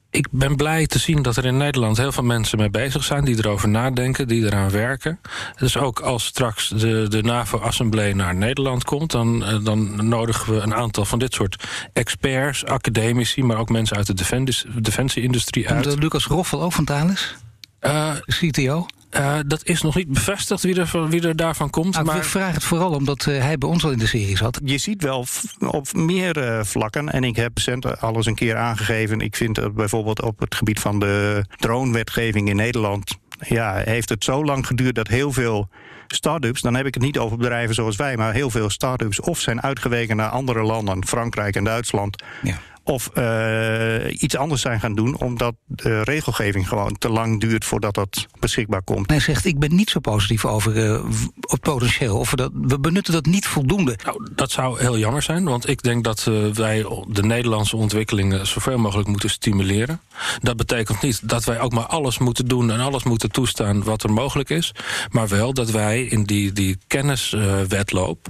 Ik 0.10 0.28
ben 0.32 0.56
blij 0.56 0.88
te 0.88 1.00
zien 1.00 1.22
dat 1.22 1.38
er 1.38 1.46
in 1.46 1.58
Nederland 1.58 1.98
heel 1.98 2.12
veel 2.12 2.24
mensen 2.24 2.58
mee 2.58 2.70
bezig 2.70 3.04
zijn... 3.04 3.26
die 3.26 3.38
erover 3.38 3.70
nadenken, 3.70 4.28
die 4.28 4.46
eraan 4.46 4.70
werken. 4.70 5.20
Dus 5.56 5.78
ook 5.78 6.00
als 6.00 6.26
straks 6.26 6.68
de, 6.70 7.06
de 7.10 7.24
NAVO-assemblee 7.24 8.16
naar 8.16 8.36
Nederland 8.36 8.84
komt... 8.84 9.12
Dan, 9.12 9.44
dan 9.63 10.08
nodigen 10.08 10.54
we 10.54 10.62
een 10.62 10.74
aantal 10.74 11.06
van 11.06 11.20
dit 11.20 11.34
soort 11.34 11.63
experts, 11.94 12.66
academici... 12.66 13.44
maar 13.44 13.58
ook 13.58 13.70
mensen 13.70 13.98
uit 13.98 14.08
de 14.08 14.13
defensie- 14.13 14.82
defensie-industrie 14.82 15.70
uit. 15.70 16.00
Lucas 16.00 16.26
Roffel 16.26 16.62
ook 16.62 16.74
van 16.74 16.86
Thales? 16.86 17.36
Eh, 17.80 18.12
CTO? 18.26 18.86
Eh, 19.13 19.39
dat 19.45 19.65
is 19.65 19.82
nog 19.82 19.95
niet 19.95 20.08
bevestigd 20.08 20.63
wie 20.63 20.80
er, 20.80 21.10
wie 21.10 21.28
er 21.28 21.36
daarvan 21.36 21.69
komt. 21.69 21.93
Nou, 21.93 22.06
maar 22.06 22.15
Ik 22.15 22.23
vraag 22.23 22.54
het 22.54 22.63
vooral 22.63 22.91
omdat 22.91 23.26
eh, 23.26 23.41
hij 23.41 23.58
bij 23.58 23.69
ons 23.69 23.84
al 23.84 23.91
in 23.91 23.97
de 23.97 24.08
serie 24.08 24.38
zat. 24.38 24.60
Je 24.63 24.78
ziet 24.78 25.04
wel 25.04 25.26
op 25.60 25.93
meer 25.93 26.38
eh, 26.38 26.63
vlakken, 26.63 27.10
en 27.10 27.23
ik 27.23 27.36
heb 27.36 27.58
recent 27.58 28.02
al 28.02 28.15
eens 28.15 28.26
een 28.26 28.36
keer 28.36 28.56
aangegeven... 28.56 29.19
ik 29.19 29.36
vind 29.36 29.56
dat 29.56 29.73
bijvoorbeeld 29.73 30.21
op 30.21 30.39
het 30.39 30.56
gebied 30.56 30.80
van 30.80 30.99
de 30.99 31.45
drone-wetgeving 31.58 32.49
in 32.49 32.56
Nederland... 32.56 33.17
ja, 33.39 33.76
heeft 33.76 34.10
het 34.10 34.23
zo 34.23 34.45
lang 34.45 34.67
geduurd 34.67 34.95
dat 34.95 35.08
heel 35.08 35.32
veel 35.32 35.69
start-ups... 36.08 36.62
dan 36.62 36.76
heb 36.76 36.86
ik 36.86 36.93
het 36.93 37.04
niet 37.04 37.17
over 37.17 37.38
bedrijven 37.38 37.76
zoals 37.76 37.95
wij... 37.95 38.17
maar 38.17 38.34
heel 38.34 38.49
veel 38.49 38.69
start-ups 38.69 39.19
of 39.19 39.39
zijn 39.39 39.62
uitgeweken 39.62 40.15
naar 40.15 40.30
andere 40.30 40.63
landen... 40.63 41.06
Frankrijk 41.08 41.56
en 41.56 41.63
Duitsland... 41.63 42.23
Ja. 42.41 42.60
Of 42.86 43.08
eh, 43.08 44.22
iets 44.22 44.38
anders 44.38 44.62
zijn 44.62 44.80
gaan 44.80 44.96
doen, 44.96 45.17
omdat 45.17 45.56
de 45.65 46.02
regelgeving 46.02 46.67
gewoon 46.67 46.98
te 46.98 47.10
lang 47.10 47.39
duurt 47.39 47.65
voordat 47.65 47.93
dat 47.93 48.28
beschikbaar 48.39 48.82
komt. 48.82 49.10
Hij 49.10 49.19
zegt, 49.19 49.46
ik 49.46 49.60
ben 49.60 49.76
niet 49.76 49.89
zo 49.89 50.00
positief 50.00 50.46
over 50.46 50.86
eh, 50.86 51.04
het 51.39 51.62
potentieel. 51.62 52.17
Of 52.17 52.30
we, 52.30 52.36
dat, 52.36 52.52
we 52.54 52.80
benutten 52.80 53.13
dat 53.13 53.26
niet 53.26 53.48
voldoende. 53.48 53.98
Nou, 54.04 54.28
dat 54.36 54.52
zou 54.52 54.80
heel 54.80 54.98
jammer 54.98 55.22
zijn, 55.22 55.43
want 55.43 55.69
ik 55.69 55.82
denk 55.82 56.04
dat 56.04 56.28
eh, 56.28 56.46
wij 56.46 56.86
de 57.08 57.24
Nederlandse 57.24 57.78
ontwikkelingen 57.78 58.48
zoveel 58.48 58.78
mogelijk 58.78 59.08
moeten 59.08 59.30
stimuleren. 59.30 60.02
Dat 60.41 60.58
betekent 60.58 61.02
niet 61.02 61.30
dat 61.30 61.43
wij 61.43 61.60
ook 61.60 61.74
maar 61.74 61.88
alles 61.88 62.17
moeten 62.17 62.46
doen 62.46 62.72
en 62.72 62.80
alles 62.80 63.04
moeten 63.04 63.32
toestaan 63.32 63.84
wat 63.84 64.04
er 64.04 64.13
mogelijk 64.13 64.50
is, 64.50 64.72
maar 65.10 65.28
wel 65.28 65.54
dat 65.54 65.72
wij 65.72 66.04
in 66.04 66.24
die, 66.24 66.52
die 66.52 66.78
kenniswetloop. 66.88 68.28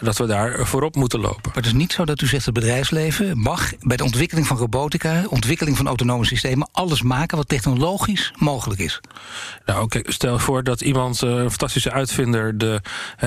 Dat 0.00 0.16
we 0.16 0.26
daar 0.26 0.66
voorop 0.66 0.94
moeten 0.94 1.20
lopen. 1.20 1.40
Maar 1.44 1.54
het 1.54 1.66
is 1.66 1.72
niet 1.72 1.92
zo 1.92 2.04
dat 2.04 2.20
u 2.20 2.26
zegt 2.26 2.44
het 2.44 2.54
bedrijfsleven 2.54 3.38
mag 3.38 3.72
bij 3.80 3.96
de 3.96 4.04
ontwikkeling 4.04 4.46
van 4.46 4.56
robotica, 4.56 5.24
ontwikkeling 5.28 5.76
van 5.76 5.86
autonome 5.86 6.24
systemen, 6.24 6.68
alles 6.72 7.02
maken 7.02 7.36
wat 7.36 7.48
technologisch 7.48 8.32
mogelijk 8.36 8.80
is. 8.80 9.00
Nou, 9.66 9.82
oké, 9.82 10.00
stel 10.04 10.38
voor 10.38 10.62
dat 10.62 10.80
iemand, 10.80 11.22
eh, 11.22 11.30
een 11.30 11.50
fantastische 11.50 11.92
uitvinder, 11.92 12.58
de, 12.58 12.80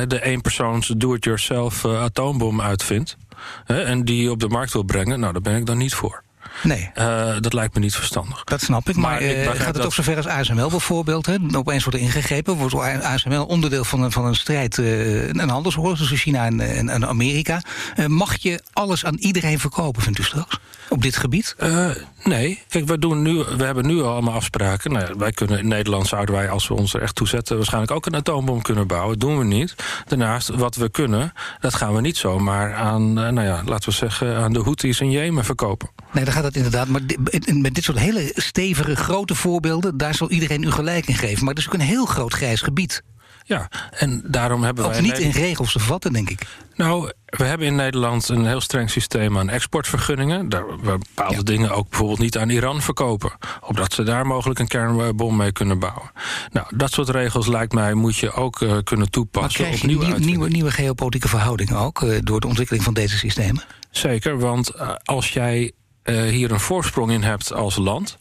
de 0.08 0.24
eenpersoons 0.24 0.88
do-it-yourself 0.88 1.84
eh, 1.84 2.02
atoombom 2.02 2.62
uitvindt. 2.62 3.18
en 3.66 4.06
die 4.06 4.32
op 4.32 4.40
de 4.40 4.48
markt 4.48 4.74
wil 4.74 4.84
brengen, 4.84 5.20
nou, 5.20 5.34
daar 5.34 5.42
ben 5.42 5.56
ik 5.56 5.66
dan 5.66 5.78
niet 5.78 5.94
voor. 5.94 6.24
Nee. 6.64 6.90
Eh, 6.94 7.36
dat 7.40 7.54
lijkt 7.54 7.74
me 7.74 7.80
niet 7.80 7.96
verstandig. 7.96 8.44
Dat 8.44 8.62
snap 8.62 8.90
ik, 8.90 8.96
maar, 8.96 9.12
Maar 9.12 9.22
ik 9.22 9.36
eh, 9.38 9.46
gaat 9.46 9.66
het 9.66 9.76
dat- 9.76 9.86
ook 9.86 9.94
zover 9.94 10.16
als 10.18 10.28
ASML 10.28 10.70
bijvoorbeeld? 10.70 11.26
Hè? 11.26 11.36
Opeens 11.56 11.84
wordt 11.84 12.00
er 12.00 12.06
ingegrepen, 12.06 12.56
wordt 12.56 12.76
ASML 13.04 13.46
onderdeel 13.46 13.84
van 13.84 14.02
een, 14.02 14.12
van 14.12 14.26
een 14.26 14.36
strijd, 14.36 14.78
eh, 14.78 15.28
een 15.28 15.50
handelsoorlog 15.50 15.98
tussen 15.98 16.18
China 16.18 16.46
en, 16.46 16.60
en, 16.60 16.90
en 16.90 17.08
Amerika. 17.08 17.62
Mag 18.08 18.36
je 18.38 18.62
alles 18.74 19.06
aan 19.06 19.16
iedereen 19.16 19.60
verkopen, 19.60 20.02
vindt 20.02 20.20
u 20.20 20.24
straks? 20.24 20.60
Op 20.90 21.02
dit 21.02 21.18
gebied? 21.18 21.56
Nee, 22.24 22.62
kijk, 22.68 22.86
we, 22.88 23.00
doen 23.00 23.22
nu, 23.22 23.34
we 23.58 23.64
hebben 23.64 23.86
nu 23.86 24.02
al 24.02 24.12
allemaal 24.12 24.34
afspraken. 24.34 24.92
Nou 24.92 25.14
wij 25.18 25.32
kunnen 25.32 25.60
in 25.60 25.68
Nederland 25.68 26.08
zouden 26.08 26.36
wij, 26.36 26.50
als 26.50 26.68
we 26.68 26.74
ons 26.74 26.94
er 26.94 27.02
echt 27.02 27.16
toe 27.16 27.28
zetten, 27.28 27.56
waarschijnlijk 27.56 27.92
ook 27.92 28.06
een 28.06 28.16
atoombom 28.16 28.62
kunnen 28.62 28.88
bouwen. 28.88 29.20
Dat 29.20 29.30
doen 29.30 29.38
we 29.38 29.44
niet. 29.46 29.76
Daarnaast, 30.08 30.50
wat 30.50 30.76
we 30.76 30.90
kunnen, 30.90 31.34
dat 31.60 31.74
gaan 31.76 31.94
we 31.96 32.02
niet 32.02 32.18
zomaar 32.18 32.74
aan, 32.74 33.14
nou 33.14 33.42
ja, 33.42 33.62
laten 33.66 33.90
we 33.90 33.96
zeggen, 33.96 34.36
aan 34.38 34.54
de 34.54 34.60
Houthis 34.64 35.00
in 35.00 35.12
Jemen 35.12 35.46
verkopen. 35.46 35.90
Nee, 36.12 36.24
dan 36.24 36.34
gaat 36.34 36.44
het 36.44 36.51
inderdaad. 36.56 36.88
Maar 36.88 37.02
met 37.54 37.76
dit 37.76 37.84
soort 37.84 38.00
hele 38.00 38.32
stevige, 38.36 38.96
grote 38.96 39.36
voorbeelden, 39.36 39.98
daar 39.98 40.16
zal 40.16 40.30
iedereen 40.30 40.64
u 40.64 40.72
gelijk 40.72 41.08
in 41.08 41.16
geven. 41.16 41.40
Maar 41.46 41.54
het 41.54 41.64
is 41.64 41.68
ook 41.68 41.74
een 41.74 41.80
heel 41.80 42.06
groot 42.06 42.34
grijs 42.34 42.62
gebied. 42.62 43.04
Ja, 43.44 43.70
en 43.92 44.24
daarom 44.26 44.64
hebben 44.64 44.86
Ook 44.86 44.92
wij. 44.92 45.02
niet 45.02 45.12
in 45.12 45.18
Nederland- 45.18 45.46
regels 45.46 45.72
te 45.72 45.80
vatten, 45.80 46.14
denk 46.14 46.30
ik. 46.30 46.42
Nou, 46.76 47.12
we 47.26 47.44
hebben 47.44 47.68
in 47.68 47.76
Nederland 47.76 48.30
een 48.30 48.46
heel 48.46 48.62
streng 48.62 48.90
systeem 48.90 49.38
aan 49.38 49.50
exportvergunningen. 49.50 50.50
Daar 50.50 50.66
we 50.68 50.98
bepaalde 50.98 51.44
dingen 51.44 51.72
ook 51.72 51.90
bijvoorbeeld 51.90 52.20
niet 52.20 52.38
aan 52.38 52.50
Iran 52.50 52.82
verkopen. 52.82 53.32
Opdat 53.62 53.94
ze 53.94 54.04
daar 54.04 54.26
mogelijk 54.28 54.60
een 54.60 54.68
kernbom 54.68 55.36
mee 55.36 55.52
kunnen 55.52 55.80
bouwen. 55.80 56.12
Nou, 56.52 56.68
dat 56.76 56.92
soort 56.92 57.10
regels 57.10 57.48
lijkt 57.48 57.74
mij 57.74 57.94
moet 57.94 58.18
je 58.18 58.32
ook 58.32 58.62
eh, 58.62 58.78
kunnen 58.84 59.10
toepassen 59.10 59.68
op 59.68 59.84
nieuwe 59.84 60.20
nieuwe, 60.20 60.50
nieuwe 60.50 60.72
geopolitieke 60.72 61.28
verhoudingen 61.28 61.78
ook 61.78 62.02
eh, 62.02 62.18
door 62.22 62.40
de 62.40 62.48
ontwikkeling 62.48 62.84
van 62.84 62.94
deze 62.94 63.18
systemen? 63.18 63.64
Zeker, 63.92 64.40
want 64.40 64.70
eh, 64.70 64.90
als 65.04 65.30
jij 65.34 65.72
uh, 66.04 66.22
hier 66.24 66.52
een 66.52 66.60
voorsprong 66.60 67.12
in 67.12 67.24
hebt 67.24 67.54
als 67.54 67.76
land, 67.76 68.18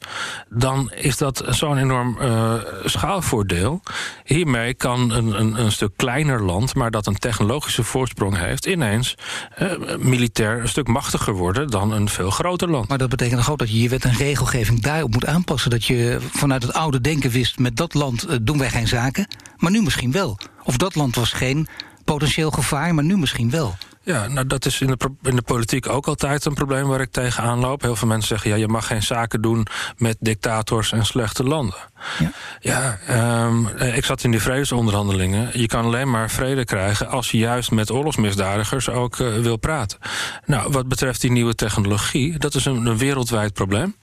dan 0.48 0.92
is 0.92 1.16
dat 1.16 1.44
zo'n 1.48 1.78
enorm 1.78 2.16
uh, 2.20 2.54
schaalvoordeel. 2.84 3.82
Hiermee 4.24 4.74
kan 4.74 5.10
een, 5.10 5.40
een, 5.40 5.60
een, 5.60 5.72
stuk 5.72 5.92
kleiner 5.96 6.42
land, 6.42 6.74
maar 6.74 6.90
dat 6.90 7.06
een 7.06 7.18
technologische 7.18 7.84
voorsprong 7.84 8.38
heeft, 8.38 8.66
ineens 8.66 9.14
uh, 9.58 9.72
militair 9.98 10.60
een 10.60 10.68
stuk 10.68 10.86
machtiger 10.86 11.34
worden 11.34 11.70
dan 11.70 11.92
een 11.92 12.08
veel 12.08 12.30
groter 12.30 12.70
land. 12.70 12.88
Maar 12.88 12.98
dat 12.98 13.08
betekent 13.08 13.38
toch 13.38 13.50
ook 13.50 13.58
dat 13.58 13.70
je 13.70 13.82
je 13.82 13.88
wet 13.88 14.04
en 14.04 14.14
regelgeving 14.14 14.80
daarop 14.80 15.12
moet 15.12 15.26
aanpassen. 15.26 15.70
Dat 15.70 15.84
je 15.84 16.18
vanuit 16.32 16.62
het 16.62 16.72
oude 16.72 17.00
denken 17.00 17.30
wist, 17.30 17.58
met 17.58 17.76
dat 17.76 17.94
land 17.94 18.46
doen 18.46 18.58
wij 18.58 18.70
geen 18.70 18.88
zaken, 18.88 19.26
maar 19.56 19.70
nu 19.70 19.82
misschien 19.82 20.12
wel. 20.12 20.38
Of 20.62 20.76
dat 20.76 20.94
land 20.94 21.14
was 21.14 21.32
geen 21.32 21.68
potentieel 22.04 22.50
gevaar, 22.50 22.94
maar 22.94 23.04
nu 23.04 23.16
misschien 23.16 23.50
wel. 23.50 23.76
Ja, 24.02 24.28
nou 24.28 24.46
dat 24.46 24.66
is 24.66 24.80
in 24.80 24.86
de, 24.86 24.96
in 25.22 25.36
de 25.36 25.42
politiek 25.42 25.88
ook 25.88 26.06
altijd 26.06 26.44
een 26.44 26.54
probleem 26.54 26.86
waar 26.86 27.00
ik 27.00 27.10
tegenaan 27.10 27.58
loop. 27.58 27.82
Heel 27.82 27.96
veel 27.96 28.08
mensen 28.08 28.28
zeggen, 28.28 28.50
ja, 28.50 28.56
je 28.56 28.68
mag 28.68 28.86
geen 28.86 29.02
zaken 29.02 29.40
doen 29.40 29.66
met 29.96 30.16
dictators 30.20 30.92
en 30.92 31.06
slechte 31.06 31.44
landen. 31.44 31.78
Ja, 32.18 32.98
ja 33.08 33.44
um, 33.46 33.66
ik 33.66 34.04
zat 34.04 34.24
in 34.24 34.30
die 34.30 34.40
vredesonderhandelingen. 34.40 35.50
Je 35.52 35.66
kan 35.66 35.84
alleen 35.84 36.10
maar 36.10 36.30
vrede 36.30 36.64
krijgen 36.64 37.08
als 37.08 37.30
je 37.30 37.38
juist 37.38 37.70
met 37.70 37.90
oorlogsmisdadigers 37.90 38.88
ook 38.88 39.18
uh, 39.18 39.34
wil 39.34 39.56
praten. 39.56 39.98
Nou, 40.46 40.72
wat 40.72 40.88
betreft 40.88 41.20
die 41.20 41.30
nieuwe 41.30 41.54
technologie, 41.54 42.38
dat 42.38 42.54
is 42.54 42.64
een, 42.64 42.86
een 42.86 42.98
wereldwijd 42.98 43.52
probleem. 43.52 43.94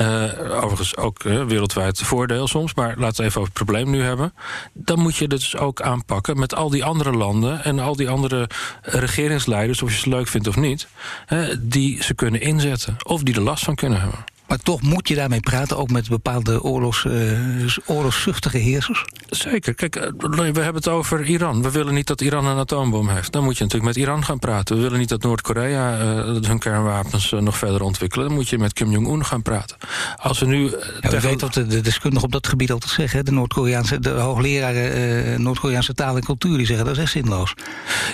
Uh, 0.00 0.22
overigens 0.64 0.96
ook 0.96 1.24
uh, 1.24 1.44
wereldwijd 1.44 2.02
voordeel 2.02 2.48
soms, 2.48 2.74
maar 2.74 2.94
laten 2.96 3.16
we 3.16 3.28
even 3.28 3.40
over 3.40 3.52
het 3.54 3.64
probleem 3.64 3.90
nu 3.90 4.02
hebben. 4.02 4.34
Dan 4.72 4.98
moet 4.98 5.16
je 5.16 5.28
dus 5.28 5.56
ook 5.56 5.82
aanpakken 5.82 6.38
met 6.38 6.54
al 6.54 6.70
die 6.70 6.84
andere 6.84 7.12
landen 7.12 7.64
en 7.64 7.78
al 7.78 7.96
die 7.96 8.08
andere 8.08 8.48
regeringsleiders, 9.46 9.82
of 9.82 9.90
je 9.90 9.98
ze 9.98 10.08
leuk 10.08 10.28
vindt 10.28 10.46
of 10.46 10.56
niet, 10.56 10.88
die 11.60 12.02
ze 12.02 12.14
kunnen 12.14 12.40
inzetten 12.40 12.96
of 13.02 13.22
die 13.22 13.34
er 13.34 13.40
last 13.40 13.64
van 13.64 13.74
kunnen 13.74 14.00
hebben. 14.00 14.24
Maar 14.48 14.58
toch 14.58 14.82
moet 14.82 15.08
je 15.08 15.14
daarmee 15.14 15.40
praten, 15.40 15.76
ook 15.76 15.90
met 15.90 16.08
bepaalde 16.08 16.62
oorlogs, 16.62 17.04
uh, 17.04 17.76
oorlogszuchtige 17.86 18.58
heersers? 18.58 19.04
Zeker. 19.28 19.74
Kijk, 19.74 19.96
eh, 19.96 20.10
we 20.18 20.42
hebben 20.42 20.74
het 20.74 20.88
over 20.88 21.24
Iran. 21.24 21.62
We 21.62 21.70
willen 21.70 21.94
niet 21.94 22.06
dat 22.06 22.20
Iran 22.20 22.46
een 22.46 22.58
atoombom 22.58 23.08
heeft. 23.08 23.32
Dan 23.32 23.44
moet 23.44 23.56
je 23.58 23.64
natuurlijk 23.64 23.94
met 23.94 24.04
Iran 24.04 24.24
gaan 24.24 24.38
praten. 24.38 24.76
We 24.76 24.82
willen 24.82 24.98
niet 24.98 25.08
dat 25.08 25.22
Noord-Korea 25.22 25.98
uh, 25.98 26.40
hun 26.40 26.58
kernwapens 26.58 27.32
uh, 27.32 27.40
nog 27.40 27.58
verder 27.58 27.82
ontwikkelen. 27.82 28.26
Dan 28.26 28.34
moet 28.36 28.48
je 28.48 28.58
met 28.58 28.72
Kim 28.72 28.90
Jong-un 28.90 29.24
gaan 29.24 29.42
praten. 29.42 29.76
Als 30.16 30.38
we 30.38 30.46
nu... 30.46 30.62
Ja, 30.62 31.08
tegen... 31.08 31.28
weet 31.28 31.40
wat 31.40 31.54
de, 31.54 31.66
de 31.66 31.80
deskundigen 31.80 32.26
op 32.26 32.32
dat 32.32 32.46
gebied 32.46 32.70
altijd 32.70 32.92
zeggen. 32.92 33.24
De 33.24 33.32
Noord-Koreaanse, 33.32 33.98
de 33.98 34.10
hoogleraren 34.10 35.42
Noord-Koreaanse 35.42 35.94
taal 35.94 36.16
en 36.16 36.24
cultuur, 36.24 36.56
die 36.56 36.66
zeggen 36.66 36.84
dat 36.86 36.96
is 36.96 37.02
echt 37.02 37.12
zinloos. 37.12 37.54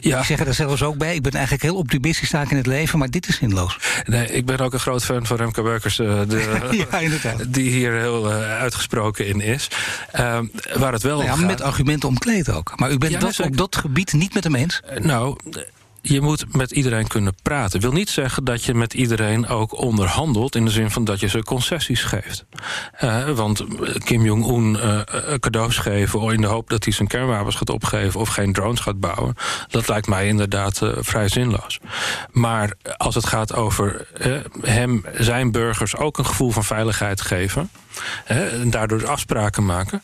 Ja. 0.00 0.16
Die 0.16 0.26
zeggen 0.26 0.46
er 0.46 0.54
zelfs 0.54 0.82
ook 0.82 0.96
bij. 0.96 1.14
Ik 1.14 1.22
ben 1.22 1.32
eigenlijk 1.32 1.62
heel 1.62 1.76
optimistisch 1.76 2.28
sta 2.28 2.44
in 2.48 2.56
het 2.56 2.66
leven, 2.66 2.98
maar 2.98 3.10
dit 3.10 3.28
is 3.28 3.36
zinloos. 3.36 3.78
Nee, 4.04 4.26
ik 4.26 4.46
ben 4.46 4.58
ook 4.58 4.72
een 4.72 4.80
groot 4.80 5.04
fan 5.04 5.26
van 5.26 5.36
Remke 5.36 5.62
Burkers 5.62 6.00
de, 6.26 6.68
ja, 7.22 7.34
die 7.48 7.70
hier 7.70 7.92
heel 7.92 8.30
uh, 8.30 8.60
uitgesproken 8.60 9.26
in 9.26 9.40
is. 9.40 9.68
Uh, 10.14 10.38
waar 10.74 10.92
het 10.92 11.02
wel 11.02 11.16
nou 11.16 11.28
ja, 11.28 11.36
gaat... 11.36 11.46
Met 11.46 11.60
argumenten 11.60 12.08
omkleed 12.08 12.50
ook. 12.50 12.72
Maar 12.76 12.90
u 12.90 12.98
bent 12.98 13.12
ja, 13.12 13.18
dat 13.18 13.40
op 13.40 13.56
dat 13.56 13.76
gebied 13.76 14.12
niet 14.12 14.34
met 14.34 14.44
hem 14.44 14.54
eens? 14.54 14.80
nou 15.00 15.36
je 16.02 16.20
moet 16.20 16.56
met 16.56 16.70
iedereen 16.70 17.06
kunnen 17.06 17.34
praten. 17.42 17.80
Wil 17.80 17.92
niet 17.92 18.10
zeggen 18.10 18.44
dat 18.44 18.64
je 18.64 18.74
met 18.74 18.94
iedereen 18.94 19.48
ook 19.48 19.78
onderhandelt... 19.78 20.54
in 20.54 20.64
de 20.64 20.70
zin 20.70 20.90
van 20.90 21.04
dat 21.04 21.20
je 21.20 21.28
ze 21.28 21.42
concessies 21.42 22.02
geeft. 22.02 22.44
Uh, 23.04 23.28
want 23.28 23.64
Kim 24.04 24.24
Jong-un 24.24 24.74
uh, 24.74 25.00
cadeaus 25.38 25.78
geven... 25.78 26.32
in 26.32 26.40
de 26.40 26.46
hoop 26.46 26.70
dat 26.70 26.84
hij 26.84 26.92
zijn 26.92 27.08
kernwapens 27.08 27.56
gaat 27.56 27.70
opgeven... 27.70 28.20
of 28.20 28.28
geen 28.28 28.52
drones 28.52 28.80
gaat 28.80 29.00
bouwen... 29.00 29.34
dat 29.68 29.88
lijkt 29.88 30.06
mij 30.06 30.26
inderdaad 30.26 30.80
vrij 30.98 31.28
zinloos. 31.28 31.78
Maar 32.30 32.74
als 32.96 33.14
het 33.14 33.26
gaat 33.26 33.54
over 33.54 34.08
hem, 34.60 35.04
zijn 35.18 35.52
burgers... 35.52 35.96
ook 35.96 36.18
een 36.18 36.26
gevoel 36.26 36.50
van 36.50 36.64
veiligheid 36.64 37.20
geven... 37.20 37.70
en 38.24 38.70
daardoor 38.70 39.06
afspraken 39.06 39.64
maken... 39.64 40.02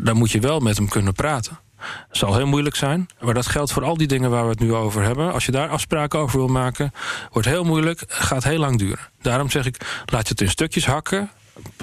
Dan 0.00 0.16
moet 0.16 0.30
je 0.30 0.40
wel 0.40 0.60
met 0.60 0.76
hem 0.76 0.88
kunnen 0.88 1.12
praten. 1.12 1.58
Het 2.08 2.16
zal 2.16 2.34
heel 2.34 2.46
moeilijk 2.46 2.76
zijn, 2.76 3.08
maar 3.20 3.34
dat 3.34 3.46
geldt 3.46 3.72
voor 3.72 3.84
al 3.84 3.96
die 3.96 4.06
dingen 4.06 4.30
waar 4.30 4.42
we 4.42 4.50
het 4.50 4.60
nu 4.60 4.74
over 4.74 5.02
hebben. 5.02 5.32
Als 5.32 5.46
je 5.46 5.52
daar 5.52 5.68
afspraken 5.68 6.18
over 6.18 6.38
wil 6.38 6.48
maken, 6.48 6.92
wordt 7.32 7.48
heel 7.48 7.64
moeilijk, 7.64 8.04
gaat 8.06 8.44
heel 8.44 8.58
lang 8.58 8.78
duren. 8.78 9.08
Daarom 9.22 9.50
zeg 9.50 9.66
ik, 9.66 10.02
laat 10.04 10.22
je 10.22 10.28
het 10.28 10.40
in 10.40 10.50
stukjes 10.50 10.86
hakken, 10.86 11.30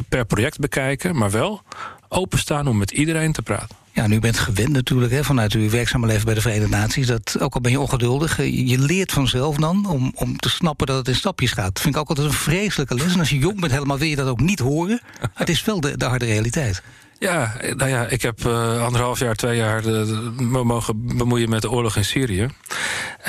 per 0.09 0.25
project 0.25 0.59
bekijken, 0.59 1.15
maar 1.15 1.31
wel 1.31 1.61
openstaan 2.09 2.67
om 2.67 2.77
met 2.77 2.91
iedereen 2.91 3.31
te 3.31 3.41
praten. 3.41 3.79
Ja, 3.93 4.07
nu 4.07 4.19
bent 4.19 4.39
gewend 4.39 4.69
natuurlijk 4.69 5.11
hè, 5.11 5.23
vanuit 5.23 5.53
uw 5.53 5.69
werkzame 5.69 6.07
leven 6.07 6.25
bij 6.25 6.33
de 6.33 6.41
Verenigde 6.41 6.75
Naties... 6.75 7.07
dat 7.07 7.39
ook 7.39 7.53
al 7.53 7.61
ben 7.61 7.71
je 7.71 7.79
ongeduldig, 7.79 8.37
je 8.37 8.79
leert 8.79 9.11
vanzelf 9.11 9.55
dan 9.55 9.85
om, 9.85 10.11
om 10.15 10.37
te 10.37 10.49
snappen 10.49 10.87
dat 10.87 10.97
het 10.97 11.07
in 11.07 11.15
stapjes 11.15 11.51
gaat. 11.51 11.73
Dat 11.73 11.81
vind 11.81 11.95
ik 11.95 12.01
ook 12.01 12.09
altijd 12.09 12.27
een 12.27 12.33
vreselijke 12.33 12.95
les. 12.95 13.13
En 13.13 13.19
als 13.19 13.29
je 13.29 13.37
jong 13.37 13.59
bent 13.59 13.71
helemaal 13.71 13.97
wil 13.97 14.07
je 14.07 14.15
dat 14.15 14.27
ook 14.27 14.39
niet 14.39 14.59
horen. 14.59 15.01
Het 15.33 15.49
is 15.49 15.63
wel 15.63 15.81
de, 15.81 15.97
de 15.97 16.05
harde 16.05 16.25
realiteit. 16.25 16.81
Ja, 17.21 17.53
nou 17.75 17.89
ja, 17.89 18.05
ik 18.05 18.21
heb 18.21 18.45
uh, 18.45 18.83
anderhalf 18.83 19.19
jaar, 19.19 19.35
twee 19.35 19.57
jaar 19.57 19.81
de, 19.81 20.31
mogen 20.63 21.17
bemoeien 21.17 21.49
met 21.49 21.61
de 21.61 21.71
oorlog 21.71 21.95
in 21.95 22.05
Syrië. 22.05 22.47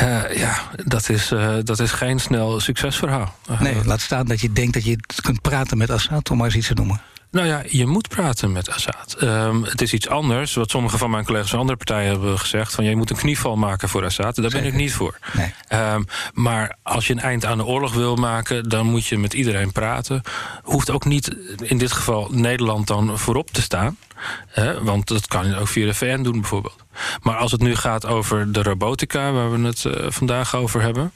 Uh, 0.01 0.37
ja, 0.37 0.59
dat 0.85 1.09
is, 1.09 1.33
dat 1.65 1.81
is 1.81 1.91
geen 1.91 2.19
snel 2.19 2.61
succesverhaal. 2.61 3.35
nee, 3.61 3.85
laat 3.85 4.01
staan 4.01 4.27
dat 4.27 4.41
je 4.41 4.53
denkt 4.53 4.75
dat 4.75 4.85
je 4.85 4.99
kunt 5.23 5.41
praten 5.41 5.79
met 5.79 5.91
Assad, 5.91 6.31
om 6.31 6.37
maar 6.37 6.47
eens 6.47 6.57
iets 6.57 6.67
te 6.67 6.75
noemen. 6.75 7.01
Nou 7.33 7.47
ja, 7.47 7.63
je 7.69 7.87
moet 7.87 8.09
praten 8.09 8.53
met 8.53 8.71
Assad. 8.71 9.17
Um, 9.23 9.65
het 9.65 9.83
is 9.83 9.93
iets 9.93 10.09
anders, 10.09 10.55
wat 10.55 10.71
sommige 10.71 10.99
van 10.99 11.11
mijn 11.11 11.25
collega's 11.25 11.51
van 11.51 11.59
andere 11.59 11.79
partijen 11.79 12.11
hebben 12.11 12.39
gezegd... 12.39 12.75
van 12.75 12.85
je 12.85 12.97
moet 12.97 13.11
een 13.11 13.17
knieval 13.17 13.57
maken 13.57 13.89
voor 13.89 14.05
Assad. 14.05 14.35
Daar 14.35 14.51
ben 14.51 14.65
ik 14.65 14.75
niet 14.75 14.93
voor. 14.93 15.19
Nee. 15.33 15.55
Um, 15.93 16.07
maar 16.35 16.77
als 16.83 17.07
je 17.07 17.13
een 17.13 17.21
eind 17.21 17.45
aan 17.45 17.59
de 17.59 17.65
oorlog 17.65 17.95
wil 17.95 18.17
maken... 18.17 18.69
dan 18.69 18.87
moet 18.87 19.07
je 19.07 19.19
met 19.19 19.33
iedereen 19.33 19.73
praten. 19.73 20.23
Hoeft 20.63 20.91
ook 20.91 21.05
niet 21.05 21.37
in 21.63 21.79
dit 21.79 21.93
geval 21.93 22.29
Nederland 22.31 22.87
dan 22.87 23.19
voorop 23.19 23.51
te 23.51 23.63
staan. 23.63 23.97
Hè, 24.47 24.83
want 24.83 25.09
dat 25.09 25.27
kan 25.27 25.47
je 25.47 25.57
ook 25.57 25.69
via 25.69 25.87
de 25.87 25.95
VN 25.95 26.23
doen 26.23 26.41
bijvoorbeeld. 26.41 26.77
Maar 27.23 27.37
als 27.37 27.53
het 27.53 27.61
nu 27.61 27.77
gaat 27.77 28.07
over 28.07 28.53
de 28.53 28.63
robotica, 28.63 29.33
waar 29.33 29.53
we 29.53 29.67
het 29.67 29.85
uh, 29.85 29.93
vandaag 30.09 30.57
over 30.57 30.83
hebben... 30.83 31.13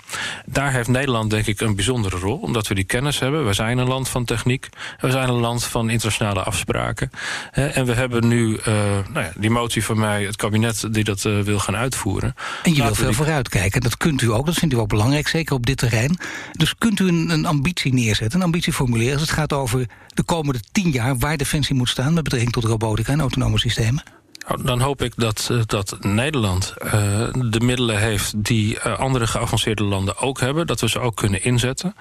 daar 0.47 0.73
heeft 0.73 0.89
Nederland 0.89 1.31
denk 1.31 1.47
ik 1.47 1.61
een 1.61 1.75
bijzondere 1.75 2.19
rol, 2.19 2.37
omdat 2.37 2.67
we 2.67 2.75
die 2.75 2.85
kennis 2.85 3.19
hebben. 3.19 3.47
We 3.47 3.53
zijn 3.53 3.79
een 3.79 3.89
land 3.89 4.09
van 4.09 4.25
techniek, 4.25 4.69
we 5.01 5.11
zijn 5.11 5.29
een 5.29 5.35
land 5.35 5.65
van 5.65 5.91
internationale 5.91 6.43
afspraken. 6.43 7.11
Hè, 7.51 7.67
en 7.67 7.87
we 7.87 7.93
hebben 7.93 8.29
nu 8.29 8.53
uh, 8.53 8.65
nou 9.13 9.25
ja, 9.25 9.33
die 9.37 9.51
motie 9.51 9.85
van 9.85 9.99
mij, 9.99 10.25
het 10.25 10.37
kabinet 10.37 10.85
die 10.91 11.05
dat 11.05 11.25
uh, 11.25 11.41
wil 11.41 11.59
gaan 11.59 11.77
uitvoeren. 11.77 12.35
En 12.63 12.75
je 12.75 12.83
wil 12.83 12.95
veel 12.95 13.07
die... 13.07 13.17
vooruitkijken, 13.17 13.81
dat 13.81 13.97
kunt 13.97 14.23
u 14.23 14.33
ook, 14.33 14.47
dat 14.47 14.55
vindt 14.55 14.75
u 14.75 14.79
ook 14.79 14.89
belangrijk, 14.89 15.29
zeker 15.29 15.55
op 15.55 15.67
dit 15.67 15.77
terrein. 15.77 16.19
Dus 16.53 16.75
kunt 16.79 17.01
u 17.01 17.09
een, 17.09 17.31
een 17.31 17.47
ambitie 17.47 17.95
neerzetten, 17.95 18.39
een 18.39 18.45
ambitie 18.45 18.73
formuleren... 18.73 19.13
als 19.13 19.23
het 19.23 19.31
gaat 19.31 19.53
over 19.53 19.87
de 20.09 20.23
komende 20.23 20.61
tien 20.73 20.91
jaar 20.91 21.19
waar 21.19 21.37
Defensie 21.37 21.75
moet 21.75 21.89
staan... 21.89 22.15
met 22.15 22.23
betrekking 22.23 22.53
tot 22.53 22.65
robotica 22.65 22.96
en 23.05 23.21
autonome 23.21 23.59
systemen? 23.59 24.16
Nou, 24.49 24.63
dan 24.63 24.81
hoop 24.81 25.03
ik 25.03 25.13
dat, 25.17 25.49
eh, 25.51 25.61
dat 25.67 25.97
Nederland 26.01 26.75
uh, 26.85 26.93
de 27.33 27.61
middelen 27.61 27.99
heeft 27.99 28.45
die 28.45 28.75
uh, 28.75 28.99
andere 28.99 29.27
geavanceerde 29.27 29.85
landen 29.85 30.19
ook 30.19 30.41
hebben. 30.41 30.67
Dat 30.67 30.81
we 30.81 30.89
ze 30.89 30.99
ook 30.99 31.17
kunnen 31.17 31.45
inzetten. 31.45 31.95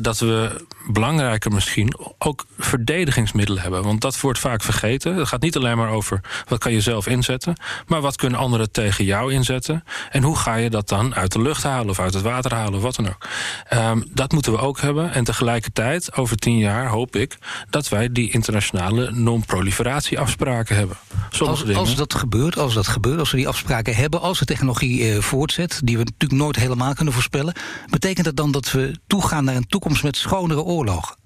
Dat 0.00 0.18
we 0.18 0.66
belangrijker 0.90 1.52
misschien 1.52 1.94
ook 2.18 2.44
verdedigingsmiddelen 2.58 3.62
hebben. 3.62 3.82
Want 3.82 4.00
dat 4.00 4.20
wordt 4.20 4.38
vaak 4.38 4.62
vergeten. 4.62 5.14
Het 5.14 5.28
gaat 5.28 5.40
niet 5.40 5.56
alleen 5.56 5.76
maar 5.76 5.90
over 5.90 6.20
wat 6.48 6.58
kan 6.58 6.72
je 6.72 6.80
zelf 6.80 7.06
inzetten. 7.06 7.56
Maar 7.86 8.00
wat 8.00 8.16
kunnen 8.16 8.38
anderen 8.38 8.70
tegen 8.70 9.04
jou 9.04 9.32
inzetten. 9.32 9.84
En 10.10 10.22
hoe 10.22 10.36
ga 10.36 10.54
je 10.54 10.70
dat 10.70 10.88
dan 10.88 11.14
uit 11.14 11.32
de 11.32 11.42
lucht 11.42 11.62
halen 11.62 11.88
of 11.88 12.00
uit 12.00 12.14
het 12.14 12.22
water 12.22 12.54
halen 12.54 12.74
of 12.74 12.82
wat 12.82 12.96
dan 12.96 13.08
ook. 13.08 13.26
Um, 13.72 14.04
dat 14.12 14.32
moeten 14.32 14.52
we 14.52 14.58
ook 14.58 14.80
hebben. 14.80 15.12
En 15.12 15.24
tegelijkertijd, 15.24 16.14
over 16.14 16.36
tien 16.36 16.58
jaar 16.58 16.86
hoop 16.86 17.16
ik 17.16 17.38
dat 17.70 17.88
wij 17.88 18.12
die 18.12 18.30
internationale 18.30 19.10
non-proliferatieafspraken 19.10 20.76
hebben. 20.76 20.96
Sommige 21.30 21.64
dingen 21.64 21.77
als 21.78 21.94
dat 21.94 22.14
gebeurt, 22.14 22.58
als 22.58 22.74
dat 22.74 22.86
gebeurt, 22.86 23.18
als 23.18 23.30
we 23.30 23.36
die 23.36 23.48
afspraken 23.48 23.94
hebben, 23.94 24.20
als 24.20 24.38
de 24.38 24.44
technologie 24.44 25.12
eh, 25.12 25.20
voortzet, 25.20 25.80
die 25.84 25.98
we 25.98 26.04
natuurlijk 26.04 26.40
nooit 26.40 26.56
helemaal 26.56 26.94
kunnen 26.94 27.14
voorspellen, 27.14 27.54
betekent 27.90 28.24
dat 28.24 28.36
dan 28.36 28.52
dat 28.52 28.70
we 28.70 28.98
toegaan 29.06 29.44
naar 29.44 29.56
een 29.56 29.66
toekomst 29.66 30.02
met 30.02 30.16
schonere 30.16 30.62
oorlogen? 30.62 31.16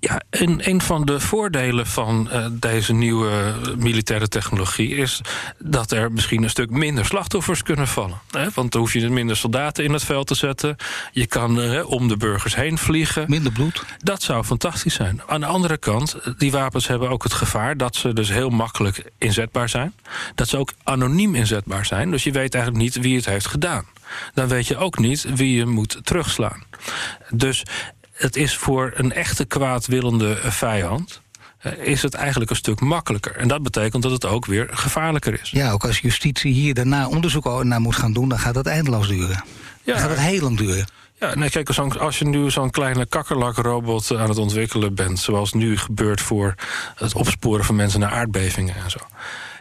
Ja, 0.00 0.20
en 0.30 0.68
een 0.68 0.80
van 0.80 1.04
de 1.04 1.20
voordelen 1.20 1.86
van 1.86 2.28
uh, 2.32 2.46
deze 2.50 2.92
nieuwe 2.92 3.54
militaire 3.76 4.28
technologie 4.28 4.94
is 4.96 5.20
dat 5.58 5.90
er 5.90 6.12
misschien 6.12 6.42
een 6.42 6.50
stuk 6.50 6.70
minder 6.70 7.04
slachtoffers 7.04 7.62
kunnen 7.62 7.88
vallen. 7.88 8.20
Hè? 8.30 8.48
Want 8.54 8.72
dan 8.72 8.80
hoef 8.80 8.92
je 8.92 9.10
minder 9.10 9.36
soldaten 9.36 9.84
in 9.84 9.92
het 9.92 10.04
veld 10.04 10.26
te 10.26 10.34
zetten. 10.34 10.76
Je 11.12 11.26
kan 11.26 11.60
uh, 11.60 11.90
om 11.90 12.08
de 12.08 12.16
burgers 12.16 12.54
heen 12.54 12.78
vliegen. 12.78 13.24
Minder 13.28 13.52
bloed. 13.52 13.84
Dat 13.98 14.22
zou 14.22 14.44
fantastisch 14.44 14.94
zijn. 14.94 15.22
Aan 15.26 15.40
de 15.40 15.46
andere 15.46 15.78
kant, 15.78 16.16
die 16.38 16.50
wapens 16.50 16.86
hebben 16.86 17.08
ook 17.08 17.22
het 17.22 17.32
gevaar 17.32 17.76
dat 17.76 17.96
ze 17.96 18.12
dus 18.12 18.28
heel 18.28 18.50
makkelijk 18.50 19.04
inzetbaar 19.18 19.68
zijn. 19.68 19.94
Dat 20.34 20.48
ze 20.48 20.56
ook 20.56 20.72
anoniem 20.82 21.34
inzetbaar 21.34 21.86
zijn. 21.86 22.10
Dus 22.10 22.24
je 22.24 22.32
weet 22.32 22.54
eigenlijk 22.54 22.84
niet 22.84 23.04
wie 23.04 23.16
het 23.16 23.26
heeft 23.26 23.46
gedaan. 23.46 23.84
Dan 24.34 24.48
weet 24.48 24.66
je 24.66 24.76
ook 24.76 24.98
niet 24.98 25.26
wie 25.34 25.56
je 25.56 25.66
moet 25.66 25.98
terugslaan. 26.02 26.64
Dus 27.30 27.62
het 28.20 28.36
is 28.36 28.56
voor 28.56 28.92
een 28.94 29.12
echte 29.12 29.44
kwaadwillende 29.44 30.36
vijand 30.42 31.20
eh, 31.58 31.72
is 31.78 32.02
het 32.02 32.14
eigenlijk 32.14 32.50
een 32.50 32.56
stuk 32.56 32.80
makkelijker. 32.80 33.36
En 33.36 33.48
dat 33.48 33.62
betekent 33.62 34.02
dat 34.02 34.12
het 34.12 34.26
ook 34.26 34.46
weer 34.46 34.68
gevaarlijker 34.70 35.40
is. 35.40 35.50
Ja, 35.50 35.70
ook 35.72 35.84
als 35.84 35.98
justitie 35.98 36.52
hier 36.52 36.74
daarna 36.74 37.08
onderzoek 37.08 37.64
naar 37.64 37.80
moet 37.80 37.96
gaan 37.96 38.12
doen... 38.12 38.28
dan 38.28 38.38
gaat 38.38 38.54
dat 38.54 38.66
eindeloos 38.66 39.08
duren. 39.08 39.44
Ja. 39.82 39.92
Dan 39.92 40.02
gaat 40.02 40.10
het 40.10 40.18
heel 40.18 40.42
lang 40.42 40.56
duren. 40.56 40.86
Ja, 41.18 41.34
nee, 41.34 41.50
kijk, 41.50 41.68
als 41.70 42.18
je 42.18 42.24
nu 42.24 42.50
zo'n 42.50 42.70
kleine 42.70 43.06
kakkerlakrobot 43.06 44.16
aan 44.16 44.28
het 44.28 44.38
ontwikkelen 44.38 44.94
bent... 44.94 45.18
zoals 45.18 45.52
nu 45.52 45.76
gebeurt 45.76 46.20
voor 46.20 46.54
het 46.94 47.14
opsporen 47.14 47.64
van 47.64 47.76
mensen 47.76 48.00
naar 48.00 48.10
aardbevingen 48.10 48.74
en 48.74 48.90
zo... 48.90 48.98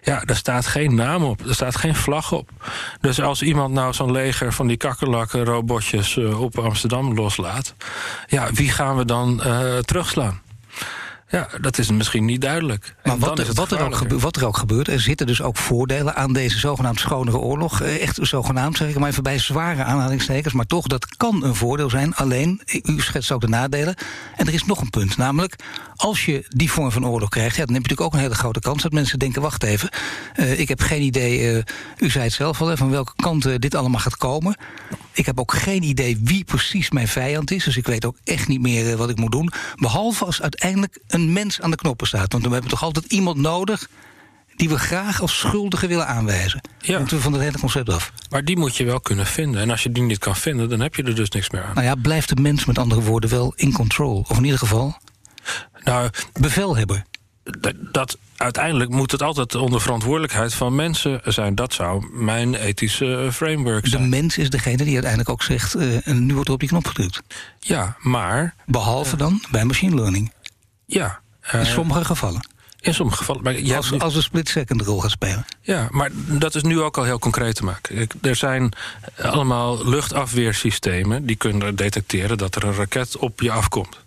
Ja, 0.09 0.21
daar 0.25 0.35
staat 0.35 0.65
geen 0.65 0.95
naam 0.95 1.23
op. 1.23 1.47
Er 1.47 1.53
staat 1.53 1.75
geen 1.75 1.95
vlag 1.95 2.31
op. 2.31 2.49
Dus 3.01 3.21
als 3.21 3.41
iemand 3.41 3.73
nou 3.73 3.93
zo'n 3.93 4.11
leger 4.11 4.53
van 4.53 4.67
die 4.67 4.77
kakkerlakken-robotjes 4.77 6.15
uh, 6.15 6.41
op 6.41 6.57
Amsterdam 6.57 7.13
loslaat... 7.13 7.75
ja, 8.27 8.51
wie 8.53 8.69
gaan 8.69 8.97
we 8.97 9.05
dan 9.05 9.41
uh, 9.45 9.77
terugslaan? 9.77 10.41
Ja, 11.31 11.49
dat 11.61 11.77
is 11.77 11.91
misschien 11.91 12.25
niet 12.25 12.41
duidelijk. 12.41 12.95
Maar 13.03 13.17
wat, 13.17 13.39
er, 13.39 13.53
wat, 13.53 13.71
er 13.71 13.81
ook 13.81 13.95
gebeurt, 13.95 14.21
wat 14.21 14.35
er 14.35 14.45
ook 14.45 14.57
gebeurt, 14.57 14.87
er 14.87 14.99
zitten 14.99 15.27
dus 15.27 15.41
ook 15.41 15.57
voordelen 15.57 16.15
aan 16.15 16.33
deze 16.33 16.59
zogenaamd 16.59 16.99
schonere 16.99 17.37
oorlog. 17.37 17.81
Eh, 17.81 18.01
echt 18.01 18.17
zogenaamd, 18.21 18.77
zeg 18.77 18.89
ik 18.89 18.99
maar 18.99 19.09
even 19.09 19.23
bij 19.23 19.39
zware 19.39 19.83
aanhalingstekens. 19.83 20.53
Maar 20.53 20.65
toch, 20.65 20.87
dat 20.87 21.17
kan 21.17 21.43
een 21.43 21.55
voordeel 21.55 21.89
zijn. 21.89 22.15
Alleen, 22.15 22.61
u 22.83 23.01
schetst 23.01 23.31
ook 23.31 23.41
de 23.41 23.47
nadelen. 23.47 23.95
En 24.35 24.47
er 24.47 24.53
is 24.53 24.65
nog 24.65 24.81
een 24.81 24.89
punt, 24.89 25.17
namelijk 25.17 25.55
als 25.99 26.25
je 26.25 26.45
die 26.47 26.71
vorm 26.71 26.91
van 26.91 27.07
oorlog 27.07 27.29
krijgt, 27.29 27.55
ja, 27.55 27.65
dan 27.65 27.75
heb 27.75 27.83
je 27.83 27.89
natuurlijk 27.89 28.01
ook 28.01 28.13
een 28.13 28.27
hele 28.27 28.41
grote 28.41 28.59
kans 28.59 28.83
dat 28.83 28.91
mensen 28.91 29.19
denken: 29.19 29.41
wacht 29.41 29.63
even, 29.63 29.89
uh, 30.35 30.59
ik 30.59 30.67
heb 30.67 30.81
geen 30.81 31.01
idee, 31.01 31.53
uh, 31.53 31.63
u 31.97 32.09
zei 32.09 32.23
het 32.23 32.33
zelf 32.33 32.61
al, 32.61 32.67
hè, 32.67 32.77
van 32.77 32.89
welke 32.89 33.13
kant 33.15 33.45
uh, 33.45 33.55
dit 33.57 33.75
allemaal 33.75 33.99
gaat 33.99 34.17
komen. 34.17 34.55
Ik 35.11 35.25
heb 35.25 35.39
ook 35.39 35.53
geen 35.53 35.83
idee 35.83 36.19
wie 36.23 36.43
precies 36.43 36.89
mijn 36.89 37.07
vijand 37.07 37.51
is, 37.51 37.63
dus 37.63 37.77
ik 37.77 37.87
weet 37.87 38.05
ook 38.05 38.17
echt 38.23 38.47
niet 38.47 38.61
meer 38.61 38.97
wat 38.97 39.09
ik 39.09 39.17
moet 39.17 39.31
doen. 39.31 39.51
Behalve 39.75 40.25
als 40.25 40.41
uiteindelijk 40.41 40.99
een 41.07 41.33
mens 41.33 41.61
aan 41.61 41.71
de 41.71 41.77
knoppen 41.77 42.07
staat. 42.07 42.31
Want 42.31 42.45
we 42.45 42.51
hebben 42.51 42.69
toch 42.69 42.83
altijd 42.83 43.11
iemand 43.11 43.37
nodig 43.37 43.89
die 44.55 44.69
we 44.69 44.79
graag 44.79 45.21
als 45.21 45.39
schuldige 45.39 45.87
willen 45.87 46.07
aanwijzen. 46.07 46.61
Ja. 46.79 46.97
Moeten 46.99 47.17
we 47.17 47.23
van 47.23 47.33
het 47.33 47.41
hele 47.41 47.59
concept 47.59 47.89
af. 47.89 48.11
Maar 48.29 48.45
die 48.45 48.57
moet 48.57 48.75
je 48.77 48.83
wel 48.83 48.99
kunnen 48.99 49.25
vinden. 49.25 49.61
En 49.61 49.69
als 49.69 49.83
je 49.83 49.91
die 49.91 50.03
niet 50.03 50.17
kan 50.17 50.35
vinden, 50.35 50.69
dan 50.69 50.79
heb 50.79 50.95
je 50.95 51.03
er 51.03 51.15
dus 51.15 51.29
niks 51.29 51.49
meer 51.49 51.63
aan. 51.63 51.73
Nou 51.73 51.85
ja, 51.85 51.95
blijft 51.95 52.29
de 52.29 52.41
mens 52.41 52.65
met 52.65 52.77
andere 52.77 53.01
woorden 53.01 53.29
wel 53.29 53.53
in 53.55 53.71
control. 53.71 54.25
Of 54.29 54.37
in 54.37 54.43
ieder 54.43 54.59
geval 54.59 54.97
nou, 55.83 56.09
bevelhebber. 56.39 57.03
Dat, 57.43 57.73
dat, 57.91 58.17
uiteindelijk 58.35 58.89
moet 58.89 59.11
het 59.11 59.21
altijd 59.21 59.55
onder 59.55 59.81
verantwoordelijkheid 59.81 60.53
van 60.53 60.75
mensen 60.75 61.21
zijn. 61.23 61.55
Dat 61.55 61.73
zou 61.73 62.05
mijn 62.11 62.55
ethische 62.55 63.29
framework 63.31 63.87
zijn. 63.87 64.01
De 64.01 64.07
mens 64.07 64.37
is 64.37 64.49
degene 64.49 64.77
die 64.77 64.93
uiteindelijk 64.93 65.29
ook 65.29 65.43
zegt... 65.43 65.75
Uh, 65.75 66.05
nu 66.05 66.33
wordt 66.33 66.47
er 66.47 66.53
op 66.53 66.59
die 66.59 66.69
knop 66.69 66.87
gedrukt. 66.87 67.21
Ja, 67.59 67.95
maar... 67.99 68.55
Behalve 68.65 69.15
dan 69.15 69.43
bij 69.51 69.65
machine 69.65 69.95
learning. 69.95 70.33
Ja. 70.85 71.19
Uh, 71.53 71.59
in 71.59 71.65
sommige 71.65 72.05
gevallen. 72.05 72.47
In 72.81 72.93
sommige 72.93 73.17
gevallen. 73.17 73.43
Maar 73.43 73.75
als, 73.75 73.99
als 73.99 74.15
een 74.15 74.23
split-second 74.23 74.81
rol 74.81 74.99
gaat 74.99 75.11
spelen. 75.11 75.45
Ja, 75.61 75.87
maar 75.91 76.09
dat 76.13 76.55
is 76.55 76.63
nu 76.63 76.81
ook 76.81 76.97
al 76.97 77.03
heel 77.03 77.19
concreet 77.19 77.55
te 77.55 77.63
maken. 77.63 78.07
Er 78.21 78.35
zijn 78.35 78.73
allemaal 79.21 79.89
luchtafweersystemen... 79.89 81.25
die 81.25 81.35
kunnen 81.35 81.75
detecteren 81.75 82.37
dat 82.37 82.55
er 82.55 82.63
een 82.63 82.75
raket 82.75 83.17
op 83.17 83.41
je 83.41 83.51
afkomt. 83.51 83.99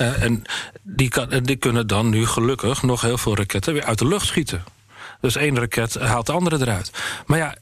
Uh, 0.00 0.22
en 0.22 0.42
die, 0.82 1.08
kan, 1.08 1.28
die 1.42 1.56
kunnen 1.56 1.86
dan 1.86 2.08
nu 2.08 2.26
gelukkig 2.26 2.82
nog 2.82 3.00
heel 3.00 3.18
veel 3.18 3.36
raketten 3.36 3.72
weer 3.72 3.84
uit 3.84 3.98
de 3.98 4.06
lucht 4.06 4.26
schieten. 4.26 4.64
Dus 5.20 5.36
één 5.36 5.58
raket 5.58 5.94
haalt 5.94 6.26
de 6.26 6.32
andere 6.32 6.60
eruit. 6.60 6.90
Maar 7.26 7.38
ja, 7.38 7.56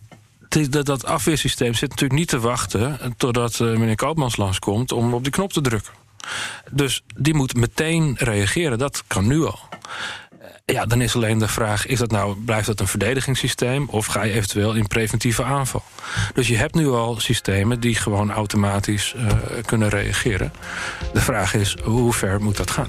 dat 0.83 1.05
afweersysteem 1.05 1.75
zit 1.75 1.91
natuurlijk 1.91 2.19
niet 2.19 2.29
te 2.29 2.41
wachten... 2.41 3.15
totdat 3.17 3.59
uh, 3.59 3.77
meneer 3.77 3.97
Koopmans 3.97 4.37
langskomt 4.37 4.93
om 4.93 5.15
op 5.15 5.23
die 5.23 5.33
knop 5.33 5.53
te 5.53 5.61
drukken. 5.61 5.93
Dus 6.71 7.03
die 7.17 7.35
moet 7.35 7.55
meteen 7.55 8.17
reageren. 8.19 8.79
Dat 8.79 9.05
kan 9.07 9.27
nu 9.27 9.45
al. 9.45 9.59
Ja, 10.67 10.87
dan 10.87 11.01
is 11.01 11.15
alleen 11.15 11.39
de 11.39 11.49
vraag: 11.49 11.87
is 11.87 11.99
dat 11.99 12.11
nou, 12.11 12.37
blijft 12.37 12.67
dat 12.67 12.81
een 12.81 12.87
verdedigingssysteem 12.89 13.89
of 13.89 14.07
ga 14.07 14.23
je 14.23 14.33
eventueel 14.33 14.75
in 14.75 14.87
preventieve 14.87 15.43
aanval? 15.43 15.83
Dus 16.35 16.49
je 16.49 16.57
hebt 16.57 16.75
nu 16.75 16.89
al 16.89 17.21
systemen 17.21 17.81
die 17.81 17.95
gewoon 17.95 18.33
automatisch 18.33 19.15
uh, 19.17 19.27
kunnen 19.65 19.89
reageren. 19.89 20.53
De 21.13 21.21
vraag 21.21 21.55
is: 21.55 21.77
hoe 21.83 22.13
ver 22.13 22.41
moet 22.41 22.57
dat 22.57 22.71
gaan? 22.71 22.89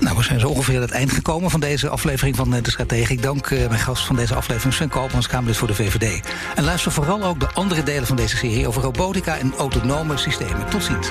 Nou, 0.00 0.16
we 0.16 0.22
zijn 0.22 0.40
zo 0.40 0.48
ongeveer 0.48 0.74
aan 0.74 0.82
het 0.82 0.90
eind 0.90 1.12
gekomen 1.12 1.50
van 1.50 1.60
deze 1.60 1.88
aflevering 1.88 2.36
van 2.36 2.50
De 2.50 2.70
Strategie. 2.70 3.16
Ik 3.16 3.22
dank 3.22 3.50
uh, 3.50 3.68
mijn 3.68 3.80
gast 3.80 4.06
van 4.06 4.16
deze 4.16 4.34
aflevering, 4.34 4.74
Sven 4.74 4.88
Koopmans, 4.88 5.26
Kamerlid 5.26 5.56
voor 5.56 5.68
de 5.68 5.74
VVD. 5.74 6.22
En 6.54 6.64
luister 6.64 6.92
vooral 6.92 7.22
ook 7.22 7.40
de 7.40 7.48
andere 7.52 7.82
delen 7.82 8.06
van 8.06 8.16
deze 8.16 8.36
serie 8.36 8.66
over 8.68 8.82
robotica 8.82 9.38
en 9.38 9.54
autonome 9.56 10.16
systemen. 10.16 10.70
Tot 10.70 10.84
ziens. 10.84 11.10